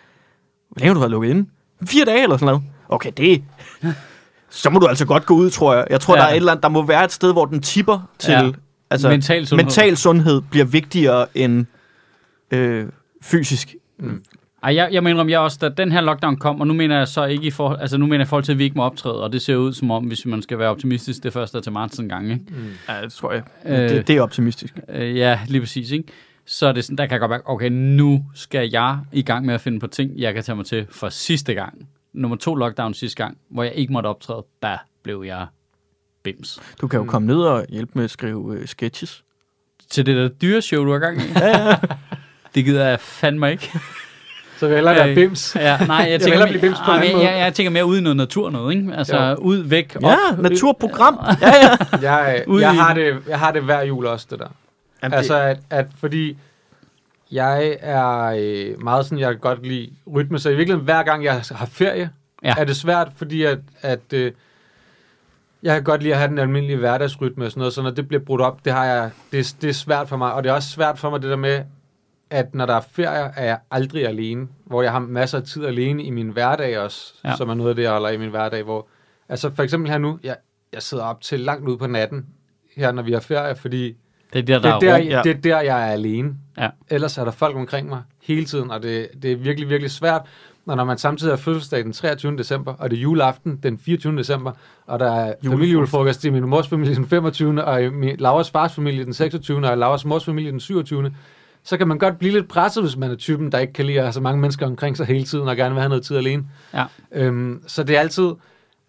[0.68, 1.48] hvor længe har du været lukket inde?
[1.86, 2.62] Fire dage eller sådan noget?
[2.88, 3.42] Okay, det
[4.50, 5.86] så må du altså godt gå ud, tror jeg.
[5.90, 6.20] Jeg tror, Ja.
[6.20, 8.50] der er et eller andet, der må være et sted, hvor den tipper til, Ja.
[8.90, 9.64] altså, Mental sundhed.
[9.64, 11.66] mental sundhed bliver vigtigere end
[12.50, 12.86] øh,
[13.22, 13.74] fysisk.
[14.62, 17.08] Ej, jeg, jeg mener, jeg også, da den her lockdown kom, og nu mener jeg
[17.08, 18.82] så ikke i forhold, altså nu mener jeg i forhold til, at vi ikke må
[18.82, 21.62] optræde, og det ser ud som om, hvis man skal være optimistisk, det første er
[21.62, 22.44] til marts en gang, ikke?
[22.88, 23.42] Ja, det tror jeg.
[23.66, 23.78] Øh.
[23.78, 24.78] Det, det er optimistisk.
[24.88, 26.08] Øh, ja, lige præcis, ikke?
[26.46, 29.46] Så er det sådan, der kan jeg godt mærke, okay, nu skal jeg i gang
[29.46, 31.88] med at finde på ting, jeg kan tage mig til for sidste gang.
[32.12, 35.46] Nummer to lockdown sidste gang, hvor jeg ikke måtte optræde, der blev jeg
[36.22, 36.60] bims.
[36.80, 39.24] Du kan jo komme ned og hjælpe med at skrive øh, sketches.
[39.90, 41.24] Til det der dyreshow, du har gang i.
[42.54, 43.70] det gider jeg fandme ikke.
[44.62, 45.56] Så vil jeg hellere være Øh, bims.
[45.56, 48.00] Ja, nej, jeg, tænker, mere, blive bims på jeg, jeg, jeg, tænker mere ud i
[48.00, 48.94] noget natur noget, ikke?
[48.94, 49.34] Altså Jo.
[49.34, 50.02] ud, væk, op.
[50.02, 51.18] Ja, naturprogram.
[51.42, 51.52] Ja,
[52.02, 52.12] ja.
[52.12, 54.46] Jeg, Ude jeg, har det, jeg har det hver jul også, det der.
[55.02, 56.36] Jamen, Altså, at, at fordi
[57.32, 61.24] jeg er øh, meget sådan, jeg kan godt lide rytme, så i virkeligheden hver gang
[61.24, 62.10] jeg har ferie,
[62.42, 62.48] Ja.
[62.48, 62.54] ja.
[62.58, 64.32] er det svært, fordi at, at øh,
[65.62, 68.08] jeg kan godt lide at have den almindelige hverdagsrytme og sådan noget, så når det
[68.08, 70.54] bliver brudt op, det, har jeg, det, det er svært for mig, og det er
[70.54, 71.60] også svært for mig det der med,
[72.32, 75.64] at når der er ferie, er jeg aldrig alene, hvor jeg har masser af tid
[75.66, 77.36] alene i min hverdag også, Ja.
[77.36, 78.88] som er noget af det, jeg holder i min hverdag, hvor,
[79.28, 80.36] altså for eksempel her nu, jeg,
[80.72, 82.26] jeg sidder op til langt ud på natten,
[82.76, 83.96] her når vi har ferie, fordi
[84.32, 85.06] Det er der, det der er, er der, rum.
[85.08, 85.20] ja.
[85.24, 86.34] det er der, jeg er alene.
[86.58, 86.68] Ja.
[86.90, 90.22] Ellers er der folk omkring mig hele tiden, og det, det er virkelig, virkelig svært.
[90.66, 92.36] Og når man samtidig har fødselsdag den 23.
[92.36, 94.16] december, og det er juleaften den 24.
[94.18, 94.52] december,
[94.86, 97.64] og der er familiejulefrokost i min mors familie den 25.
[97.64, 99.68] og i min, Lauras fars familie den 26.
[99.70, 101.12] og Lauras mors familie den 27.
[101.64, 103.98] Så kan man godt blive lidt presset, hvis man er typen, der ikke kan lide
[103.98, 106.16] at have så mange mennesker omkring sig hele tiden, og gerne vil have noget tid
[106.16, 106.44] alene.
[106.74, 106.84] Ja.
[107.12, 108.30] Øhm, så det er altid...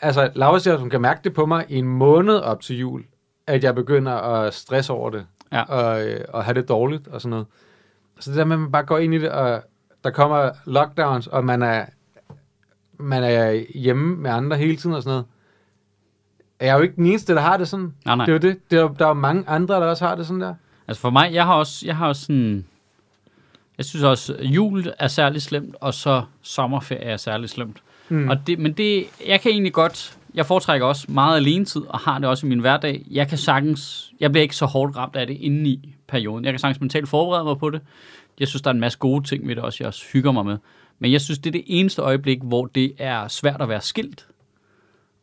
[0.02, 2.78] Altså, Laura siger, at hun kan mærke det på mig i en måned op til
[2.80, 3.04] jul,
[3.48, 5.62] at jeg begynder at stresse over det, Ja.
[5.64, 7.46] og, øh, og have det dårligt og sådan noget.
[8.20, 9.64] Så det der med, at man bare går ind i det, og
[10.04, 11.86] der kommer lockdowns, og man er,
[12.98, 15.26] man er hjemme med andre hele tiden og sådan noget.
[16.60, 17.94] Jeg er jo ikke den eneste, der har det sådan.
[18.06, 18.26] Nej, nej.
[18.26, 18.72] Det er jo det.
[18.72, 20.54] det er, der er jo mange andre, der også har det sådan der.
[20.88, 22.66] Altså for mig, jeg har også, jeg har også sådan,
[23.78, 27.78] jeg synes også, jul er særlig slemt, og så sommerferie er særlig slemt.
[28.10, 28.30] Mm.
[28.30, 32.20] Og det, men det, jeg kan egentlig godt, jeg foretrækker også meget alenetid, og har
[32.20, 33.06] det også i min hverdag.
[33.12, 36.46] Jeg kan sagtens, jeg bliver ikke så hårdt ramt af det inde i perioden.
[36.46, 37.82] Jeg kan sagtens mentalt forberede mig på det.
[38.40, 40.46] Jeg synes, der er en masse gode ting ved det også, jeg også hygger mig
[40.46, 40.58] med.
[41.00, 44.26] Men jeg synes, det er det eneste øjeblik, hvor det er svært at være skilt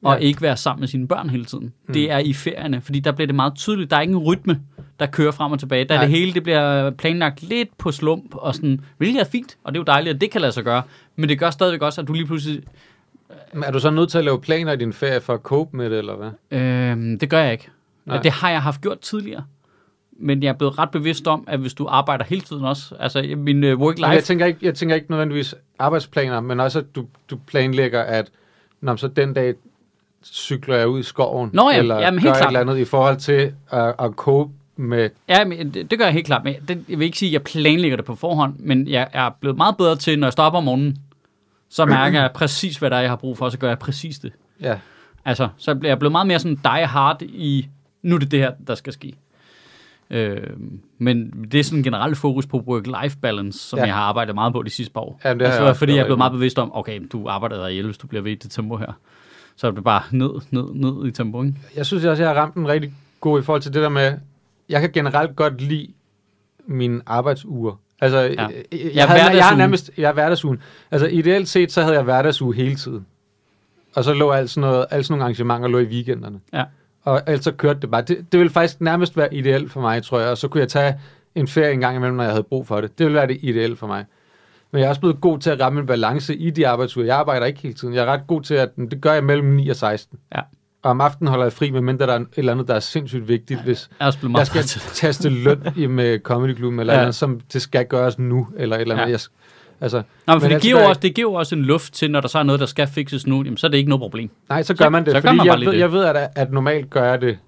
[0.05, 0.19] og Ja.
[0.19, 1.73] ikke være sammen med sine børn hele tiden.
[1.87, 1.95] Mm.
[1.95, 3.91] Det er i ferierne, fordi der bliver det meget tydeligt.
[3.91, 4.61] Der er ikke en rytme,
[5.01, 5.85] der kører frem og tilbage.
[5.85, 9.57] Der er det hele, det bliver planlagt lidt på slump, og sådan, hvilket er fint,
[9.65, 10.83] og det er jo dejligt, at det kan lade sig gøre.
[11.17, 12.63] Men det gør stadigvæk også, at du lige pludselig,
[13.55, 15.77] Men er du så nødt til at lave planer i din ferie for at cope
[15.77, 16.59] med det, eller hvad?
[16.61, 17.69] øh, det gør jeg ikke.
[18.07, 18.23] Nej.
[18.23, 19.45] Det har jeg haft gjort tidligere.
[20.23, 23.35] Men jeg er blevet ret bevidst om, at hvis du arbejder hele tiden også, altså
[23.37, 26.95] min uh, Nej, jeg work-life, tænker, ikke, jeg tænker ikke nødvendigvis arbejdsplaner, men også, at
[26.95, 28.31] du, du planlægger, at
[28.81, 29.55] når så den dag
[30.25, 32.49] cykler jeg ud i skoven, Nå ja, eller jamen, gør helt et klart.
[32.49, 35.11] eller andet i forhold til at, at cope med...
[35.29, 36.45] Ja, men det, det gør jeg helt klart.
[36.45, 39.31] Men det, jeg vil ikke sige, at jeg planlægger det på forhånd, men jeg er
[39.41, 40.97] blevet meget bedre til, når jeg op om morgenen,
[41.69, 43.79] så mærker jeg præcis, hvad der er, jeg har brug for, og så gør jeg
[43.79, 44.33] præcis det.
[44.61, 44.79] Ja,
[45.25, 47.69] Altså, så bliver jeg blevet meget mere sådan die hard i,
[48.03, 49.15] nu er det det her, der skal ske.
[50.11, 50.37] Øh,
[50.99, 53.85] men det er sådan en generelt fokus på work-life balance, som ja.
[53.85, 55.21] Jeg har arbejdet meget på de sidste par år.
[55.25, 57.67] Ja, det altså, jeg fordi jeg er blevet meget bevidst om, okay, du arbejder der
[57.67, 58.93] ihjel, hvis du bliver ved i det tempo her.
[59.61, 61.55] Så er det bare ned, ned, ned i tempo, ikke?
[61.77, 64.13] jeg synes også, jeg har ramt en rigtig god i forhold til det der med,
[64.69, 65.89] jeg kan generelt godt lide
[66.67, 67.81] mine arbejdsuger.
[68.01, 68.27] Altså, ja.
[68.27, 70.63] jeg, jeg, jeg, havde, jeg har nærmest, jeg er hverdagsugen.
[70.91, 73.07] Altså, ideelt set, så havde jeg hverdagsuge hele tiden.
[73.95, 76.41] Og så lå alt sådan, noget, alt sådan nogle arrangementer lå i weekenderne.
[76.53, 76.65] Ja.
[77.03, 78.03] Og ellers så kørte det bare.
[78.03, 80.31] Det, det ville faktisk nærmest være ideelt for mig, tror jeg.
[80.31, 81.01] Og så kunne jeg tage
[81.35, 82.99] en ferie en gang imellem, når jeg havde brug for det.
[82.99, 84.05] Det ville være det ideelle for mig.
[84.73, 87.07] Men jeg er også blevet god til at ramme en balance i de arbejdsuger.
[87.07, 87.95] Jeg arbejder ikke hele tiden.
[87.95, 90.19] Jeg er ret god til, at det gør jeg mellem 9 og 16.
[90.37, 90.41] Ja.
[90.83, 93.29] Og om aftenen holder jeg fri, medmindre der er et eller andet, der er sindssygt
[93.29, 93.63] vigtigt.
[93.63, 94.63] Hvis Jeg også jeg skal
[95.07, 96.91] taste løn i med Comedy Club, eller, Ja.
[96.91, 99.07] eller andet, som det skal gøres nu, eller et eller andet.
[99.07, 99.11] Ja.
[99.11, 99.21] Jeg,
[99.81, 100.03] altså, Nå,
[100.35, 102.21] men Men det altså, giver, der er- også, det giver også en luft til, når
[102.21, 104.31] der så er noget, der skal fikses nu, jamen, så er det ikke noget problem.
[104.49, 105.79] nej, så Så- gør man det, så gør fordi man jeg, ved, det.
[105.79, 107.39] jeg ved, at, at normalt gør jeg det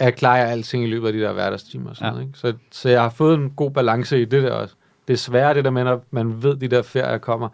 [0.00, 1.90] jeg klarer alting i løbet af de der hverdagstimer.
[1.90, 2.20] Og sådan Ja.
[2.20, 2.32] ikke?
[2.34, 4.74] Så, så jeg har fået en god balance i det der også.
[5.08, 7.48] Det er svært, det der med, når man ved, de der ferier kommer.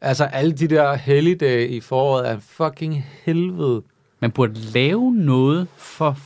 [0.00, 3.82] Altså, alle de der helligdage i foråret er fucking helvede.
[4.20, 6.16] Man burde lave noget for...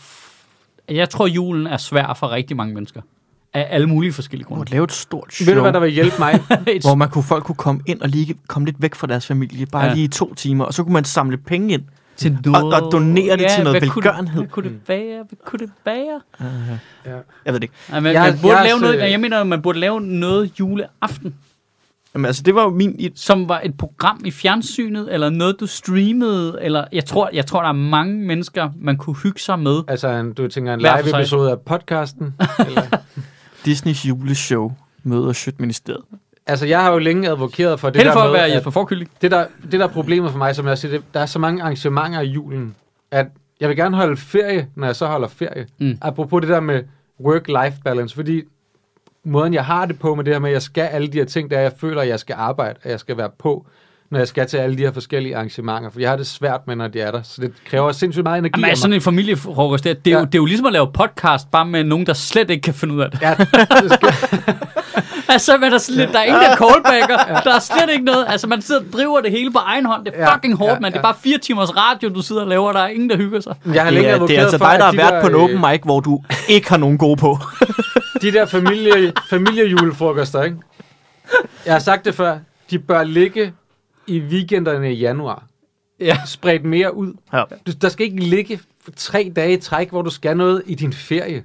[0.89, 3.01] Jeg tror, julen er svær for rigtig mange mennesker.
[3.55, 4.61] Af alle mulige forskellige Man grunde.
[4.61, 6.41] måtte lave et stort show, Ved du, hvad der vil hjælpe mig?
[6.87, 9.66] Hvor man kunne, folk kunne komme ind og lige komme lidt væk fra deres familie,
[9.66, 9.95] bare ja.
[9.95, 11.83] lige i to timer, og så kunne man samle penge ind.
[12.17, 14.41] Til og donere det til noget hvad velgørenhed.
[14.41, 15.25] Det, hvad kunne det være?
[15.29, 16.21] Hvad kunne det være?
[17.07, 17.11] ja.
[17.45, 17.75] Jeg ved det ikke.
[17.91, 21.35] Man, Jeg- man burde jeg lave noget, jeg mener, man burde lave noget juleaften,
[22.15, 23.12] Jamen, altså, det var jo min...
[23.15, 27.61] som var et program i fjernsynet, eller noget, du streamede, eller jeg tror, jeg tror
[27.62, 29.83] der er mange mennesker, man kunne hygge sig med.
[29.89, 32.35] Altså, en, du tænker en live-episode af podcasten?
[32.67, 32.83] eller?
[33.65, 36.03] Disneys juleshow møder Sjøtministeriet.
[36.47, 38.71] Altså, jeg har jo længe advokeret for det Held der for at med, være Jesper
[38.71, 39.11] Forkylling.
[39.23, 41.39] det der, det der er problemet for mig, som jeg siger, det, der er så
[41.39, 42.75] mange arrangementer i julen,
[43.11, 43.27] at
[43.61, 45.67] jeg vil gerne holde ferie, når jeg så holder ferie.
[45.79, 45.99] Mm.
[46.03, 46.83] Apropos det der med
[47.21, 48.43] work-life balance, fordi
[49.25, 51.25] måden, jeg har det på med det her med, at jeg skal alle de her
[51.25, 53.67] ting, der jeg føler, at jeg skal arbejde, at jeg skal være på,
[54.11, 55.91] når jeg skal til alle de her forskellige arrangementer.
[55.91, 57.23] For jeg har det svært med, når de er der.
[57.23, 60.15] Så det kræver sindssygt meget energi Jamen, af altså, sådan en familiefrokost, det, det, er
[60.15, 60.21] Ja.
[60.21, 62.75] jo, det er jo ligesom at lave podcast, bare med nogen, der slet ikke kan
[62.75, 63.23] finde ud af det.
[63.23, 63.35] Ja,
[63.83, 64.09] det skal,
[65.29, 67.41] Altså, men der, er lidt, der er ingen, der callbacker.
[67.41, 68.27] Der er slet ikke noget.
[68.29, 70.05] Altså, man sidder og driver det hele på egen hånd.
[70.05, 70.93] Det er Ja, fucking hårdt, ja, mand.
[70.95, 71.12] Det er ja.
[71.12, 72.72] bare fire timers radio, du sidder og laver.
[72.72, 73.55] Der er ingen, der hygger sig.
[73.66, 75.27] jeg har Det længe er, det er altså for, dig, der har de været på
[75.29, 77.39] en øh, open mic, hvor du ikke har nogen gode på.
[78.22, 80.57] De der familie, familiejulefrokoster, ikke?
[81.66, 82.39] Jeg har sagt det før.
[82.70, 83.53] De bør ligge
[84.07, 85.43] i weekenderne i januar.
[86.01, 86.18] Ja.
[86.27, 87.12] Spredt mere ud.
[87.33, 87.43] Ja.
[87.66, 90.75] Du, der skal ikke ligge for tre dage i træk, hvor du skal noget i
[90.75, 91.45] din ferie.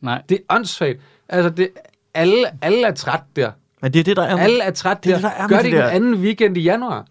[0.00, 0.22] Nej.
[0.28, 0.98] Det er åndssvagt.
[1.28, 1.68] Altså, det,
[2.14, 3.50] alle, alle er træt der.
[3.82, 4.36] Men det er det, der er...
[4.38, 5.28] Alle er træt det er der.
[5.28, 5.88] det, der er Gør det det den der.
[5.88, 7.06] anden weekend i januar.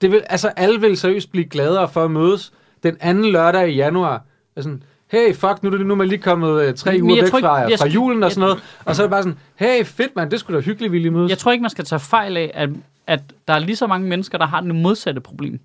[0.00, 3.74] Det vil, altså, alle vil seriøst blive gladere for at mødes den anden lørdag i
[3.74, 4.24] januar.
[4.56, 4.76] Altså,
[5.10, 7.38] hey, fuck, nu er det nu er man lige kommet uh, tre uger væk ikke-
[7.40, 8.62] fra, jeg fra julen og sådan noget.
[8.84, 11.10] Og så er det bare sådan, hey, fedt mand, det skulle da hyggeligt, vi lige
[11.10, 11.30] mødes.
[11.30, 12.70] Jeg tror ikke, man skal tage fejl af, at,
[13.06, 15.60] at der er lige så mange mennesker, der har det modsatte problem.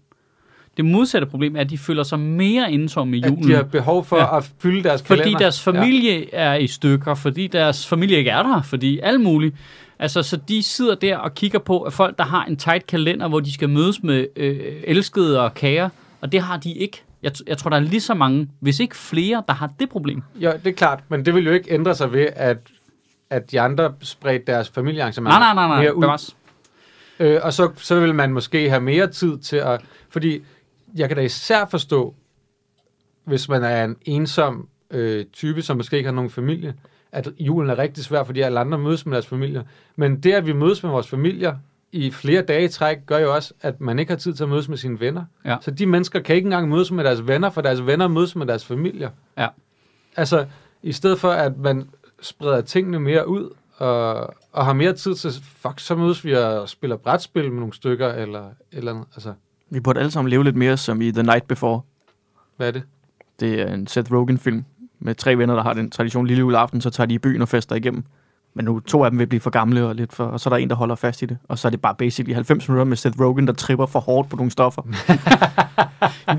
[0.77, 3.47] Det modsatte problem er, at de føler sig mere ensomme i at julen.
[3.49, 4.37] de har behov for Ja.
[4.37, 5.39] at fylde deres Fordi kalender.
[5.39, 6.25] deres familie ja.
[6.31, 9.55] er i stykker, fordi deres familie ikke er der, fordi alt muligt.
[9.99, 13.27] Altså, så de sidder der og kigger på, at folk, der har en tight kalender,
[13.27, 15.89] hvor de skal mødes med øh, elskede og kære,
[16.21, 17.01] og det har de ikke.
[17.23, 20.23] Jeg, jeg tror, der er lige så mange, hvis ikke flere, der har det problem.
[20.41, 22.57] Ja, det er klart, men det vil jo ikke ændre sig ved, at,
[23.29, 25.81] at de andre spredte deres familiearrangementer Nej, nej, nej, nej.
[25.83, 26.33] mere ud.
[27.19, 29.81] Øh, og så, så vil man måske have mere tid til at...
[30.09, 30.41] Fordi
[30.97, 32.15] jeg kan da især forstå,
[33.23, 36.75] hvis man er en ensom øh, type, som måske ikke har nogen familie,
[37.11, 39.63] at julen er rigtig svær, fordi alle andre mødes med deres familier.
[39.95, 41.55] Men det, at vi mødes med vores familier
[41.91, 44.49] i flere dage i træk, gør jo også, at man ikke har tid til at
[44.49, 45.25] mødes med sine venner.
[45.45, 45.57] Ja.
[45.61, 48.45] Så de mennesker kan ikke engang mødes med deres venner, for deres venner mødes med
[48.45, 49.09] deres familier.
[49.37, 49.47] Ja.
[50.15, 50.45] Altså,
[50.83, 51.89] i stedet for, at man
[52.21, 56.69] spreder tingene mere ud, og, og har mere tid til, fuck, så mødes vi og
[56.69, 59.05] spiller brætspil med nogle stykker, eller eller andet.
[59.15, 59.33] Altså,
[59.69, 61.81] Vi burde alle sammen leve lidt mere som i The Night Before.
[62.57, 62.83] hvad er det?
[63.39, 64.65] Det er en Seth Rogen-film
[64.99, 67.47] med tre venner, der har den tradition lille juleaften, så tager de i byen og
[67.47, 68.03] fester igennem.
[68.53, 70.51] Men nu to af dem vil blive for gamle og lidt for, og så er
[70.51, 71.37] der en, der holder fast i det.
[71.47, 74.29] Og så er det bare basically 90 minutter med Seth Rogen, der tripper for hårdt
[74.29, 74.81] på nogle stoffer.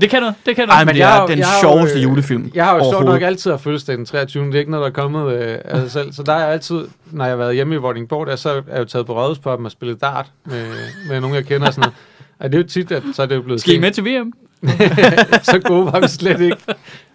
[0.01, 0.77] Det kan noget, det kan noget.
[0.77, 2.65] Ej, men det jeg er har jo- den jeg har jo, sjoveste øh, julefilm Jeg
[2.65, 4.45] har jo sjovt nok altid haft fødselsdag den 23.
[4.45, 6.13] Det er ikke noget, der er kommet øh, af sig selv.
[6.13, 8.61] Så der er jeg altid, når jeg har været hjemme i Vordingborg, der, så er
[8.71, 10.65] jeg jo taget på Rådhuspop og spillet dart med,
[11.09, 11.95] med nogen, jeg kender og sådan noget.
[12.39, 14.05] Og det er jo tit, at så er det jo blevet Skal I med til
[14.05, 14.33] VM?
[15.43, 16.57] så gode var vi slet ikke.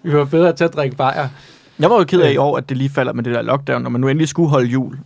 [0.03, 1.29] Vi var bedre til at drikke bajer.
[1.79, 3.83] Jeg var jo ked af i år, at det lige falder med det der lockdown,
[3.83, 4.99] når man nu endelig skulle holde jul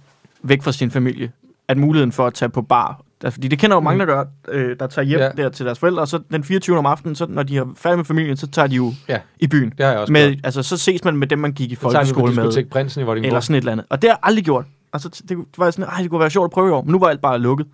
[0.43, 1.31] væk fra sin familie.
[1.69, 3.01] At muligheden for at tage på bar.
[3.25, 5.29] Altså, fordi det kender jo mange, der gør, øh, der tager hjem Ja.
[5.37, 6.79] der til deres forældre, og så den 24.
[6.79, 9.19] om aftenen, så når de er færdige med familien, så tager de jo Ja.
[9.41, 9.71] i byen.
[9.79, 10.41] Det har jeg også Med, gjort.
[10.45, 12.45] altså, så ses man med dem, man gik i Så folkeskole med.
[12.45, 13.27] diskotek Prinsen i Vordingborg.
[13.27, 13.87] Eller sådan et eller andet.
[13.91, 14.65] Og det har jeg aldrig gjort.
[14.93, 16.83] Altså, det, det var sådan, ej, det kunne være sjovt at prøve i år.
[16.83, 17.67] Men nu var alt bare lukket.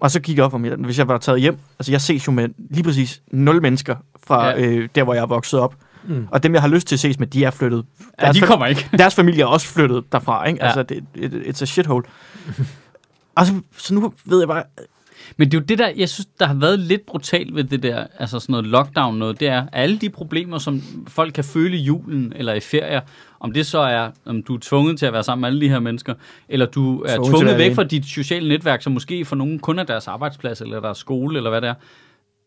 [0.00, 1.58] Og så gik jeg op for mig, hvis jeg var taget hjem.
[1.78, 3.96] Altså, jeg ses jo med lige præcis nul mennesker
[4.26, 4.60] fra Ja.
[4.66, 5.74] øh, der, hvor jeg er vokset op.
[6.04, 6.26] Mm.
[6.30, 7.84] Og dem, jeg har lyst til at ses med, de er flyttet.
[8.20, 8.88] Ja, Deres de kommer ikke.
[8.98, 10.58] Deres familie er også flyttet derfra, ikke?
[10.60, 10.66] Ja.
[10.66, 12.04] Altså, det, it, it's a shithole.
[13.36, 14.62] og så, så nu ved jeg bare...
[15.36, 17.82] Men det er jo det der, jeg synes, der har været lidt brutalt ved det
[17.82, 21.76] der, altså sådan noget lockdown noget, det er alle de problemer, som folk kan føle
[21.76, 23.00] i julen eller i ferier,
[23.40, 25.68] om det så er, om du er tvunget til at være sammen med alle de
[25.68, 26.14] her mennesker,
[26.48, 29.78] eller du er Tvunget tvunget væk fra dit sociale netværk, som måske for nogen kun
[29.78, 31.74] er deres arbejdsplads, eller deres skole, eller hvad det er.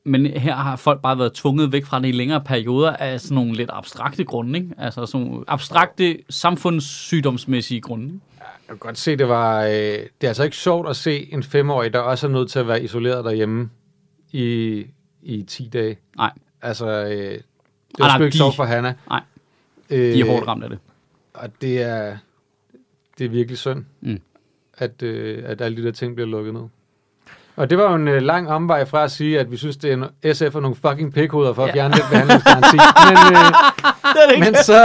[0.05, 3.35] Men her har folk bare været tvunget væk fra det i længere perioder af sådan
[3.35, 4.69] nogle lidt abstrakte grunde, ikke?
[4.77, 8.05] Altså sådan nogle abstrakte samfundssygdomsmæssige grunde.
[8.05, 8.19] ikke?
[8.41, 9.63] Jeg kan godt se, det var...
[9.63, 12.59] Øh, det er altså ikke sjovt at se en femårig, der også er nødt til
[12.59, 13.69] at være isoleret derhjemme
[14.31, 14.83] i,
[15.23, 15.97] i 10 dage.
[16.17, 16.31] Nej.
[16.61, 17.41] Altså, øh, det
[17.99, 18.93] nej, var sgu ikke de- sjovt for Hanna.
[19.09, 19.21] Nej.
[19.89, 20.79] Øh, De er hårdt ramt af det.
[21.33, 22.17] Og det er,
[23.17, 24.19] det er virkelig synd, Mm.
[24.77, 26.61] at, øh, at alle de der ting bliver lukket ned.
[27.55, 29.91] Og det var jo en øh, lang omvej fra at sige, at vi synes, det
[29.91, 31.73] er en, SF er nogle fucking pikhoveder for at Ja.
[31.73, 32.77] fjerne den behandlingsgaranti.
[33.09, 33.17] men,
[34.35, 34.83] øh, men så...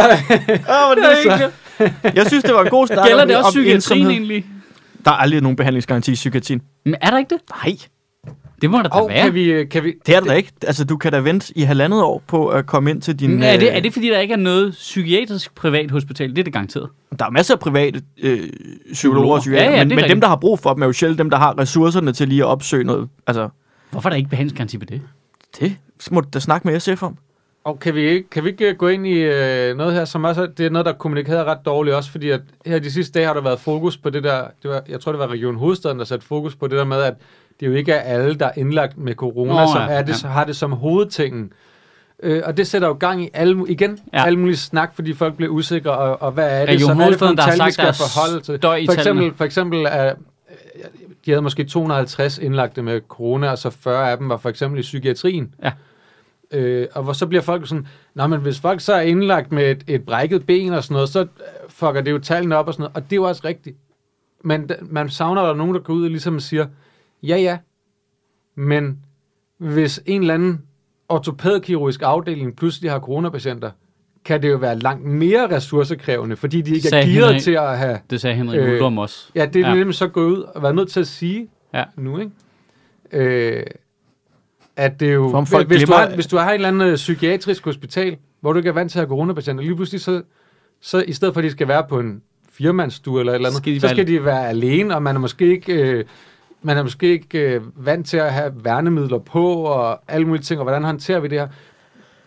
[0.71, 1.51] Åh, det er så.
[2.15, 3.09] Jeg synes, det var en god start.
[3.09, 4.47] Gælder det også psykiatrien egentlig?
[5.05, 6.63] Der er aldrig nogen behandlingsgaranti i psykiatrien.
[6.85, 7.41] Men er der ikke det?
[7.65, 7.77] Nej.
[8.63, 9.23] Det må der da Og være.
[9.25, 10.53] kan vi, øh, kan vi, Det er det da ikke.
[10.67, 13.31] Altså, du kan da vente i halvandet år på at komme ind til din...
[13.31, 16.31] Men er, det, øh, er det fordi, der ikke er noget psykiatrisk privat hospital?
[16.31, 16.89] Det er det garanteret.
[17.19, 18.49] Der er masser af private øh,
[18.93, 20.87] psykologer og psykiater, Ja, ja, men, det men dem, der har brug for dem, er
[20.87, 23.09] jo sjældent dem, der har ressourcerne til lige at opsøge noget.
[23.27, 23.49] Altså,
[23.91, 25.03] Hvorfor er der ikke behandlingsgaranti på det?
[25.61, 25.77] det
[26.11, 27.17] må du da snakke med SF om.
[27.65, 30.47] Og kan vi ikke, kan vi ikke gå ind i øh, noget her, som også
[30.47, 33.27] det er noget, der er kommunikeret ret dårligt også, fordi at her de sidste dage
[33.27, 35.99] har der været fokus på det der, det var, jeg tror det var Region Hovedstaden,
[35.99, 37.15] der satte fokus på det der med, at
[37.61, 40.09] det jo ikke er alle, der er indlagt med corona, Nå, som ja, er det,
[40.13, 40.17] ja.
[40.17, 41.53] så har det som hovedtingen.
[42.23, 44.25] Øh, og det sætter jo gang i alle, igen Ja.
[44.27, 47.11] alle mulige snak, fordi folk bliver usikre, og, og hvad er det, Region så er
[47.11, 48.59] det for nogle tal, vi skal er forholde til?
[48.87, 50.15] For eksempel, for eksempel er,
[51.27, 54.79] de havde måske 250 indlagte med corona, og så 40 af dem var for eksempel
[54.79, 55.55] i psykiatrien.
[55.63, 55.73] Ja.
[56.51, 59.71] Øh, og hvor så bliver folk sådan, nej, men hvis folk så er indlagt med
[59.71, 61.27] et, et brækket ben og sådan noget, så øh,
[61.69, 63.77] fucker det jo tallene op og sådan noget, og det er jo også rigtigt.
[64.45, 66.67] Men man savner, at der er nogen, der går ud og ligesom siger,
[67.23, 67.59] ja, ja,
[68.55, 68.99] men
[69.59, 70.63] hvis en eller anden
[71.09, 73.71] ortopædkirurgisk afdeling pludselig har coronapatienter,
[74.25, 77.79] kan det jo være langt mere ressourcekrævende, fordi de ikke Sagde er gearet til at
[77.79, 77.99] have...
[78.11, 79.31] Det sagde Henrik Øh, Uldum også.
[79.35, 79.75] Ja, det er Ja.
[79.75, 81.85] nemlig så gået ud og været nødt til at sige Ja.
[81.97, 82.33] nu, ikke?
[83.13, 83.65] Øh,
[84.77, 85.31] at det er jo...
[85.31, 88.17] Som folk hvis, du glemmer- har, hvis du har et eller andet øh, psykiatrisk hospital,
[88.41, 90.23] hvor du ikke er vant til at have coronapatienter, lige pludselig så,
[90.81, 93.63] så i stedet for at de skal være på en firmandsstue eller et eller andet,
[93.63, 95.73] Skal de så være- skal de være alene, og man er måske ikke...
[95.73, 96.05] Øh,
[96.63, 100.61] man er måske ikke øh, vant til at have værnemidler på, og alle mulige ting,
[100.61, 101.49] og hvordan håndterer vi det her?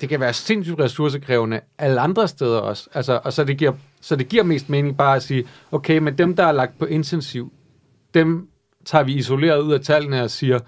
[0.02, 2.90] Det kan være sindssygt ressourcekrævende alle andre steder også.
[2.94, 6.18] Altså, og så det, giver, så det giver mest mening bare at sige, okay, men
[6.18, 7.52] dem, der er lagt på intensiv,
[8.14, 8.48] dem
[8.86, 10.60] tager vi isoleret ud af tallene og siger,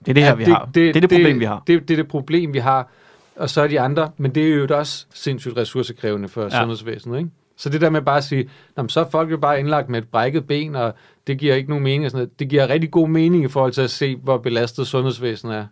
[0.00, 0.64] Det er det her, vi har.
[0.64, 1.62] Det, det er det problem, vi har.
[1.66, 2.88] Det, det er det problem, vi har.
[3.36, 6.50] Og så er de andre, men det er jo også sindssygt ressourcekrævende for Ja.
[6.60, 7.30] sundhedsvæsenet, ikke?
[7.56, 9.88] Så det der med bare at sige, "Nå, men så er folk jo bare indlagt
[9.88, 10.94] med et brækket ben, og
[11.26, 12.04] det giver ikke nogen mening.
[12.04, 12.38] Og sådan noget.
[12.38, 15.66] Det giver rigtig god mening i forhold til at se, hvor belastet sundhedsvæsenet er.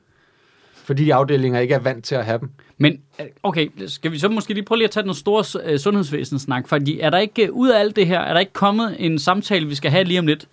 [0.75, 2.51] Fordi afdelinger ikke er vant til at have dem.
[2.79, 5.79] Men øh, okay, skal vi så måske lige prøve lige at tage den store øh,
[5.79, 8.97] sundhedsvæsenssnak, fordi er der ikke, øh, ud af alt det her, er der ikke kommet
[8.99, 10.49] en samtale, vi skal have lige om lidt,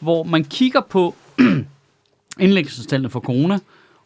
[0.00, 1.14] hvor man kigger på
[2.40, 3.58] indlæggelsestallene for corona,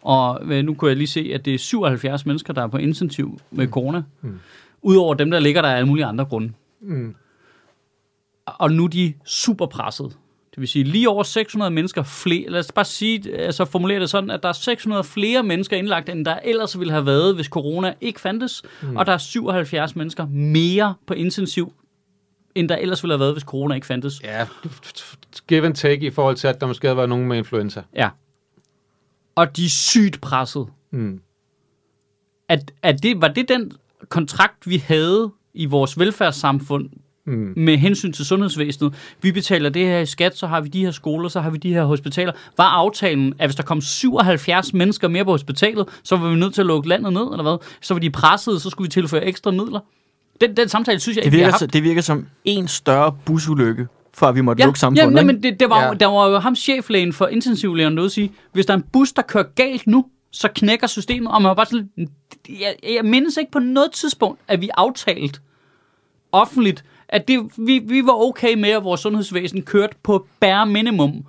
[0.02, 3.40] og nu kunne jeg lige se, at det er 77 mennesker, der er på intensiv
[3.50, 4.38] med corona, Mm.
[4.82, 6.52] udover dem, der ligger der af alle mulige andre grunde.
[6.80, 7.14] Mm.
[8.46, 10.16] Og nu er de super presset.
[10.56, 14.10] Det vil sige, lige over 600 mennesker flere, lad os bare sige, altså formulere det
[14.10, 17.46] sådan, at der er 600 flere mennesker indlagt, end der ellers ville have været, hvis
[17.46, 18.62] corona ikke fandtes.
[18.82, 18.96] Mm.
[18.96, 21.72] Og der er 77 mennesker mere på intensiv,
[22.54, 24.20] end der ellers ville have været, hvis corona ikke fandtes.
[24.24, 24.46] Ja,
[25.48, 27.82] give and take i forhold til, at der måske havde været nogen med influenza.
[27.94, 28.08] Ja.
[29.34, 30.66] Og de er sygt presset.
[30.90, 31.20] Mm.
[32.48, 33.72] At, at det, var det den
[34.08, 36.90] kontrakt, vi havde i vores velfærdssamfund
[37.26, 37.52] Mm.
[37.56, 38.94] med hensyn til sundhedsvæsenet.
[39.22, 41.58] Vi betaler det her i skat, så har vi de her skoler, så har vi
[41.58, 42.32] de her hospitaler.
[42.56, 46.54] Var aftalen, at hvis der kom 77 mennesker mere på hospitalet, så var vi nødt
[46.54, 47.56] til at lukke landet ned, eller hvad?
[47.80, 49.80] Så var de presset, så skulle vi tilføre ekstra midler.
[50.40, 53.16] Den, den samtale synes jeg Det ikke, vi har virker, det virker som en større
[53.24, 55.12] busulykke, for at vi måtte Ja, lukke ja, samfundet.
[55.12, 55.32] nej, ikke?
[55.32, 55.86] men det, det var, ja.
[55.88, 55.94] Ja.
[55.94, 59.12] der var jo ham cheflægen for intensivlægen noget at sige, hvis der er en bus,
[59.12, 61.88] der kører galt nu, så knækker systemet, og man var bare sådan,
[62.48, 65.40] jeg, jeg mindes ikke på noget tidspunkt, at vi aftalt
[66.32, 71.24] offentligt, at det, vi, vi var okay med, at vores sundhedsvæsen kørte på bare minimum.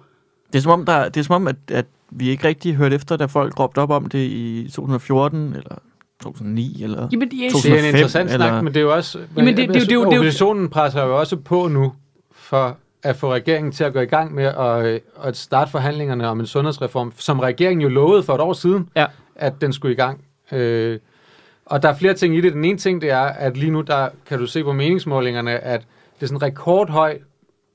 [0.54, 2.96] Det er som om, der, det er som om at, at vi ikke rigtig hørte
[2.96, 5.76] efter, da folk råbte op om det i 2014, eller
[6.24, 7.08] 2009, eller...
[7.12, 9.20] Jamen, Det er 2005, en interessant eller- snak, men det er jo også...
[9.38, 11.94] Jamen, det- det- det- det- det- Oppositionen presser jo også på nu
[12.32, 16.40] for at få regeringen til at gå i gang med at, at starte forhandlingerne om
[16.40, 19.06] en sundhedsreform, som regeringen jo lovede for et år siden, Ja.
[19.36, 20.22] at den skulle i gang.
[20.52, 21.00] Øh,
[21.70, 22.54] og der er flere ting i det.
[22.54, 25.82] Den ene ting, det er, at lige nu, der kan du se på meningsmålingerne, at
[26.16, 27.20] det er sådan rekordhøj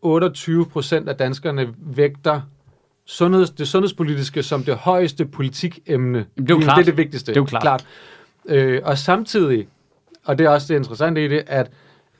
[0.02, 2.40] 28 procent af danskerne vægter
[3.04, 6.18] sundheds, det sundhedspolitiske som det højeste politikemne.
[6.18, 6.76] Jamen, det er jo klart.
[6.76, 7.32] Det er det vigtigste.
[7.32, 7.62] Det er jo klart.
[7.62, 7.86] klart.
[8.46, 9.68] Øh, og samtidig,
[10.24, 11.70] og det er også det interessante i det, at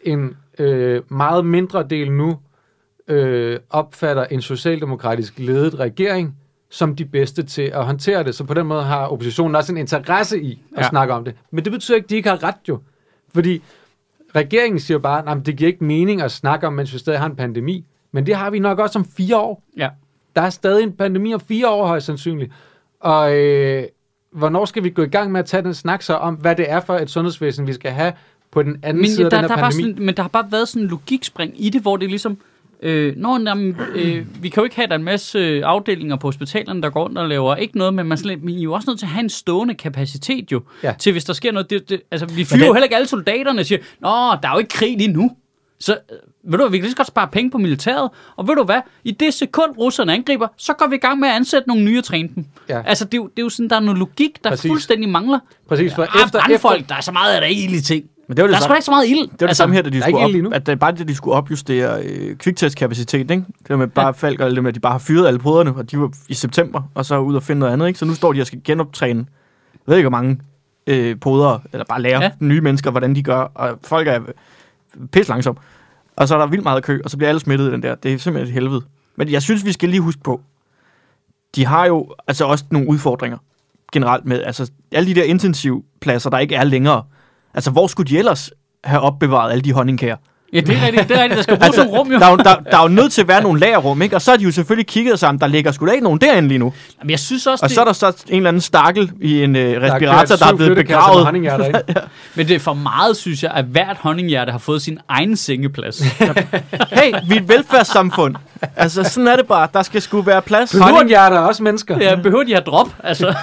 [0.02, 2.38] en øh, meget mindre del nu
[3.08, 6.36] øh, opfatter en socialdemokratisk ledet regering
[6.72, 8.34] som de bedste til at håndtere det.
[8.34, 10.88] Så på den måde har oppositionen også en interesse i at Ja.
[10.88, 11.34] snakke om det.
[11.50, 12.78] Men det betyder ikke, at de ikke har ret jo.
[13.34, 13.62] Fordi
[14.36, 17.26] regeringen siger bare, at det giver ikke mening at snakke om, mens vi stadig har
[17.26, 17.84] en pandemi.
[18.12, 19.62] Men det har vi nok også om fire år.
[19.76, 19.88] ja.
[20.36, 22.52] Der er stadig en pandemi om fire år højst sandsynligt.
[23.00, 23.84] Og øh,
[24.32, 26.70] hvornår skal vi gå i gang med at tage den snak så om, hvad det
[26.70, 28.12] er for et sundhedsvæsen, vi skal have
[28.50, 29.90] på den anden Men, side der, af den der her er bare pandemi.
[29.92, 32.38] sådan, men der har bare været sådan en logikspring i det, hvor det ligesom...
[32.82, 35.62] Øh, når, jamen, øh, vi kan jo ikke have, at der er en masse øh,
[35.64, 38.58] afdelinger på hospitalerne, der går rundt og laver ikke noget, men man slet- men I
[38.58, 40.94] er jo også nødt til at have en stående kapacitet jo, Ja.
[40.98, 41.70] til hvis der sker noget.
[41.70, 44.08] Det, det, altså, vi fyrer det- jo heller ikke alle soldaterne og siger, Nå,
[44.42, 45.30] der er jo ikke krig lige nu.
[45.80, 48.54] Så øh, ved du vi kan lige så godt spare penge på militæret, og ved
[48.56, 51.68] du hvad, i det sekund russerne angriber, så går vi i gang med at ansætte
[51.68, 52.44] nogle nye og træne dem.
[52.68, 52.82] Ja.
[52.86, 54.70] Altså, det er, jo, det er jo sådan, der er noget logik, der Præcis.
[54.70, 55.38] Fuldstændig mangler.
[55.68, 58.04] Præcis, for Ah, efter, efter, der er så meget af der i ting.
[58.28, 59.28] Men det var det Der er samme- da ikke så meget ild.
[59.30, 61.14] Det var det samme her, da de skulle op, at det er bare det, de
[61.14, 63.34] skulle opjustere øh, kviktestkapacitet, ikke?
[63.58, 65.38] Det der med bare Falk og alt det med, at de bare har fyret alle
[65.38, 67.98] brødrene, og de var i september, og så ud og finde noget andet, ikke?
[67.98, 69.26] Så nu står de og skal genoptræne,
[69.74, 70.40] jeg ved ikke hvor mange
[70.86, 72.24] øh, podere, eller bare lære ja.
[72.24, 72.30] Ja.
[72.40, 74.20] nye mennesker, hvordan de gør, og folk er
[75.12, 75.58] pis langsomt.
[76.16, 77.94] Og så er der vildt meget kø, og så bliver alle smittet i den der.
[77.94, 78.82] Det er simpelthen et helvede.
[79.16, 80.40] Men jeg synes, vi skal lige huske på,
[81.56, 83.38] de har jo altså også nogle udfordringer
[83.92, 87.02] generelt med, altså alle de der intensivpladser, der ikke er længere.
[87.54, 88.50] Altså, hvor skulle de ellers
[88.84, 90.16] have opbevaret alle de honningkager?
[90.54, 91.08] Ja, det er rigtigt.
[91.08, 91.36] Det er rigtigt.
[91.36, 92.18] Der skal bruges Altså, nogle rum, jo.
[92.18, 94.16] der, er jo, der, der er jo nødt til at være nogle lagerrum, ikke?
[94.16, 96.48] Og så har de jo selvfølgelig kigget sammen, der ligger sgu da ikke nogen derinde
[96.48, 96.72] lige nu.
[97.00, 99.42] Jamen, jeg synes også, Og det, så er der så en eller anden stakkel i
[99.42, 101.76] en uh, respirator, der er syv blevet flyttekasser med begravet.
[101.88, 102.00] ikke?
[102.36, 106.02] men det er for meget, synes jeg, at hvert honninghjerte har fået sin egen sengeplads.
[106.90, 108.34] Hey, vi er et velfærdssamfund.
[108.76, 109.68] Altså, sådan er det bare.
[109.74, 110.72] Der skal sgu være plads.
[110.72, 111.98] Honninghjerter er også mennesker.
[112.00, 112.88] Ja, behøver de at drop?
[113.04, 113.34] Altså,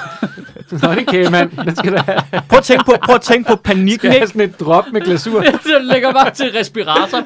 [0.72, 2.04] Honningkagemand, den skal da.
[2.50, 4.28] Prøv at tænke på, prøv at tænke på panikken, ikke?
[4.28, 5.42] sådan et drop med glasur.
[5.66, 7.24] det lægger bare til respirator.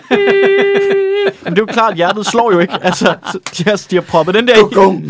[1.43, 2.73] Men det er jo klart, hjertet slår jo ikke.
[2.81, 5.09] Altså, så de har, de har proppet den der i.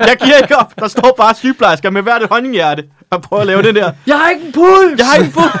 [0.00, 0.72] Jeg giver ikke op.
[0.78, 3.92] Der står bare sygeplejersker med hvert et honninghjerte og prøver at lave det der.
[4.06, 4.98] Jeg har ikke en puls!
[4.98, 5.58] Jeg har ikke bud.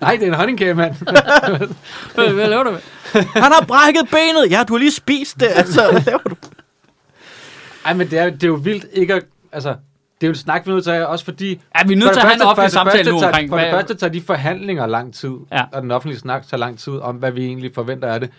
[0.00, 0.94] Nej, det er en honningkagemand.
[2.14, 2.80] Hvad, hvad laver du med?
[3.22, 4.50] Han har brækket benet.
[4.50, 5.48] Ja, du har lige spist det.
[5.54, 6.34] Altså, hvad laver du?
[7.84, 9.22] Ej, men det er, det er jo vildt ikke at...
[9.52, 11.60] Altså, det er jo en snak, vi er nødt til at have, også fordi...
[11.74, 13.66] Er vi er nødt For til at have en offentlig samtale nu omkring, For det
[13.66, 15.62] hvad, første tager de forhandlinger lang tid, Ja.
[15.72, 18.30] og den offentlige snak tager lang tid om, hvad vi egentlig forventer af det.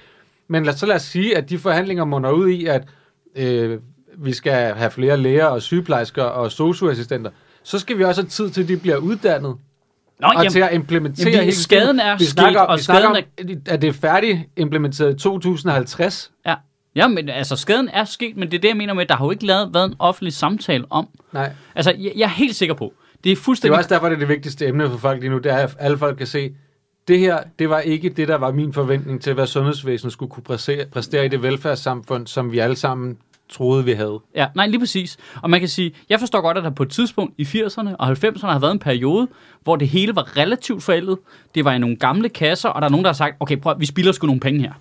[0.48, 2.84] Men lad, så lad os sige, at de forhandlinger munder ud i, at
[3.36, 3.80] øh,
[4.18, 7.32] vi skal have flere læger og sygeplejersker og socioassistenter.
[7.64, 9.56] Så skal vi også have tid til, at de bliver uddannet,
[10.20, 12.78] Nå, og jamen, til at implementere jamen, vi- hele skaden er vi sket, snakker, og
[12.78, 16.32] vi snakker om, skaden at det er færdigt implementeret i 2050.
[16.46, 16.56] ja.
[16.96, 19.16] Ja, men altså, skaden er sket, men det er det, jeg mener med, at der
[19.16, 21.08] har jo ikke lavet, været en offentlig samtale om.
[21.34, 21.52] Nej.
[21.76, 23.78] Altså, jeg, jeg er helt sikker på, det er Det er fuldstændig...
[23.78, 25.98] også derfor, det er det vigtigste emne for folk lige nu, det er, at alle
[25.98, 26.52] folk kan se,
[27.08, 30.44] det her, det var ikke det, der var min forventning til, hvad sundhedsvæsenet skulle kunne
[30.44, 33.18] præstere, præstere i det velfærdssamfund, som vi alle sammen
[33.50, 34.20] troede, vi havde.
[34.36, 35.18] Ja, nej, lige præcis.
[35.42, 38.12] Og man kan sige, jeg forstår godt, at der på et tidspunkt i 80'erne og
[38.12, 39.28] 90'erne har været en periode,
[39.64, 41.18] hvor det hele var relativt forældet.
[41.56, 43.80] Det var i nogle gamle kasser, og der er nogen, der har sagt, okay, prøv,
[43.80, 44.74] vi spilder sgu nogle penge her.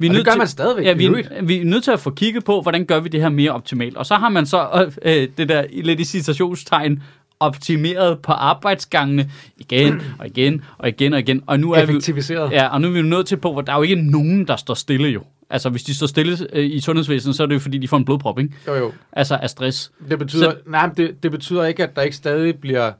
[0.00, 1.28] Vi Og det gør til, man stadigvæk, Ja, vi, øvrigt.
[1.42, 3.96] vi er nødt til at få kigget på, hvordan gør vi det her mere optimalt.
[3.96, 7.02] Og så har man så øh, det der lidt i citationstegn
[7.40, 11.42] optimeret på arbejdsgangene igen og igen og igen og igen.
[11.46, 12.52] Og nu er vi, Effektiviseret.
[12.52, 14.56] Ja, og nu er vi nødt til på, hvor der er jo ikke nogen, der
[14.56, 15.22] står stille jo.
[15.50, 17.96] Altså, hvis de står stille øh, i sundhedsvæsenet, så er det jo fordi, de får
[17.96, 18.54] en blodprop, ikke?
[18.66, 18.92] Jo, jo.
[19.12, 19.90] Altså af stress.
[20.10, 22.92] Det betyder, Så- nej, det, det betyder ikke, at der ikke stadig bliver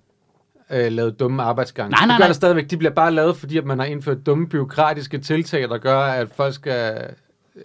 [0.72, 1.90] øh, lavet dumme arbejdsgange.
[1.90, 2.26] Nej, nej, det gør nej.
[2.28, 2.70] der stadigvæk.
[2.70, 6.28] De bliver bare lavet, fordi at man har indført dumme byråkratiske tiltag, der gør, at
[6.36, 7.10] folk skal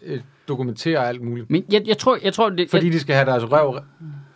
[0.05, 1.49] øh, dokumentere alt muligt.
[1.49, 3.79] Men jeg, jeg tror, jeg tror det, Fordi jeg, de skal have deres røv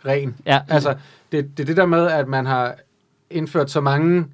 [0.06, 0.36] ren.
[0.46, 0.94] ja, Altså,
[1.32, 2.74] det, det er det der med, at man har
[3.30, 4.26] indført så mange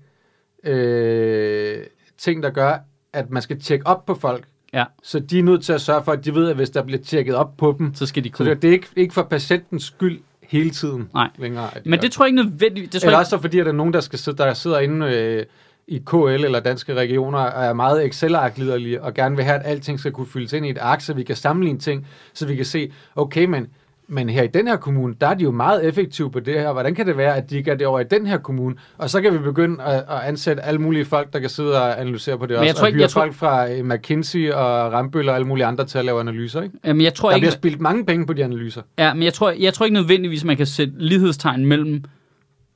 [0.65, 1.79] øh,
[2.19, 2.79] ting, der gør,
[3.13, 4.45] at man skal tjekke op på folk.
[4.73, 6.83] ja, Så de er nødt til at sørge for, at de ved, at hvis der
[6.83, 8.51] bliver tjekket op på dem, så skal de så kunne.
[8.51, 11.31] det, det er ikke, ikke for patientens skyld hele tiden Nej.
[11.39, 11.71] længere.
[11.85, 12.93] De Men det tror jeg ikke nødvendigt.
[12.93, 14.55] Det tror Eller jeg, også så fordi, at der er nogen, der, skal sidde, der
[14.55, 15.45] sidder inde øh,
[15.89, 20.01] i KL eller danske regioner, og er meget excel og gerne vil have, at alting
[20.01, 22.65] skal kunne fyldes ind i et ark, så vi kan sammenligne ting, så vi kan
[22.65, 23.69] se, okay, men,
[24.09, 26.73] men her i den her kommune, der er de jo meget effektive på det her.
[26.73, 28.75] Hvordan kan det være, at de ikke er det over i den her kommune?
[28.99, 32.01] Og så kan vi begynde at, at ansætte alle mulige folk, der kan sidde og
[32.01, 32.67] analysere på det Men også.
[32.67, 35.67] jeg tror og hyre jeg tror- folk fra øh, McKinsey og Rambøll og alle mulige
[35.67, 36.63] andre til at lave analyser.
[36.63, 36.79] Ikke?
[36.85, 38.83] jamen, jeg tror Der ikke, bliver spildt mange penge på de analyser.
[38.99, 42.05] ja, men jeg tror, jeg tror ikke nødvendigvis, man kan sætte lighedstegn mellem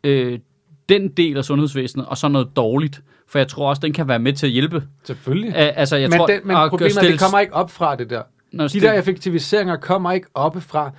[0.05, 0.39] øh,
[0.89, 3.01] den del af sundhedsvæsenet og så noget dårligt.
[3.29, 4.83] For jeg tror også, den kan være med til at hjælpe.
[5.05, 5.49] Selvfølgelig.
[5.51, 7.71] Uh, altså, jeg men tror, den, men at problemet er, at det kommer ikke op
[7.71, 8.23] fra det der.
[8.53, 10.91] Når De der effektiviseringer kommer ikke oppefra.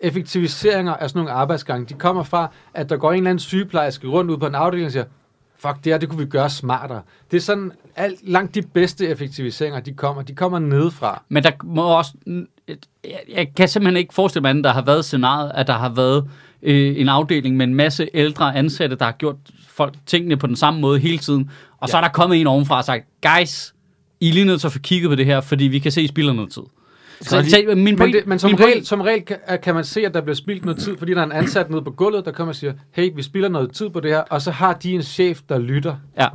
[0.00, 4.08] Effektiviseringer af sådan nogle arbejdsgange, de kommer fra, at der går en eller anden sygeplejerske
[4.08, 5.04] rundt ud på en afdeling og siger,
[5.58, 7.02] fuck det her, det kunne vi gøre smartere.
[7.30, 11.22] Det er sådan, alt, langt de bedste effektiviseringer, de kommer, de kommer nedefra.
[11.28, 12.12] Men der må også...
[13.04, 15.88] Jeg, jeg kan simpelthen ikke forestille mig, at der har været scenariet, at der har
[15.88, 16.30] været
[16.62, 19.36] øh, en afdeling med en masse ældre ansatte, der har gjort
[19.68, 21.50] folk tingene på den samme måde hele tiden.
[21.78, 21.90] Og ja.
[21.90, 23.74] så er der kommet en ovenfra og sagt, guys,
[24.20, 26.00] I er lige nødt til at få kigget på det her, fordi vi kan se,
[26.00, 26.62] at I spilder noget tid.
[27.20, 29.74] Så, så, min Men, point, det, men som, min regel, point, som regel kan, kan
[29.74, 31.90] man se, at der bliver spildt noget tid, fordi der er en ansat nede på
[31.90, 34.50] gulvet, der kommer og siger, hey, vi spilder noget tid på det her, og så
[34.50, 35.96] har de en chef, der lytter.
[36.18, 36.28] ja.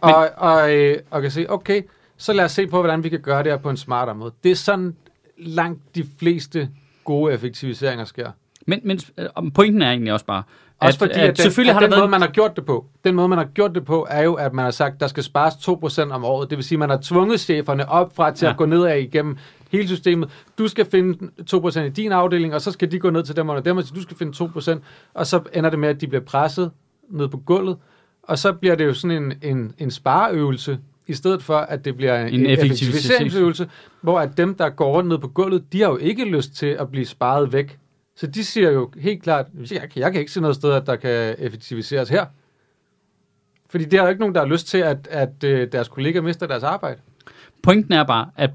[0.00, 1.82] og, og, øh, og kan sige, okay,
[2.16, 4.32] så lad os se på, hvordan vi kan gøre det her på en smartere måde.
[4.44, 4.96] Det er sådan
[5.38, 6.68] langt de fleste
[7.04, 8.30] gode effektiviseringer sker.
[8.66, 10.42] Men, men øh, pointen er egentlig også bare,
[10.80, 12.86] Også fordi, at, at den, selvfølgelig at har den måde, man har gjort det på,
[13.04, 15.22] den måde, man har gjort det på, er jo, at man har sagt, der skal
[15.22, 16.50] spares 2% om året.
[16.50, 18.50] Det vil sige, at man har tvunget cheferne op fra til Ja.
[18.50, 19.36] at gå nedad igennem
[19.70, 20.28] hele systemet.
[20.58, 23.48] Du skal finde 2% i din afdeling, og så skal de gå ned til dem
[23.50, 24.78] under dem, og du skal finde 2%,
[25.14, 26.70] og så ender det med, at de bliver presset
[27.10, 27.76] ned på gulvet,
[28.22, 31.96] og så bliver det jo sådan en, en, en spareøvelse, i stedet for, at det
[31.96, 33.68] bliver en, En effektiviseringsøvelse,
[34.00, 36.66] hvor at dem, der går rundt ned på gulvet, de har jo ikke lyst til
[36.66, 37.78] at blive sparet væk.
[38.20, 40.86] Så de siger jo helt klart, jeg kan, jeg kan ikke se noget sted, at
[40.86, 42.26] der kan effektiviseres her.
[43.70, 46.22] Fordi det er jo ikke nogen, der har lyst til, at, at øh, deres kollegaer
[46.22, 47.00] mister deres arbejde.
[47.62, 48.50] Pointen er bare, at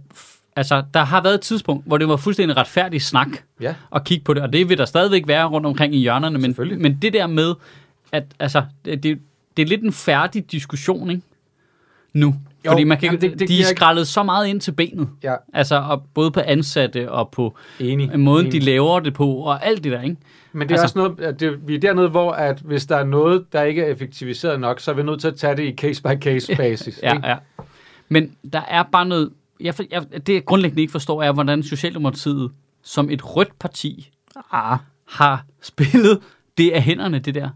[0.55, 3.27] altså, der har været et tidspunkt, hvor det var fuldstændig retfærdig snak
[3.61, 3.75] Ja.
[3.95, 6.81] at kigge på det, og det vil der stadigvæk være rundt omkring i hjørnerne, men,
[6.81, 7.53] men det der med,
[8.11, 9.19] at altså, det, det,
[9.57, 11.21] det er lidt en færdig diskussion, ikke?
[12.13, 12.35] Nu.
[12.65, 14.71] Jo, Fordi man kan, jamen, det- det de er ikke- skrællet så meget ind til
[14.71, 15.09] benet.
[15.23, 18.19] Ja, Altså, og både på ansatte og på enig.
[18.19, 18.63] måden, de enig.
[18.63, 20.15] laver det på, og alt det der, ikke?
[20.53, 22.95] Men det er altså- også noget, at det, vi er dernede, hvor at hvis der
[22.95, 25.63] er noget, der ikke er effektiviseret nok, så er vi nødt til at tage det
[25.63, 26.99] i case-by-case basis.
[27.03, 27.27] Ja, ikke?
[27.27, 27.35] ja.
[28.09, 29.29] Men der er bare noget...
[29.61, 32.51] Jeg, jeg, det jeg grundlæggende ikke forstår, er, hvordan Socialdemokratiet
[32.83, 34.09] som et rødt parti
[34.51, 34.77] Ah,
[35.07, 36.19] har spillet
[36.57, 37.49] det af hænderne, det der.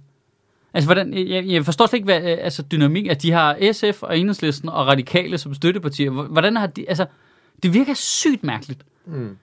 [0.73, 4.03] Altså, hvordan, jeg, jeg forstår slet ikke, hvad øh, altså, dynamik, at de har SF
[4.03, 6.09] og Enhedslisten og Radikale som støttepartier.
[6.09, 7.05] Hvor- Hvordan har de, altså,
[7.63, 8.81] det virker sygt mærkeligt.
[9.05, 9.37] Mm.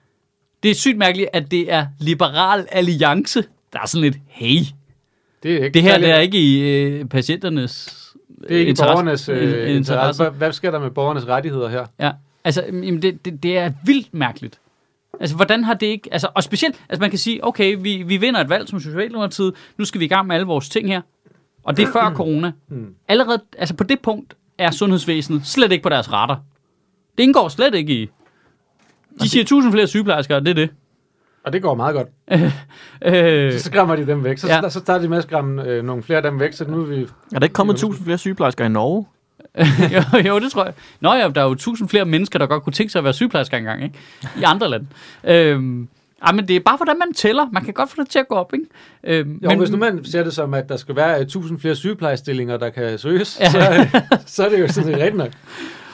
[0.63, 3.43] Det er sygt mærkeligt, at det er Liberal Alliance,
[3.73, 4.59] der er sådan lidt, hey,
[5.43, 8.03] Det, er ikke det her det er ikke i øh, patienternes
[8.41, 10.23] det er ikke interesse- borgernes øh, in- interesse.
[10.23, 11.85] Hvad, hvad sker der med borgernes rettigheder her?
[11.99, 12.11] Ja,
[12.43, 14.59] altså, jamen, det, det, det er vildt mærkeligt.
[15.19, 16.09] Altså, hvordan har det ikke...
[16.11, 19.53] Altså, og specielt, altså man kan sige, okay, vi, vi vinder et valg som Socialdemokratiet,
[19.77, 21.01] nu skal vi i gang med alle vores ting her.
[21.67, 22.51] Og det er før corona.
[22.69, 22.93] Mm.
[23.07, 26.35] Allerede, altså på det punkt er sundhedsvæsenet slet ikke på deres retter.
[27.17, 28.09] Det indgår slet ikke i...
[29.21, 30.69] De siger 1000 flere sygeplejersker, og det er det.
[31.43, 32.07] Og det går meget godt.
[33.01, 34.37] Øh, Så skræmmer de dem væk.
[34.37, 34.69] Så, Ja.
[34.69, 36.85] så starter de med at skræmme øh, nogle flere af dem væk, så nu er
[36.85, 37.01] vi...
[37.35, 39.05] er der ikke kommet 1000 flere sygeplejersker i Norge?
[40.23, 40.73] jo, jo, det tror jeg.
[40.99, 43.13] Nå ja, der er jo tusind flere mennesker, der godt kunne tænke sig at være
[43.13, 43.95] sygeplejersker engang, ikke?
[44.39, 44.87] I andre lande.
[45.23, 45.87] Øhm,
[46.23, 47.45] ej, men det er bare, hvordan man tæller.
[47.51, 48.65] Man kan godt få det til at gå op, ikke?
[49.19, 51.75] Øhm, Jo, men, hvis nu man ser det som, at der skal være 1000 flere
[51.75, 53.45] sygeplejestillinger, der kan søges, Ja.
[53.73, 53.89] ja.
[53.89, 55.29] så, så er det jo sådan rigtigt nok.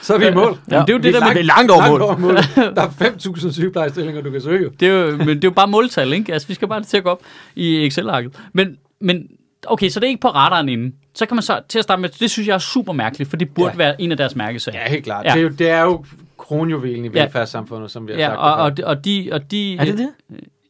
[0.02, 0.58] Så er vi i mål.
[0.70, 2.02] Ja, det er jo det, Vi der med- det er langt over mål.
[2.02, 2.36] over mål.
[2.76, 4.62] Der er 5.000 sygeplejestillinger, du kan søge.
[4.62, 4.70] jo.
[4.80, 6.32] Det er jo, men det er jo bare måltal, ikke?
[6.32, 7.20] Altså, vi skal bare til at gå op
[7.54, 8.32] i Excel-arket.
[8.52, 9.26] Men, men,
[9.66, 10.94] okay, så det er ikke på radaren inden.
[11.14, 13.36] Så kan man så til at starte med, det synes jeg er super mærkeligt, for
[13.36, 13.72] det burde ja.
[13.72, 13.88] Ja.
[13.88, 14.78] være en af deres mærkesager.
[14.80, 15.24] Ja, helt klart.
[15.24, 15.30] Ja.
[15.30, 15.34] Ja.
[15.34, 16.04] Det, er jo, det er jo
[16.38, 17.22] kronjuvelen i Ja.
[17.24, 18.38] velfærdssamfundet, som vi har Ja, sagt.
[18.38, 19.76] og, og, de- og, de, og de...
[19.76, 20.08] Er det det?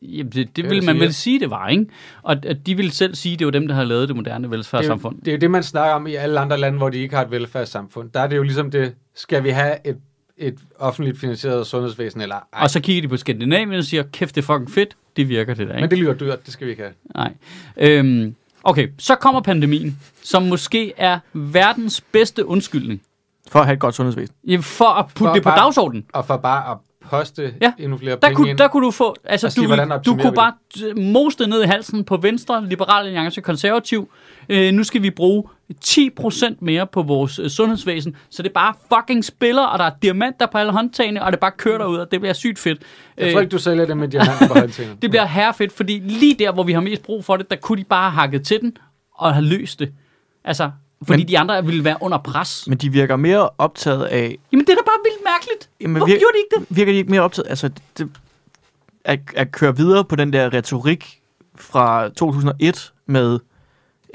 [0.02, 1.10] Jamen, det, det Det vil man sige, vel ja.
[1.12, 1.86] sige, det var, ikke?
[2.22, 4.52] Og at de vil selv sige, det var dem, der har lavet det moderne det,
[4.52, 5.14] er velfærdssamfund.
[5.14, 7.14] jo, det er jo det, man snakker om i alle andre lande, hvor de ikke
[7.16, 8.10] har et velfærdssamfund.
[8.10, 9.96] Der er det jo ligesom det, skal vi have et,
[10.38, 12.62] et offentligt finansieret sundhedsvæsen, eller ej.
[12.62, 14.96] Og så kigger de på Skandinavien og siger, kæft, det er fucking fedt.
[15.16, 15.80] Det virker det der, ikke?
[15.80, 16.94] Men det lyder dyrt, det skal vi ikke have.
[17.14, 17.32] Nej.
[17.76, 18.34] Øhm,
[18.64, 23.02] okay, så kommer pandemien, som måske er verdens bedste undskyldning
[23.50, 24.34] For at have et godt sundhedsvæsen.
[24.46, 26.04] Jamen, for at putte For det på bare- dagsordenen.
[26.12, 26.76] Og for bare at
[27.10, 27.72] poste Ja.
[27.78, 28.58] endnu flere Der penge kunne, ind.
[28.58, 30.52] der kunne du få, altså sige, du, du kunne bare
[30.84, 34.10] øh, mose det ned i halsen på Venstre, Liberal Alliance, Konservativ.
[34.48, 35.44] Øh, nu skal vi bruge
[35.84, 39.90] 10% mere på vores øh, sundhedsvæsen, så det er bare fucking spiller, og der er
[40.02, 42.82] diamanter på alle håndtagene, og det bare kører derud, og det bliver sygt fedt.
[43.16, 44.96] Jeg tror ikke, du sælger det med diamanter på håndtagene.
[45.02, 47.78] Det bliver herrefedt, fordi lige der, hvor vi har mest brug for det, der kunne
[47.78, 48.76] de bare have hakket til den
[49.14, 49.92] og have løst det.
[50.44, 50.70] Altså,
[51.06, 52.64] fordi Men- de andre ville være under pres.
[52.68, 54.38] Men de virker mere optaget af...
[54.52, 55.70] Jamen, det er da bare vildt mærkeligt.
[55.80, 56.76] Jamen, Hvorfor vir- gjorde de ikke det?
[56.76, 57.48] Virker de ikke mere optaget...
[57.48, 58.08] Altså, det,
[59.04, 61.20] at, at køre videre på den der retorik
[61.56, 63.38] fra 2001 med,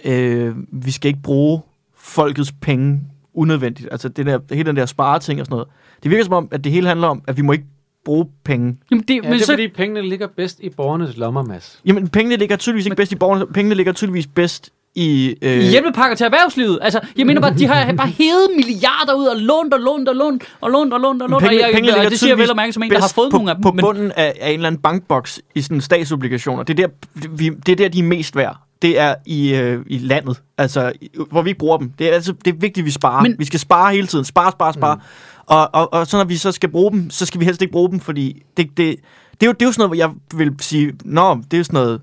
[0.06, 1.62] øh, vi skal ikke bruge
[1.96, 3.02] folkets penge
[3.34, 3.88] unødvendigt.
[3.92, 5.68] Altså, det der, hele den der spareting og sådan noget.
[6.04, 7.66] Det virker som om, at det hele handler om, at vi må ikke
[8.06, 8.78] bruge penge.
[8.92, 11.82] Jamen, det, Ja, men det er så, fordi, pengene ligger bedst i borgernes lommer, Mads.
[11.86, 13.48] Jamen, pengene ligger tydeligvis ikke bedst i borgerne.
[13.48, 15.36] Pengene ligger tydeligvis bedst i...
[15.42, 16.80] Øh, hjælpepakker til erhvervslivet.
[16.82, 20.16] Altså, jeg mener bare, de har bare hævet milliarder ud og lånt og lånt og
[20.16, 21.44] lånt og lånt og lånt og lånt.
[21.44, 23.32] Pengene, og jeg, pengene og det siger vel og mærke som en, der har fået
[23.32, 23.64] på, nogle af dem.
[23.64, 26.64] på men, bunden af, af en eller anden bankboks i sådan statsobligationer.
[26.64, 28.58] Det er der, vi, det er der de er mest værd.
[28.82, 31.92] Det er i, øh, i landet, altså, i- hvor vi ikke bruger dem.
[32.00, 33.22] Det er, altså, det er vigtigt, at vi sparer.
[33.24, 34.26] Men, vi skal spare hele tiden.
[34.26, 34.96] Spare, spare, spare.
[34.96, 35.02] Mm.
[35.48, 37.72] Og, og, og så når vi så skal bruge dem, så skal vi helst ikke
[37.72, 38.96] bruge dem, fordi det, det, det,
[39.42, 40.10] er, jo, det er jo sådan noget, hvor jeg
[40.48, 42.02] vil sige, nå, det er jo sådan noget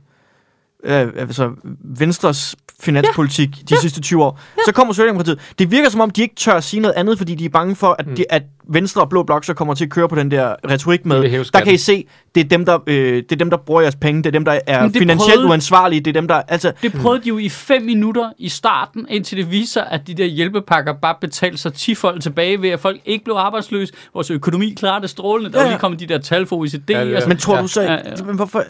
[0.86, 1.50] øh, altså
[1.84, 3.62] Venstres finanspolitik ja.
[3.68, 3.80] de ja.
[3.80, 4.62] sidste 20 år, ja.
[4.66, 5.38] så kommer Socialdemokratiet.
[5.58, 7.96] Det virker som om, de ikke tør sige noget andet, fordi de er bange for,
[7.98, 8.14] at, Mm.
[8.16, 11.06] de, at Venstre og Blå Blok så kommer til at køre på den der retorik
[11.06, 13.80] med, der kan I se, det er dem, der, øh, det er dem, der bruger
[13.80, 16.28] jeres penge, det er dem, der er Men det finansielt prøvede- uansvarlige, det er dem,
[16.28, 16.34] der...
[16.48, 20.14] Altså, Det prøvede de jo i fem minutter i starten, indtil det viser, at de
[20.14, 23.92] der hjælpepakker bare betalte sig 10 folk tilbage ved, at folk ikke blev arbejdsløse.
[24.14, 25.52] Vores økonomi klarer det strålende.
[25.52, 25.72] Der Ja, er ja.
[25.72, 26.90] lige kommet de der tal for OECD.
[26.90, 27.62] Ja, er- altså, men tror Ja.
[27.62, 27.82] du så...
[27.82, 27.98] Ja, ja.
[28.26, 28.62] Men, hvorfor,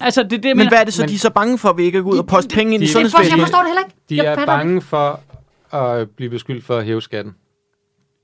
[0.00, 0.70] altså, det er det, men mener.
[0.70, 2.18] hvad er det så, Men- de er så bange for, at vi ikke går ud
[2.18, 3.30] og poste penge ind i de- sundhedsvæsenet?
[3.30, 3.94] Jeg forstår det heller ikke.
[4.08, 5.20] De er det bange for
[5.76, 7.34] at blive beskyldt for at hæve skatten.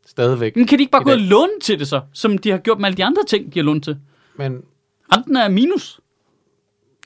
[0.06, 0.56] Stadigvæk.
[0.56, 2.78] Men kan de ikke bare gå og låne til det så, som de har gjort
[2.78, 3.96] med alle de andre ting, de har lånt til?
[4.38, 4.62] Men
[5.12, 6.01] Renten er minus.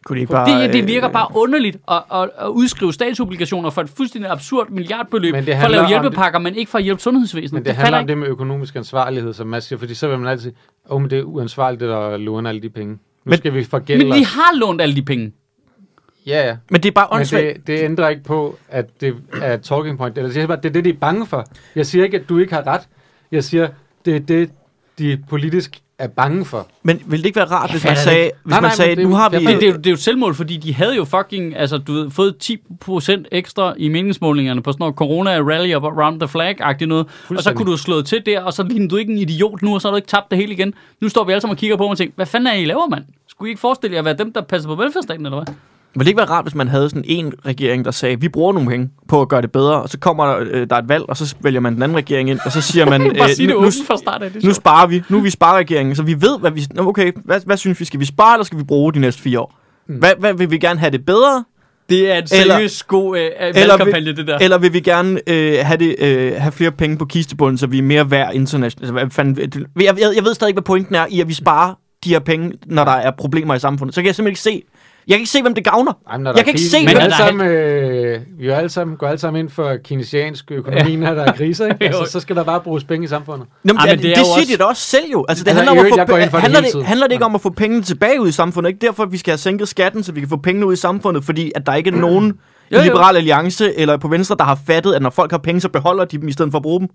[0.04, 3.70] Kunne de ikke bare, Det, det virker øh, bare underligt at, at, at udskrive statsobligationer
[3.70, 6.84] for et fuldstændig absurd milliardbeløb Men det for at lave hjælpepakker, men ikke for at
[6.84, 7.52] hjælpe sundhedsvæsenet.
[7.52, 10.18] Men det, det handler om det med økonomisk ansvarlighed, som Mads siger, fordi så vil
[10.18, 10.54] man altid sige,
[10.90, 12.92] åh, oh, men det er uansvarligt, det der låner alle de penge.
[12.92, 14.26] Nu Men- skal vi forgælde Men vi os.
[14.32, 15.32] har lånt alle de penge.
[16.28, 16.56] Ja, ja.
[16.70, 17.56] Men det er bare Men åndssvagt.
[17.56, 20.18] det, det ændrer ikke på, at det er talking point.
[20.18, 21.46] Eller jeg det er det, de er bange for.
[21.76, 22.80] Jeg siger ikke, at du ikke har ret.
[23.32, 23.68] Jeg siger,
[24.04, 24.50] det er det,
[24.98, 26.66] de politisk er bange for.
[26.82, 28.90] Men ville det ikke være rart, hvis man det sagde, hvis Nej, man nej, sagde
[28.90, 29.36] men det- nu har vi...
[29.36, 31.56] jeg Men det er, jo, det er jo et selvmål, fordi de havde jo fucking,
[31.56, 32.34] altså du ved, fået
[32.84, 37.06] 10% ekstra i meningsmålingerne på sådan noget corona rally up around the flag-agtigt noget.
[37.30, 39.74] Og så kunne du slå til der, og så ligner du ikke en idiot nu,
[39.74, 40.74] og så har du ikke tabt det hele igen.
[41.00, 42.88] Nu står vi alle sammen og kigger på og tænker, hvad fanden er I laver,
[42.88, 43.04] mand?
[43.28, 45.54] Skulle I ikke forestille jer at være dem, der passer på velfærdsstaten, eller hvad?
[45.94, 48.52] Ville det ikke være rart, hvis man havde sådan en regering, der sagde, vi bruger
[48.52, 50.88] nogle penge på at gøre det bedre, og så kommer der, øh, der er et
[50.88, 53.48] valg, og så vælger man den anden regering ind, og så siger man, Bare sige
[53.48, 56.20] nu, fra start af, det er nu sparer vi, nu er vi spareregeringen, så vi
[56.20, 56.66] ved, hvad vi...
[56.78, 57.84] Okay, hvad, hvad synes vi?
[57.84, 59.54] Skal vi spare, eller skal vi bruge de næste fire år?
[59.86, 61.44] Hvad, hvad vil vi gerne have det bedre,
[61.88, 64.38] Det er en seriøs god øh, Eller valgkampagne, det der.
[64.38, 67.78] eller vil vi gerne øh, have, det, øh, have flere penge på kistebunden, så vi
[67.78, 68.78] er mere værd internationalt?
[68.78, 71.28] Altså, hvad fanden, det- jeg, jeg, jeg ved stadig ikke, hvad pointen er i, at
[71.28, 71.74] vi sparer
[72.04, 73.94] de her penge, når der er problemer i samfundet.
[73.94, 74.68] Så kan jeg simpelthen ikke se...
[75.08, 75.92] Jeg kan ikke se, hvem det gavner.
[76.10, 78.48] Ej, men når Jeg kan ikke se, men er alle der- sammen, øh, vi er
[78.48, 81.66] jo alle sammen, går alle sammen ind for keynesiansk økonomi, når der er kriser.
[81.66, 81.84] Ikke?
[81.86, 83.46] Altså, så skal der bare bruges penge i samfundet.
[83.64, 85.24] Nå, men, Ej, det, men det, det er siger også- de da også selv jo.
[85.28, 87.34] Altså, det Altså, handler, om at få, for det handler, det, handler det ikke om
[87.34, 88.68] at få pengene tilbage ud i samfundet?
[88.70, 90.76] Ikke derfor, at vi skal have sænket skatten, så vi kan få pengene ud i
[90.76, 92.26] samfundet, fordi at der ikke er nogen
[92.72, 92.84] Jo, i jo.
[92.84, 96.04] Liberal Alliance eller på Venstre, der har fattet, at når folk har penge, så beholder
[96.04, 96.88] de dem i stedet for at bruge dem.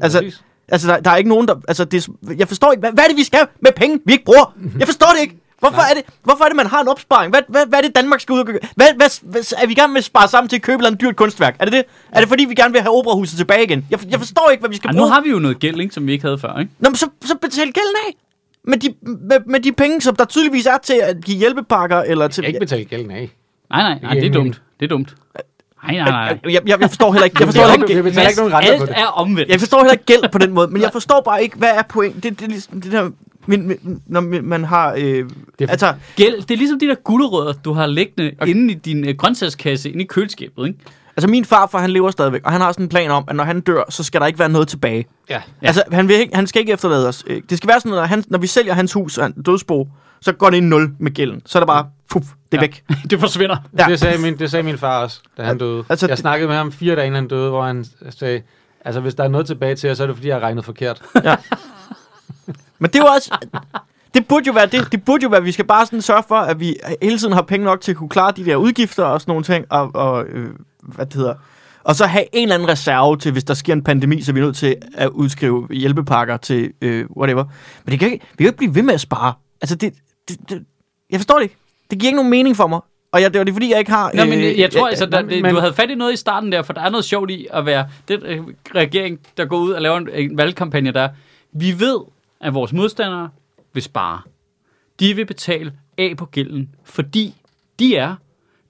[0.00, 0.24] Altså,
[0.68, 1.54] altså der, der er ikke nogen, der...
[1.68, 2.08] Altså, det,
[2.38, 4.54] jeg forstår ikke, hvad, hvad er det, vi skal med penge, vi ikke bruger?
[4.78, 5.42] Jeg forstår det ikke.
[5.58, 7.30] Hvorfor er det, hvorfor er det, man har en opsparing?
[7.32, 8.58] Hvad, hvad, hvad er det, Danmark skal ud og gøre?
[8.74, 11.16] Hvad, hvad, hvad, er vi gerne med at spare sammen til at købe et dyrt
[11.16, 11.56] kunstværk?
[11.58, 11.84] Er det det?
[12.12, 13.86] Er det fordi, vi gerne vil have operahuset tilbage igen?
[13.90, 15.10] Jeg, jeg forstår ikke, hvad vi skal Ej, nu bruge.
[15.12, 16.72] har vi jo noget gæld, ikke, som vi ikke havde før, ikke?
[16.78, 18.12] Nå, men så, så betal gælden af.
[18.64, 22.28] Med de, med, med de penge, som der tydeligvis er til at give hjælpepakker, eller
[22.28, 22.42] til...
[22.42, 23.30] Jeg kan ikke betale gælden af.
[23.70, 24.62] Nej, nej, nej, det er dumt.
[24.80, 25.14] Det er dumt.
[25.84, 26.38] Nej, nej, nej.
[26.44, 28.54] Jeg, jeg, jeg forstår heller ikke, jeg forstår Det er heller ikke- betaler ikke nogen
[28.54, 28.98] renter på Alt det.
[29.02, 29.50] er omvendt.
[29.50, 31.82] jeg forstår heller ikke gæld på den måde, men jeg forstår bare ikke, hvad er
[31.88, 32.14] point.
[32.22, 33.10] Det, det, er ligesom det der,
[33.46, 34.92] min, min, når man har...
[34.98, 35.28] Øh, Det
[35.60, 38.50] er- altså, Gæld, det er ligesom de der gulerødder, du har liggende okay.
[38.50, 40.78] inde i din øh, grøntsagskasse, inde i køleskabet, ikke?
[41.16, 43.44] altså, min farfar, han lever stadigvæk, og han har sådan en plan om, at når
[43.44, 45.06] han dør, så skal der ikke være noget tilbage.
[45.30, 45.34] Ja.
[45.34, 45.42] Ja.
[45.62, 45.66] Ja.
[45.66, 47.24] Altså, han, vil ikke, han skal ikke efterlade os.
[47.26, 49.32] Øh, Det skal være sådan, at når, han, når vi sælger hans hus og han-
[49.42, 49.88] dødsbo,
[50.20, 51.42] så går det i nul med gælden.
[51.46, 52.60] Så er det bare, puff, det er Ja.
[52.60, 52.84] væk.
[53.10, 53.56] det forsvinder.
[53.78, 53.82] Ja.
[53.84, 53.90] Ja.
[53.90, 55.84] Det, sagde min, det sagde min far også, da han døde.
[55.88, 58.42] Altså, jeg snakkede med ham fire dage inden han døde, hvor han sagde,
[58.84, 60.64] altså hvis der er noget tilbage til jer, så er det fordi, jeg har regnet
[60.64, 61.02] forkert.
[62.78, 63.48] Men det er jo også...
[64.14, 64.92] Det burde jo være det.
[64.92, 67.32] Det burde jo være, at vi skal bare sådan sørge for, at vi hele tiden
[67.32, 69.66] har penge nok til at kunne klare de der udgifter og sådan nogle ting.
[69.70, 70.50] Og, og øh,
[70.82, 71.34] hvad det hedder.
[71.84, 74.34] Og så have en eller anden reserve til, hvis der sker en pandemi, så er
[74.34, 77.44] vi nødt til at udskrive hjælpepakker til øh, whatever.
[77.84, 79.32] Men det kan ikke, vi kan jo ikke blive ved med at spare.
[79.60, 79.94] Altså, det,
[80.28, 80.64] det, det,
[81.10, 81.56] jeg forstår det ikke.
[81.90, 82.80] Det giver ikke nogen mening for mig.
[83.12, 84.10] Og jeg, det var det, fordi jeg ikke har...
[84.14, 86.16] Nå, men øh, jeg tror øh, altså, der, men- du havde fat i noget i
[86.16, 88.40] starten der, for der er noget sjovt i at være den øh,
[88.74, 91.08] regering, der går ud og laver en, en valgkampagne der.
[91.52, 91.98] Vi ved,
[92.40, 93.28] at vores modstandere
[93.74, 94.20] vil spare.
[95.00, 97.34] De vil betale af på gælden, fordi
[97.78, 98.14] de er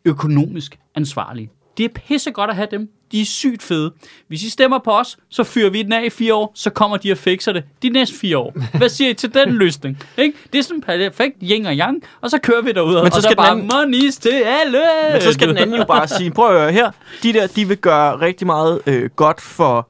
[0.05, 1.51] økonomisk ansvarlige.
[1.77, 2.91] Det er pissegodt at have dem.
[3.13, 3.93] De er sygt fede.
[4.29, 6.97] Hvis I stemmer på os, så fyrer vi den af i fire år, så kommer
[6.97, 8.79] de og fikser det de næste fire år.
[8.79, 10.03] Hvad siger I til den løsning?
[10.19, 10.39] Ikke?
[10.53, 13.21] Det er sådan perfekt yin og yang, og så kører vi derud, Men og så
[13.21, 14.81] skal så den bare anden- monies til alle.
[15.13, 16.91] Men så skal den anden jo bare sige, prøv at høre her,
[17.23, 19.89] de der, de vil gøre rigtig meget øh, godt for,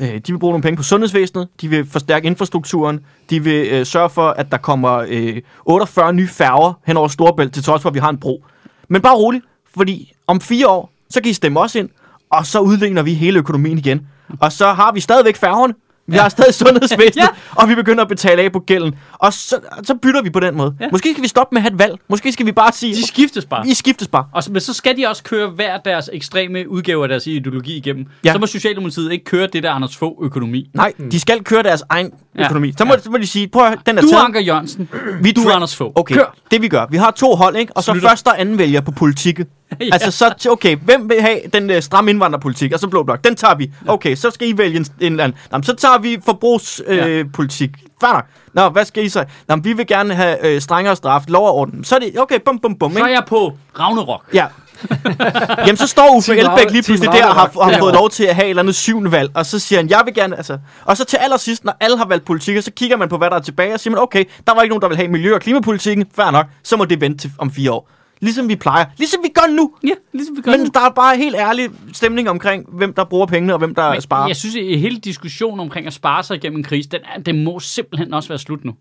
[0.00, 3.00] øh, de vil bruge nogle penge på sundhedsvæsenet, de vil forstærke infrastrukturen,
[3.30, 7.54] de vil øh, sørge for, at der kommer øh, 48 nye færger hen over Storebælt,
[7.54, 8.44] til trods for, at vi har en bro.
[8.88, 9.44] Men bare roligt,
[9.76, 11.88] fordi om fire år, så kan I stemme os ind,
[12.30, 14.06] og så udligner vi hele økonomien igen.
[14.40, 15.74] Og så har vi stadigvæk færgerne,
[16.08, 17.26] vi har stadig sundhedsvæsenet, Ja.
[17.54, 18.94] og vi begynder at betale af på gælden.
[19.12, 20.74] Og så, så bytter vi på den måde.
[20.80, 20.86] Ja.
[20.92, 21.94] Måske skal vi stoppe med at have et valg.
[22.08, 23.68] Måske skal vi bare sige, De skiftes bare.
[23.68, 24.24] I skiftes bare.
[24.32, 27.76] Og så, men så skal de også køre hver deres ekstreme udgave af deres ideologi
[27.76, 28.06] igennem.
[28.24, 28.28] Ja.
[28.28, 28.32] Ja.
[28.32, 30.70] Så må Socialdemokratiet ikke køre det der Anders Fogh økonomi.
[30.74, 32.44] Nej, de skal køre deres egen Ja.
[32.44, 32.72] økonomi.
[32.78, 33.00] Så må, Ja.
[33.00, 34.22] så må de sige, prøv at høre, den er Du, taget.
[34.24, 34.88] Anker Jørgensen.
[35.22, 35.92] Vi du, tra- Anders Fogh.
[35.94, 36.34] Okay, Kør.
[36.50, 36.86] det vi gør.
[36.90, 37.76] Vi har to hold, ikke?
[37.76, 38.08] Og så Slutter.
[38.08, 39.38] første og anden vælger på politik.
[39.80, 39.84] Ja.
[39.92, 42.72] Altså så, okay, hvem vil have den uh, stramme indvandrerpolitik?
[42.72, 43.70] Og så blå blok, den tager vi.
[43.88, 45.38] Okay, så skal I vælge en, en eller anden.
[45.50, 46.98] Nå, men så tager vi forbrugspolitik.
[46.98, 47.08] Ja.
[47.08, 47.70] Øh, politik.
[48.00, 48.24] Fair nok.
[48.54, 49.24] Nå, hvad skal I så?
[49.48, 51.84] Nå, vi vil gerne have øh, strengere straf, lov og orden.
[51.84, 54.22] Så er det, okay, bum, bum, bum, Så er jeg på Ragnarok.
[54.34, 54.46] Ja.
[55.58, 57.80] Jamen, så står Uffe Elbæk lige pludselig der og har, har Ja.
[57.80, 60.02] fået lov til at have et eller andet syvende valg, og så siger han, jeg
[60.04, 60.58] vil gerne, altså...
[60.84, 63.36] Og så til allersidst, når alle har valgt politik, så kigger man på, hvad der
[63.36, 65.40] er tilbage, og siger man, okay, der var ikke nogen, der vil have miljø- og
[65.40, 67.88] klimapolitikken, fair nok, så må det vente til om fire år.
[68.20, 68.84] Ligesom vi plejer.
[68.98, 69.72] Ligesom vi gør nu.
[69.84, 70.66] Ja, ligesom vi gør Men nu.
[70.74, 74.00] der er bare helt ærlig stemning omkring, hvem der bruger pengene, og hvem der Men
[74.00, 74.26] sparer.
[74.26, 77.44] jeg synes, at hele diskussionen omkring at spare sig igennem en krise, den, er, den
[77.44, 78.74] må simpelthen også være slut nu.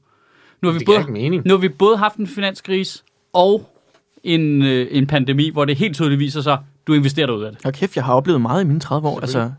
[0.62, 1.46] Nu har, vi både, ikke mening.
[1.46, 3.04] nu har vi både haft en finanskrise
[3.34, 3.70] og
[4.24, 6.58] en, øh, en pandemi, hvor det helt tydeligt viser sig,
[6.88, 7.66] du investerer dig ud af det.
[7.66, 9.20] Og kæft, jeg har oplevet meget i mine 30 år.
[9.20, 9.52] Altså, der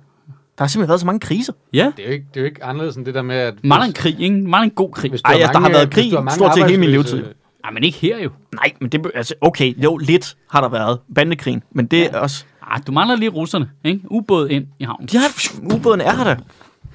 [0.59, 1.53] har simpelthen været så mange kriser.
[1.73, 1.93] Ja.
[1.97, 3.65] Det er jo ikke, det er jo ikke anderledes end det der med, at...
[3.65, 4.37] Meget en krig, ikke?
[4.37, 5.13] Meget en god krig.
[5.25, 7.25] Ej, altså, der har været krig stort set hele min levetid.
[7.67, 8.31] Nej, men ikke her jo.
[8.55, 9.11] Nej, men det...
[9.15, 10.99] Altså, okay, jo, lidt har der været.
[11.15, 11.63] Bandekrigen.
[11.71, 12.45] Men det er også...
[12.63, 14.01] Ah, du mangler lige russerne, ikke?
[14.11, 15.09] Ubåd ind i havnen.
[15.09, 15.29] De har...
[15.75, 16.37] Ubåden er her da.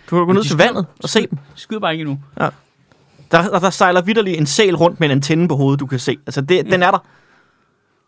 [0.09, 1.37] Du kan gå ned til vandet og se dem.
[1.37, 2.19] De skyder bare ikke endnu.
[2.37, 2.49] Der,
[3.31, 6.17] der, der sejler vidderlig en sæl rundt med en antenne på hovedet, du kan se.
[6.25, 7.05] Altså, det, den er der.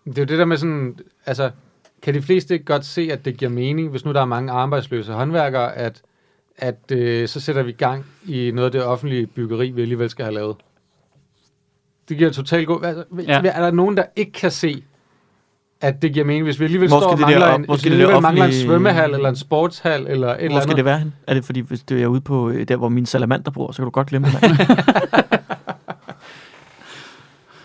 [0.06, 0.96] Det er jo det der med sådan,
[1.26, 1.52] altså,
[2.02, 4.52] kan de fleste ikke godt se, at det giver mening, hvis nu der er mange
[4.52, 6.02] arbejdsløse håndværkere, at,
[6.58, 10.26] at øh, så sætter vi gang i noget af det offentlige byggeri, vi alligevel skal
[10.26, 10.56] have lavet.
[12.10, 12.84] Det giver totalt god...
[12.86, 13.42] Altså, Ja.
[13.44, 13.52] ja.
[13.54, 14.84] Er der nogen, der ikke kan se,
[15.82, 17.80] at det giver mening, hvis vi alligevel står og skal det der mangler, op- en,
[17.80, 20.68] skal det der alligevel mangler en svømmehal, eller en sportshal, eller et eller Hvor skal
[20.70, 20.78] andet?
[20.78, 21.14] det være hen?
[21.28, 23.76] Er det fordi, hvis du er ude på øh, der, hvor min salamander bor, så
[23.78, 24.58] kan du godt glemme det.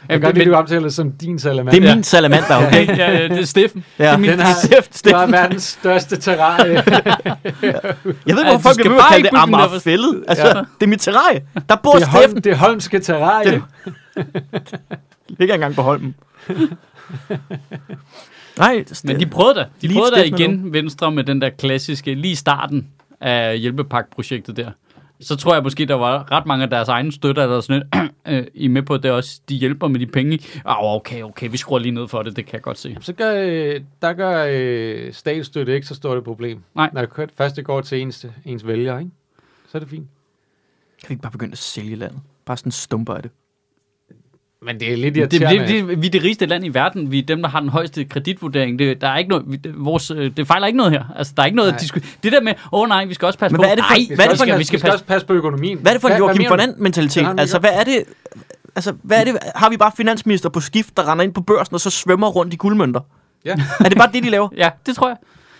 [0.09, 1.81] Jeg kan godt lide, at du omtaler det som din salamander.
[1.81, 2.87] Det er min salamander, okay?
[2.99, 3.85] ja, ja, det er Steffen.
[3.99, 4.05] Ja.
[4.05, 5.33] Det er min, Den har, Steffen, du har Steffen.
[5.33, 6.73] verdens største terrarie.
[6.83, 6.83] Jeg
[8.03, 10.25] ved ikke, Ja, hvorfor folk skal bliver ikke det der Amagerfællet.
[10.29, 10.53] Altså, Ja.
[10.53, 11.43] det er mit terrarie.
[11.69, 12.37] Der bor det, er Steffen.
[12.45, 13.63] Det er Holmske terrarie.
[15.39, 16.15] Ligger engang på Holmen.
[18.59, 19.61] Nej, Men de prøvede da.
[19.83, 22.89] De Lige prøvede da igen, Venstre, med den der klassiske, lige i starten
[23.21, 24.71] af hjælpepakke-projektet der.
[25.21, 28.11] Så tror jeg måske, der var ret mange af deres egne støtter, der sådan lidt,
[28.35, 30.39] øh, I er med på, at det også, de hjælper med de penge.
[30.65, 32.97] Oh, okay, okay, vi skruer lige ned for det, det kan jeg godt se.
[33.01, 36.63] Så gør, øh, der gør øh, statsstøtte ikke så stort et problem.
[36.75, 36.91] Nej.
[36.93, 39.11] Når det først det går til ens, ens vælger, ikke?
[39.69, 40.09] så er det fint.
[41.01, 42.21] Kan vi ikke bare begynde at sælge landet?
[42.45, 43.31] Bare sådan stumper af det.
[44.63, 45.73] Men det er lidt Det, irriterende.
[45.73, 47.11] det, det, vi er det rigeste land i verden.
[47.13, 48.79] Vi er dem, der har den højeste kreditvurdering.
[48.79, 51.05] Det, der er ikke noget, vi, det, vores, øh, det fejler ikke noget her.
[51.17, 52.01] Altså, der er ikke noget Nej.
[52.03, 52.05] at.
[52.23, 53.63] Det der med, åh oh, nej, vi skal også passe Men på.
[53.63, 54.77] hvad er det for- nej, vi hvad er skal, det for også, en- vi skal,
[54.77, 55.79] vi skal også passe på økonomien.
[55.79, 57.27] Hvad er det for en Joachim von mentalitet?
[57.39, 58.05] Altså, hvad er det?
[58.77, 59.37] Altså, hvad er det?
[59.55, 62.55] Har vi bare finansminister på skift, der render ind på børsen og så svømmer rundt
[62.55, 63.01] i guldmønter?
[63.45, 63.55] Ja.
[63.81, 64.49] Er det bare det, de laver?
[64.57, 65.17] Ja, det tror jeg.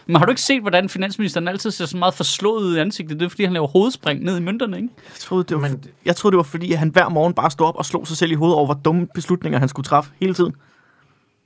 [0.09, 3.21] Men har du ikke set, hvordan finansministeren altid ser så meget forslået ud i ansigtet?
[3.21, 4.89] Det er, fordi han laver hovedspring ned i mønterne, ikke?
[4.97, 7.51] Jeg troede, det var, Men- jeg troede, det var fordi, at han hver morgen bare
[7.51, 10.11] stod op og slog sig selv i hovedet over, hvor dumme beslutninger han skulle træffe
[10.21, 10.55] hele tiden.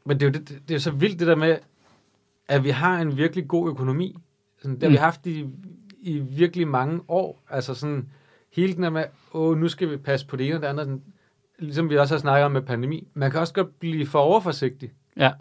[0.06, 1.56] Men det er jo det, det er så vildt det der med,
[2.48, 4.16] at vi har en virkelig god økonomi.
[4.62, 4.92] Sådan, det har Mm.
[4.92, 5.46] vi haft i,
[6.02, 7.42] i virkelig mange år.
[7.50, 8.08] Altså sådan,
[8.52, 10.84] hele den der med, åh, nu skal vi passe på det ene og det andet.
[10.86, 11.02] Sådan,
[11.58, 13.08] ligesom vi også har snakket om med pandemi.
[13.14, 14.90] Man kan også godt blive for overforsigtig.
[15.16, 15.32] Ja.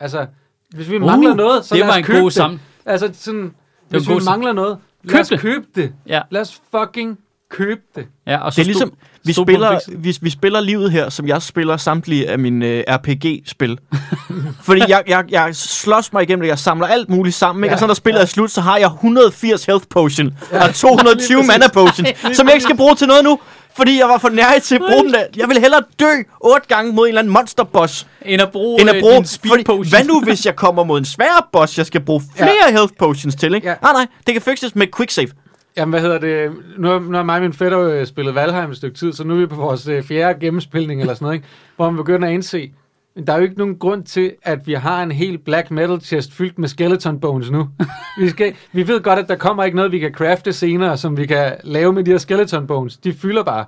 [0.00, 0.26] Altså,
[0.74, 2.34] hvis vi mangler Uh, noget, så det lad var os en købe god det.
[2.34, 2.60] sammen.
[2.86, 3.50] Altså sådan, var
[3.88, 5.40] hvis en vi god mangler noget, lad Køb os det.
[5.40, 5.92] købe det.
[6.06, 6.20] Ja.
[6.30, 7.18] Lad os fucking
[7.50, 8.06] købe det.
[8.26, 8.92] ja og så Det er ligesom,
[9.24, 12.94] vi stod spiller, vi, vi spiller livet her, som jeg spiller samtlige af mine uh,
[12.94, 13.78] RPG-spil.
[14.66, 17.70] Fordi jeg, jeg, jeg slås mig igennem det, jeg samler alt muligt sammen, ikke?
[17.70, 18.22] Ja, og så når spillet ja.
[18.22, 22.46] er slut, så har jeg 180 health potion Ja, og 220 lige mana potions, som
[22.46, 23.38] jeg ikke skal bruge til noget nu.
[23.76, 25.24] Fordi jeg var for nær til at bruge der.
[25.36, 28.90] Jeg vil hellere dø otte gange mod en eller anden monsterboss, End at bruge, end
[28.90, 29.14] at øh, bruge...
[29.14, 29.88] din speed Fordi, potion.
[29.88, 32.72] hvad nu, hvis jeg kommer mod en sværere boss, jeg skal bruge flere ja.
[32.72, 33.68] health potions til, ikke?
[33.68, 33.74] Ja.
[33.82, 35.28] Nej, nej, det kan fixes med quick save.
[35.76, 36.52] Jamen, hvad hedder det?
[36.78, 39.24] Nu, har- nu har mig og min fætter øh, spillet Valheim et stykke tid, så
[39.24, 41.46] nu er vi på vores øh, fjerde gennemspilning eller sådan noget, ikke?
[41.76, 42.70] hvor man begynder at indse,
[43.14, 46.00] men der er jo ikke nogen grund til, at vi har en helt black metal
[46.00, 47.68] chest fyldt med skeleton bones nu.
[48.20, 51.16] vi, skal, vi ved godt, at der kommer ikke noget, vi kan crafte senere, som
[51.16, 52.96] vi kan lave med de her skeleton bones.
[52.96, 53.64] De fylder bare.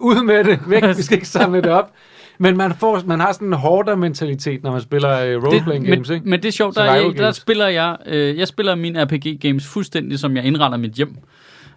[0.00, 0.58] Ud med det.
[0.66, 0.82] Væk.
[0.96, 1.92] Vi skal ikke samle det op.
[2.38, 6.08] Men man, får, man har sådan en hårdere mentalitet, når man spiller øh, roleplaying games,
[6.08, 6.28] men, ikke?
[6.28, 10.18] men det er sjovt, der, jeg, der spiller jeg, øh, jeg spiller mine RPG-games fuldstændig,
[10.18, 11.16] som jeg indretter mit hjem.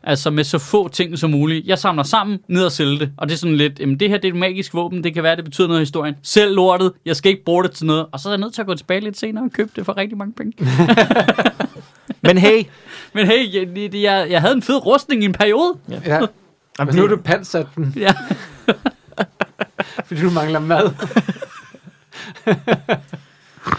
[0.09, 1.67] Altså med så få ting som muligt.
[1.67, 3.11] Jeg samler sammen, ned og sælger det.
[3.17, 5.23] Og det er sådan lidt, jamen det her det er et magisk våben, det kan
[5.23, 6.15] være, det betyder noget i historien.
[6.23, 8.05] Selv lortet, jeg skal ikke bruge det til noget.
[8.11, 9.97] Og så er jeg nødt til at gå tilbage lidt senere og købe det for
[9.97, 10.53] rigtig mange penge.
[12.23, 12.63] Men hey,
[13.15, 15.73] Men hey, jeg, jeg, jeg havde en fed rustning i en periode.
[16.05, 16.19] Ja.
[16.85, 18.13] Men nu er du pansat den, Ja.
[20.05, 20.91] fordi du mangler mad.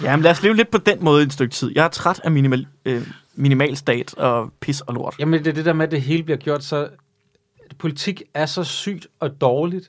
[0.02, 1.72] Jamen lad os leve lidt på den måde et stykke tid.
[1.74, 3.02] Jeg er træt af minimal, øh,
[3.40, 5.14] minimalstat og pis og lort.
[5.18, 6.88] Jamen, det er det der med, at det hele bliver gjort så...
[7.78, 9.88] Politik er så sygt og dårligt,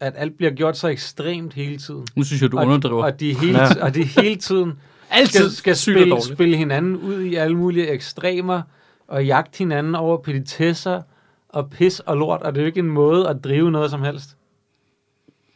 [0.00, 2.06] at alt bliver gjort så ekstremt hele tiden.
[2.16, 3.04] Nu synes jeg, du og, underdriver.
[3.04, 3.84] og, de hele, Ja.
[3.84, 4.72] og de hele tiden
[5.10, 8.62] Altid skal, skal spille, spille hinanden ud i alle mulige ekstremer,
[9.08, 11.02] og jagte hinanden over petitesser
[11.48, 14.02] og pis og lort, og det er jo ikke en måde at drive noget som
[14.02, 14.36] helst.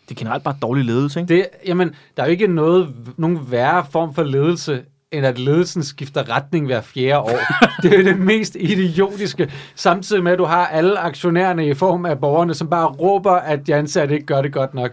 [0.08, 1.34] Det er generelt bare dårlig ledelse, ikke?
[1.34, 5.82] Det, jamen, der er jo ikke noget, nogen værre form for ledelse, end at ledelsen
[5.82, 7.38] skifter retning hver fjerde år.
[7.82, 9.52] det er det mest idiotiske.
[9.74, 13.66] Samtidig med, at du har alle aktionærerne i form af borgerne, som bare råber, at
[13.66, 14.90] de ansatte ikke gør det godt nok.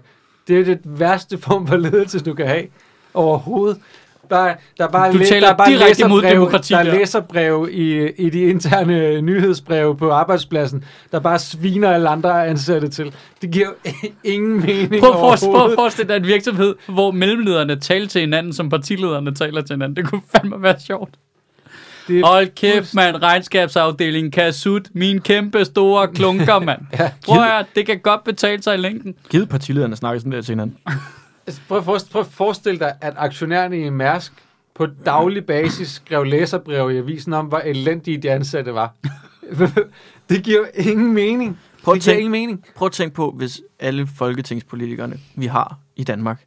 [0.47, 2.67] Det er det værste form for ledelse, du kan have
[3.13, 3.81] overhovedet.
[4.29, 6.91] Der, der er bare, Du læ- taler der er bare læserbreve- demokrati Der er der.
[6.93, 13.13] læserbrev i, i de interne nyhedsbreve på arbejdspladsen, der bare sviner alle andre ansatte til.
[13.41, 13.67] Det giver
[14.23, 18.53] ingen mening Prøv forestille, prøv at forestille dig en virksomhed, hvor mellemlederne taler til hinanden,
[18.53, 19.95] som partilederne taler til hinanden.
[19.95, 21.09] Det kunne fandme være sjovt.
[22.07, 23.15] Det er Hold kæft, mand.
[23.23, 26.79] Regnskabsafdelingen kan sut min kæmpe store klunker, mand.
[26.99, 27.11] Ja.
[27.25, 29.15] Prøv at det kan godt betale sig i længden.
[29.29, 30.77] Givet partilederne snakker sådan der til hinanden.
[31.47, 34.33] Altså, Prøv, at forestille, prøv at forestille dig, at aktionærerne i Mærsk
[34.75, 38.93] på daglig basis skrev læserbrev i avisen om, hvor elendige de ansatte var.
[40.29, 41.59] det giver jo ingen mening.
[41.83, 42.63] Prøv at det giver tænk- ingen mening.
[42.75, 46.43] Prøv at tænke på, hvis alle folketingspolitikerne, vi har i Danmark,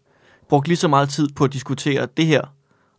[0.48, 2.42] brugte lige så meget tid på at diskutere det her,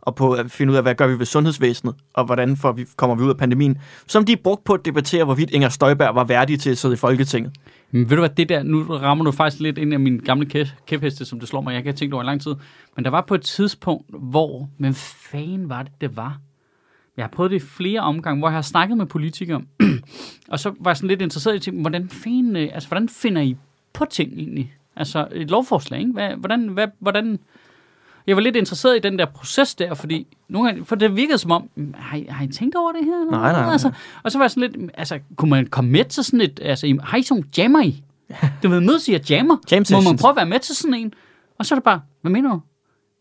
[0.00, 2.86] og på at finde ud af, hvad gør vi ved sundhedsvæsenet, og hvordan får vi,
[2.96, 6.24] kommer vi ud af pandemien, som de brugte på at debattere, hvorvidt Inger Støjberg var
[6.24, 7.52] værdig til at sidde i Folketinget.
[7.94, 10.46] Men ved du hvad, det der, nu rammer du faktisk lidt ind af min gamle
[10.54, 12.54] kæ- kæpheste, som det slår mig, jeg kan have tænkt over i lang tid.
[12.96, 16.40] Men der var på et tidspunkt, hvor, men fanden var det, det var?
[17.16, 19.62] Jeg har prøvet det i flere omgange, hvor jeg har snakket med politikere,
[20.52, 23.42] og så var jeg sådan lidt interesseret i, ting, hvordan, fanden, øh, altså, hvordan finder
[23.42, 23.56] I
[23.92, 24.74] på ting egentlig?
[24.96, 26.12] Altså et lovforslag, ikke?
[26.12, 27.38] Hvad, hvordan, hvad, hvordan,
[28.26, 31.38] jeg var lidt interesseret i den der proces der, fordi nogle gange, for det virkede
[31.38, 33.20] som om, "Mm, har I, har I tænkt over det her?
[33.20, 33.72] eller Nej, nej, hvad?" nej.
[33.72, 33.90] Altså,
[34.22, 36.98] og så var jeg sådan lidt, altså, kunne man komme med til sådan et, altså,
[37.02, 38.02] har I sådan jammer i?
[38.62, 39.56] Du ved, mødes I og jammer?
[39.72, 41.12] Jam Må man prøve at være med til sådan en?
[41.58, 42.60] Og så er det bare, hvad mener du?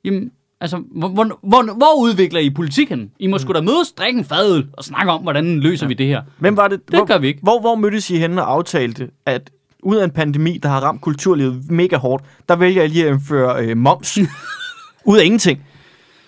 [0.06, 3.12] Jamen, altså, hvor, hvor, hvor, hvor udvikler I politikken?
[3.20, 6.08] I må sgu da mødes, drikke en fadøl og snakke om, hvordan løser vi det
[6.08, 6.22] her.
[6.40, 6.88] Hvem var det?
[6.88, 7.40] Det hvor, gør vi ikke.
[7.44, 9.52] Hvor, hvor mødtes I henne og aftalte, at
[9.84, 13.14] ud af en pandemi, der har ramt kulturlivet mega hårdt, der vælger I lige at
[13.14, 14.18] indføre øh, moms
[15.06, 15.66] ud af ingenting.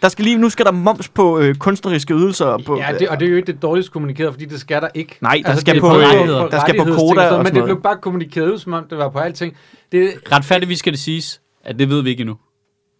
[0.01, 2.45] Der skal lige, nu skal der moms på øh, kunstneriske ydelser.
[2.45, 4.81] og På, Ja, det, og det er jo ikke det dårligst kommunikeret, fordi det skal
[4.81, 5.17] der ikke.
[5.21, 7.63] Nej, der skal det er på, øh, der skal på koda og sådan, Men det
[7.63, 9.53] blev bare kommunikeret ud, som om det var på alting.
[9.91, 12.35] Det, Retfærdigvis skal det siges, at det ved vi ikke endnu.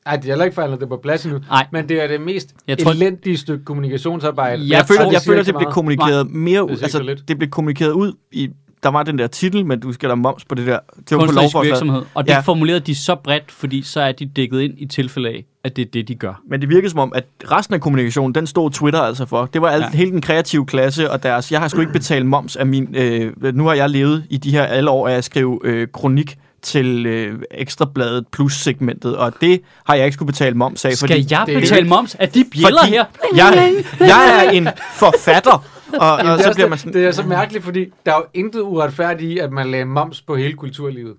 [0.06, 1.40] ej, det er heller ikke forhandlet det på plads endnu.
[1.50, 1.68] Nej.
[1.72, 4.62] Men det er det mest Jeg tror- elendige stykke kommunikationsarbejde.
[4.62, 6.70] Jeg jeg, jeg føler, jeg føler, det så blev kommunikeret mere ud.
[6.70, 8.50] Det Altså, det blev kommunikeret ud i...
[8.84, 10.80] Der var den der titel, men du skal der moms på det der.
[11.10, 11.65] Det var på lovforslaget.
[11.68, 12.01] virksomhed.
[12.14, 12.39] Og det Ja.
[12.39, 15.81] formulerede de så bredt, fordi så er de dækket ind i tilfælde af, at det
[15.81, 16.41] er det, de gør.
[16.49, 19.45] Men det virker som om, at resten af kommunikationen, den stod Twitter altså for.
[19.45, 19.89] Det var alt, Ja.
[19.97, 22.95] hele den kreative klasse, og deres, jeg har sgu ikke betalt moms af min...
[22.97, 26.38] Øh, nu har jeg levet i de her alle år af at skrive øh, kronik
[26.61, 30.93] til øh, Ekstrabladet plus-segmentet, og det har jeg ikke skulle betale moms af.
[30.93, 33.05] Skal jeg det er betale ikke- moms af de bjæller fordi her?
[33.35, 36.94] Jeg, jeg er en forfatter, og, og det, er så bliver man sådan...
[36.94, 40.22] det er så mærkeligt, fordi der er jo intet uretfærdigt i, at man lagde moms
[40.22, 41.15] på hele kulturlivet.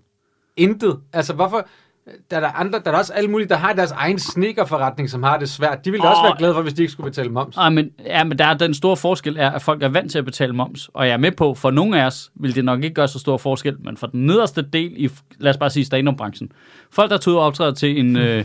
[0.57, 0.99] Intet.
[1.13, 1.67] Altså, hvorfor...
[2.31, 5.11] Der er, der, andre, der er der også alle mulige, der har deres egen sneakerforretning,
[5.11, 5.85] som har det svært.
[5.85, 7.57] De ville da også være glade for, hvis de ikke skulle betale moms.
[7.57, 10.19] Ej, men, ja, men der er den store forskel er, at folk er vant til
[10.19, 10.91] at betale moms.
[10.95, 13.19] Og jeg er med på, for nogle af os vil det nok ikke gøre så
[13.19, 16.19] stor forskel, men for den nederste del i, lad os bare sige, stand
[16.91, 18.45] Folk, der tog og optræder til en øh,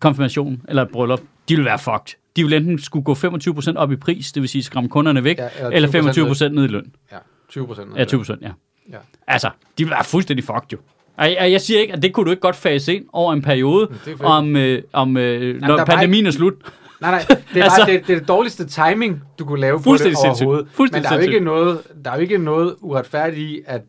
[0.00, 2.16] konfirmation eller et bryllup, de vil være fucked.
[2.36, 5.38] De vil enten skulle gå 25% op i pris, det vil sige skræmme kunderne væk,
[5.38, 6.92] Ja, eller eller 20% 25% ned i løn.
[7.12, 7.16] Ja,
[7.48, 7.88] 20 procent.
[7.96, 8.50] Ja, 20%, ja.
[8.92, 8.96] Ja.
[9.26, 10.78] Altså, de vil være fuldstændig fucked jo.
[11.16, 13.42] Og jeg, jeg siger ikke, at det kunne du ikke godt fase ind over en
[13.42, 16.54] periode, er om, øh, om øh, når er bare pandemien er slut.
[17.00, 17.24] Nej, nej,
[17.54, 20.16] det er, Altså- bare, det, det er det dårligste timing, du kunne lave på det
[20.16, 20.68] overhovedet.
[20.72, 23.82] Fuldstændig Men der er, jo ikke noget, der er jo ikke noget uretfærdigt i, at,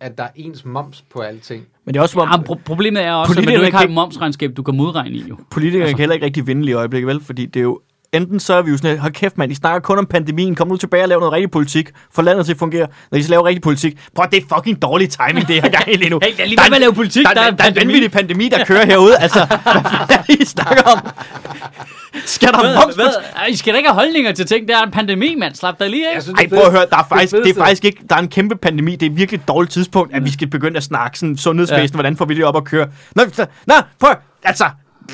[0.00, 1.66] at der er ens moms på alting.
[1.86, 3.84] Men det er også som om, Ja, pro- problemet er også, at du ikke har
[3.84, 5.36] et momsregnskab, du kan modregne i jo.
[5.50, 7.20] politikere Altså- kan heller ikke rigtig vinde i øjeblikket, vel?
[7.20, 7.80] Fordi det er jo
[8.12, 10.68] enten så er vi jo sådan, hold kæft mand, I snakker kun om pandemien, kom
[10.68, 12.86] nu tilbage og lav noget rigtig politik, få landet til at fungere.
[13.10, 15.84] Når I skal lave rigtig politik, prøv det er fucking dårlig timing, det her gang
[15.86, 16.18] lige nu.
[16.22, 17.74] Hey, er lige Der er med at lave politik, der, der, der, der er en
[17.74, 17.86] pandemi.
[17.92, 19.16] vanvittig pandemi, der kører herude.
[19.18, 19.46] Altså,
[20.06, 20.98] hvad er det, I snakker om?
[22.26, 23.48] Skal der moms på Hvad?
[23.48, 24.68] I skal da ikke have holdninger til ting.
[24.68, 25.54] Det er en pandemi, mand.
[25.54, 26.14] Slap dig lige af.
[26.14, 27.84] Jeg synes, ej, det prøv at høre, der er det faktisk, det er fedeste- faktisk
[27.84, 30.48] ikke, der er en kæmpe pandemi, det er virkelig et dårligt tidspunkt, at vi skal
[30.48, 31.96] begynde at snakke sådan sundhedsvæsen, Ja.
[31.96, 32.86] hvordan får vi det op at køre.
[33.16, 34.64] Nå, så- nå prøv, at- altså,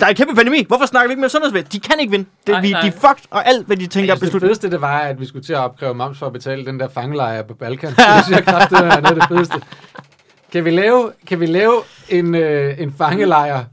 [0.00, 0.64] der er en kæmpe pandemi.
[0.68, 1.68] Hvorfor snakker vi ikke med sundhedsvæsen?
[1.72, 2.24] De kan ikke vinde.
[2.46, 2.80] Det, Nej, vi, nej.
[2.80, 4.48] de er fucked, og alt, hvad de tænker er Altså, det besluttet.
[4.48, 6.88] fedeste, det var, at vi skulle til at opkræve moms for at betale den der
[6.88, 7.90] fangelejr på Balkan.
[7.96, 9.60] Det synes jeg kraftigt er noget af det fedeste.
[10.52, 11.74] Kan vi lave, kan vi lave
[12.08, 13.64] en, øh, en fangelejr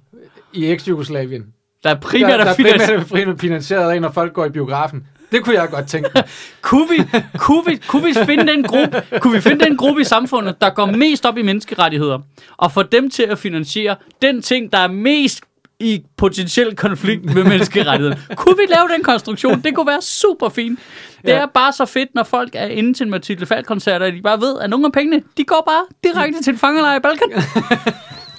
[0.53, 1.45] i eks-Jugoslavien?
[1.83, 5.07] Der er primært der, der er primært primært finansieret af, når folk går i biografen.
[5.31, 6.23] Det kunne jeg godt tænke mig.
[6.61, 10.03] kunne, vi, kunne, vi, kunne vi finde den gruppe, kunne vi finde den gruppe i
[10.03, 12.19] samfundet, der går mest op i menneskerettigheder,
[12.57, 15.41] og få dem til at finansiere den ting, der er mest
[15.79, 18.17] i potentiel konflikt med menneskerettighederne.
[18.35, 19.61] kunne vi lave den konstruktion?
[19.61, 20.79] Det kunne være super fint.
[21.21, 21.37] Det Ja.
[21.37, 24.41] er bare så fedt, når folk er inde til en Mathilde Falk-koncert, og de bare
[24.41, 27.29] ved, at nogle af pengene, de går bare direkte til en fangelejr i Balkan.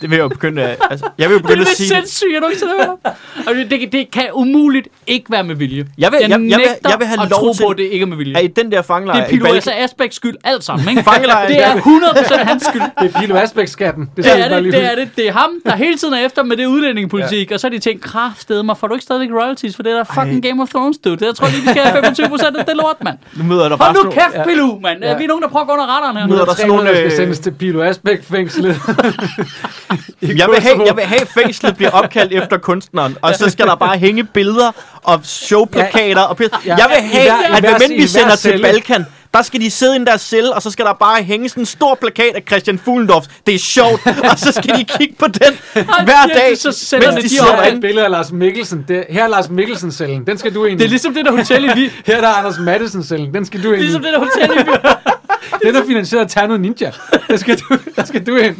[0.01, 0.79] Det vil jeg jo begynde at...
[0.91, 1.95] Altså, jeg vil jo Det er begynde det at sige...
[1.95, 3.47] mest sindssyge, jeg nogensinde har hørt.
[3.49, 5.87] Og det, det, det kan umuligt ikke være med vilje.
[5.99, 7.77] Jeg vil- jeg- jeg vil- nægter jeg vil have at lov tro til- på, at
[7.77, 8.35] det ikke er med vilje.
[8.37, 9.73] Er i den der fangelejr Det er Pilo Balkan...
[9.77, 11.03] Asbæks skyld alt sammen, ikke?
[11.03, 12.83] Fangelejren, Det er der- 100% hans skyld.
[13.03, 14.11] Det er Pilo Asbæk-skatten.
[14.17, 15.09] Det skal vi er bare det, lige det er det.
[15.17, 17.55] Det er ham, der hele tiden er efter med det udlændingepolitik, ja.
[17.55, 20.05] og så har de tænkt, kraftedeme mig, får du ikke stadigvæk royalties for det der
[20.05, 21.17] fucking Game of Thrones, dude?
[21.17, 23.17] Det jeg tror lige, vi skal have 25% af det lort, mand.
[23.37, 24.99] Nu møder der bare Hold nu sådan kæft, Pilu, mand.
[25.19, 26.27] Vi er nogen, der prøver at gå under radaren her.
[26.27, 28.77] Nu er der sådan nogle, der skal øh, sendes til Pilo Asbæk-fængslet.
[30.23, 33.67] Jeg vil, have, jeg vil have, at fængslet bliver opkaldt efter kunstneren, og så skal
[33.67, 34.73] der bare hænge billeder
[35.03, 36.21] og showplakater.
[36.23, 38.62] Og Ja, jeg vil have, at hvem vi sender til.
[38.62, 41.62] Balkan, der skal de sidde i der celle, og så skal der bare hænge sådan
[41.62, 43.25] en stor plakat af Christian Fuglendorf.
[43.47, 45.59] Det er sjovt, og så skal de kigge på den
[46.05, 48.85] hver dag, så sender mens de de op er et billede af Lars Mikkelsen.
[48.89, 50.25] Det, her er Lars Mikkelsen-cellen.
[50.27, 50.79] Den skal du ind i.
[50.79, 51.91] Det er ligesom det der hotel i vi.
[52.07, 53.35] Her er der Anders Madsen-cellen.
[53.35, 53.85] Den skal du ind i.
[53.85, 55.17] Ligesom det der hotel i vi.
[55.62, 56.93] Den er finansieret af Terno Ninja.
[57.29, 58.57] Der skal du, der skal du ind.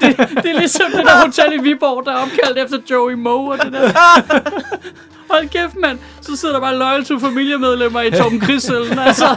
[0.00, 3.52] Det det er ligesom det der hotel i Viborg, der er opkaldt efter Joey Moe
[3.52, 3.92] og det der.
[5.30, 5.98] Hold kæft, mand.
[6.20, 8.98] Så sidder der bare loyal to familiemedlemmer i Torben Chris-cellen.
[8.98, 9.36] Altså,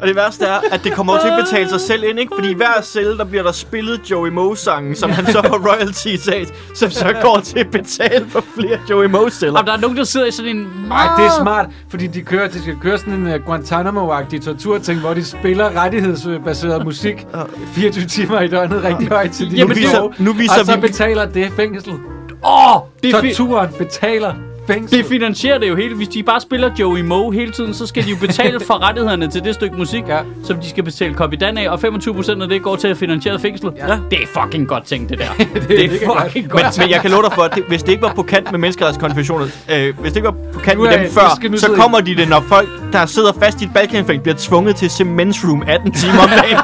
[0.00, 2.32] og det værste er, at det kommer til at betale sig selv ind, ikke?
[2.34, 6.28] Fordi i hver celle, der bliver der spillet Joey Moe-sangen, som han så får royalties
[6.28, 6.44] af,
[6.74, 9.58] som så går til at betale for flere Joey Moe-celler.
[9.60, 10.68] og der er nogen, der sidder i sådan en...
[10.88, 15.00] Nej, det er smart, fordi de, kører, de skal køre sådan en uh, Guantanamo-agtig torturting,
[15.00, 17.26] hvor de spiller rettighedsbaseret musik
[17.74, 20.12] 24 timer i døgnet rigtig højt til de Jamen, det- sove.
[20.18, 21.92] nu viser og så vi- betaler det fængsel.
[21.92, 24.34] Åh, oh, det, er Torturen betaler
[24.66, 24.98] fængsel.
[24.98, 25.94] det finansierer det jo hele.
[25.94, 29.28] Hvis de bare spiller Joey Moe hele tiden, så skal de jo betale for rettighederne
[29.28, 30.18] til det stykke musik, Ja.
[30.44, 33.72] som de skal betale Copydan af, og 25% af det går til at finansiere fængslet.
[33.76, 33.86] Ja.
[34.10, 35.24] Det er fucking godt tænkt, det der.
[35.54, 36.22] det, er det er godt.
[36.22, 36.78] fucking Men, godt.
[36.78, 38.58] men jeg kan love dig for, at det, hvis det ikke var på kant med
[38.58, 42.28] menneskerettighedskonventioner, øh, hvis det ikke var på kant med dem før, så kommer de det,
[42.28, 45.62] når folk, der sidder fast i et balkanfængsel, bliver tvunget til at se Men's Room
[45.66, 46.56] 18 timer om dagen.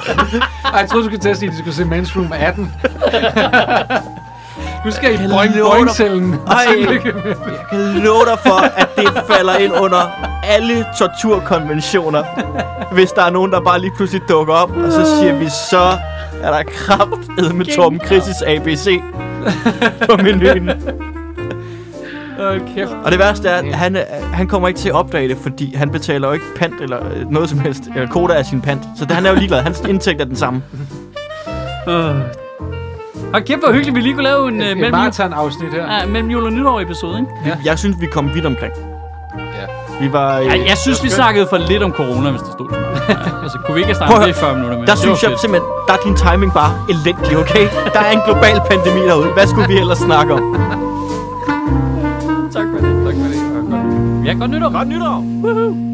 [0.65, 2.73] Ej, jeg troede, du skulle til at sige, at de skulle se Men's Room 18.
[4.85, 6.57] nu skal I kan boing boing cellen Ej.
[6.89, 7.01] Jeg
[7.71, 10.11] kan love dig for, at det falder ind under
[10.45, 12.23] alle torturkonventioner,
[12.95, 15.99] hvis der er nogen, der bare lige pludselig dukker op, og så siger vi, så
[16.43, 19.01] er der kraft med Torben Chris' ABC
[20.11, 20.71] på menuen.
[22.75, 22.91] Kæft.
[23.05, 23.97] Og det værste er, at han,
[24.33, 27.31] han kommer ikke til at opdage det, fordi han betaler jo ikke pant eller øh,
[27.31, 28.83] noget som helst, eller koda af sin pant.
[28.99, 29.63] Så det, han er jo ligeglad.
[29.63, 30.63] Hans indtægt er den samme.
[31.89, 32.42] Øh.
[33.35, 35.93] Og kæft, hvor hyggeligt, vi lige kunne lave en uh, Et mellem, marathon-afsnit her.
[36.01, 37.31] ja, mellem jul og nytår episode, ikke?
[37.47, 37.55] Ja.
[37.65, 38.73] Jeg synes, vi kom vidt omkring.
[39.39, 39.67] Ja.
[40.01, 40.39] Vi var...
[40.39, 42.89] Øh, Ja, jeg synes, vi snakkede for lidt om corona, hvis det stod til mig.
[43.09, 43.15] Ja,
[43.45, 44.79] altså, kunne vi ikke have snakket det i 40 minutter?
[44.79, 45.41] Men der synes jeg fedt.
[45.41, 47.67] simpelthen, der er din timing bare elendig, okay?
[47.95, 49.29] Der er en global pandemi derude.
[49.37, 50.43] Hvad skulle vi ellers snakke om?
[52.57, 52.91] Tak for det.
[53.07, 53.39] Tak for det.
[53.59, 54.71] og godt Ja, godt nytår.
[54.79, 55.17] Godt nytår!
[55.45, 55.92] Woohoo.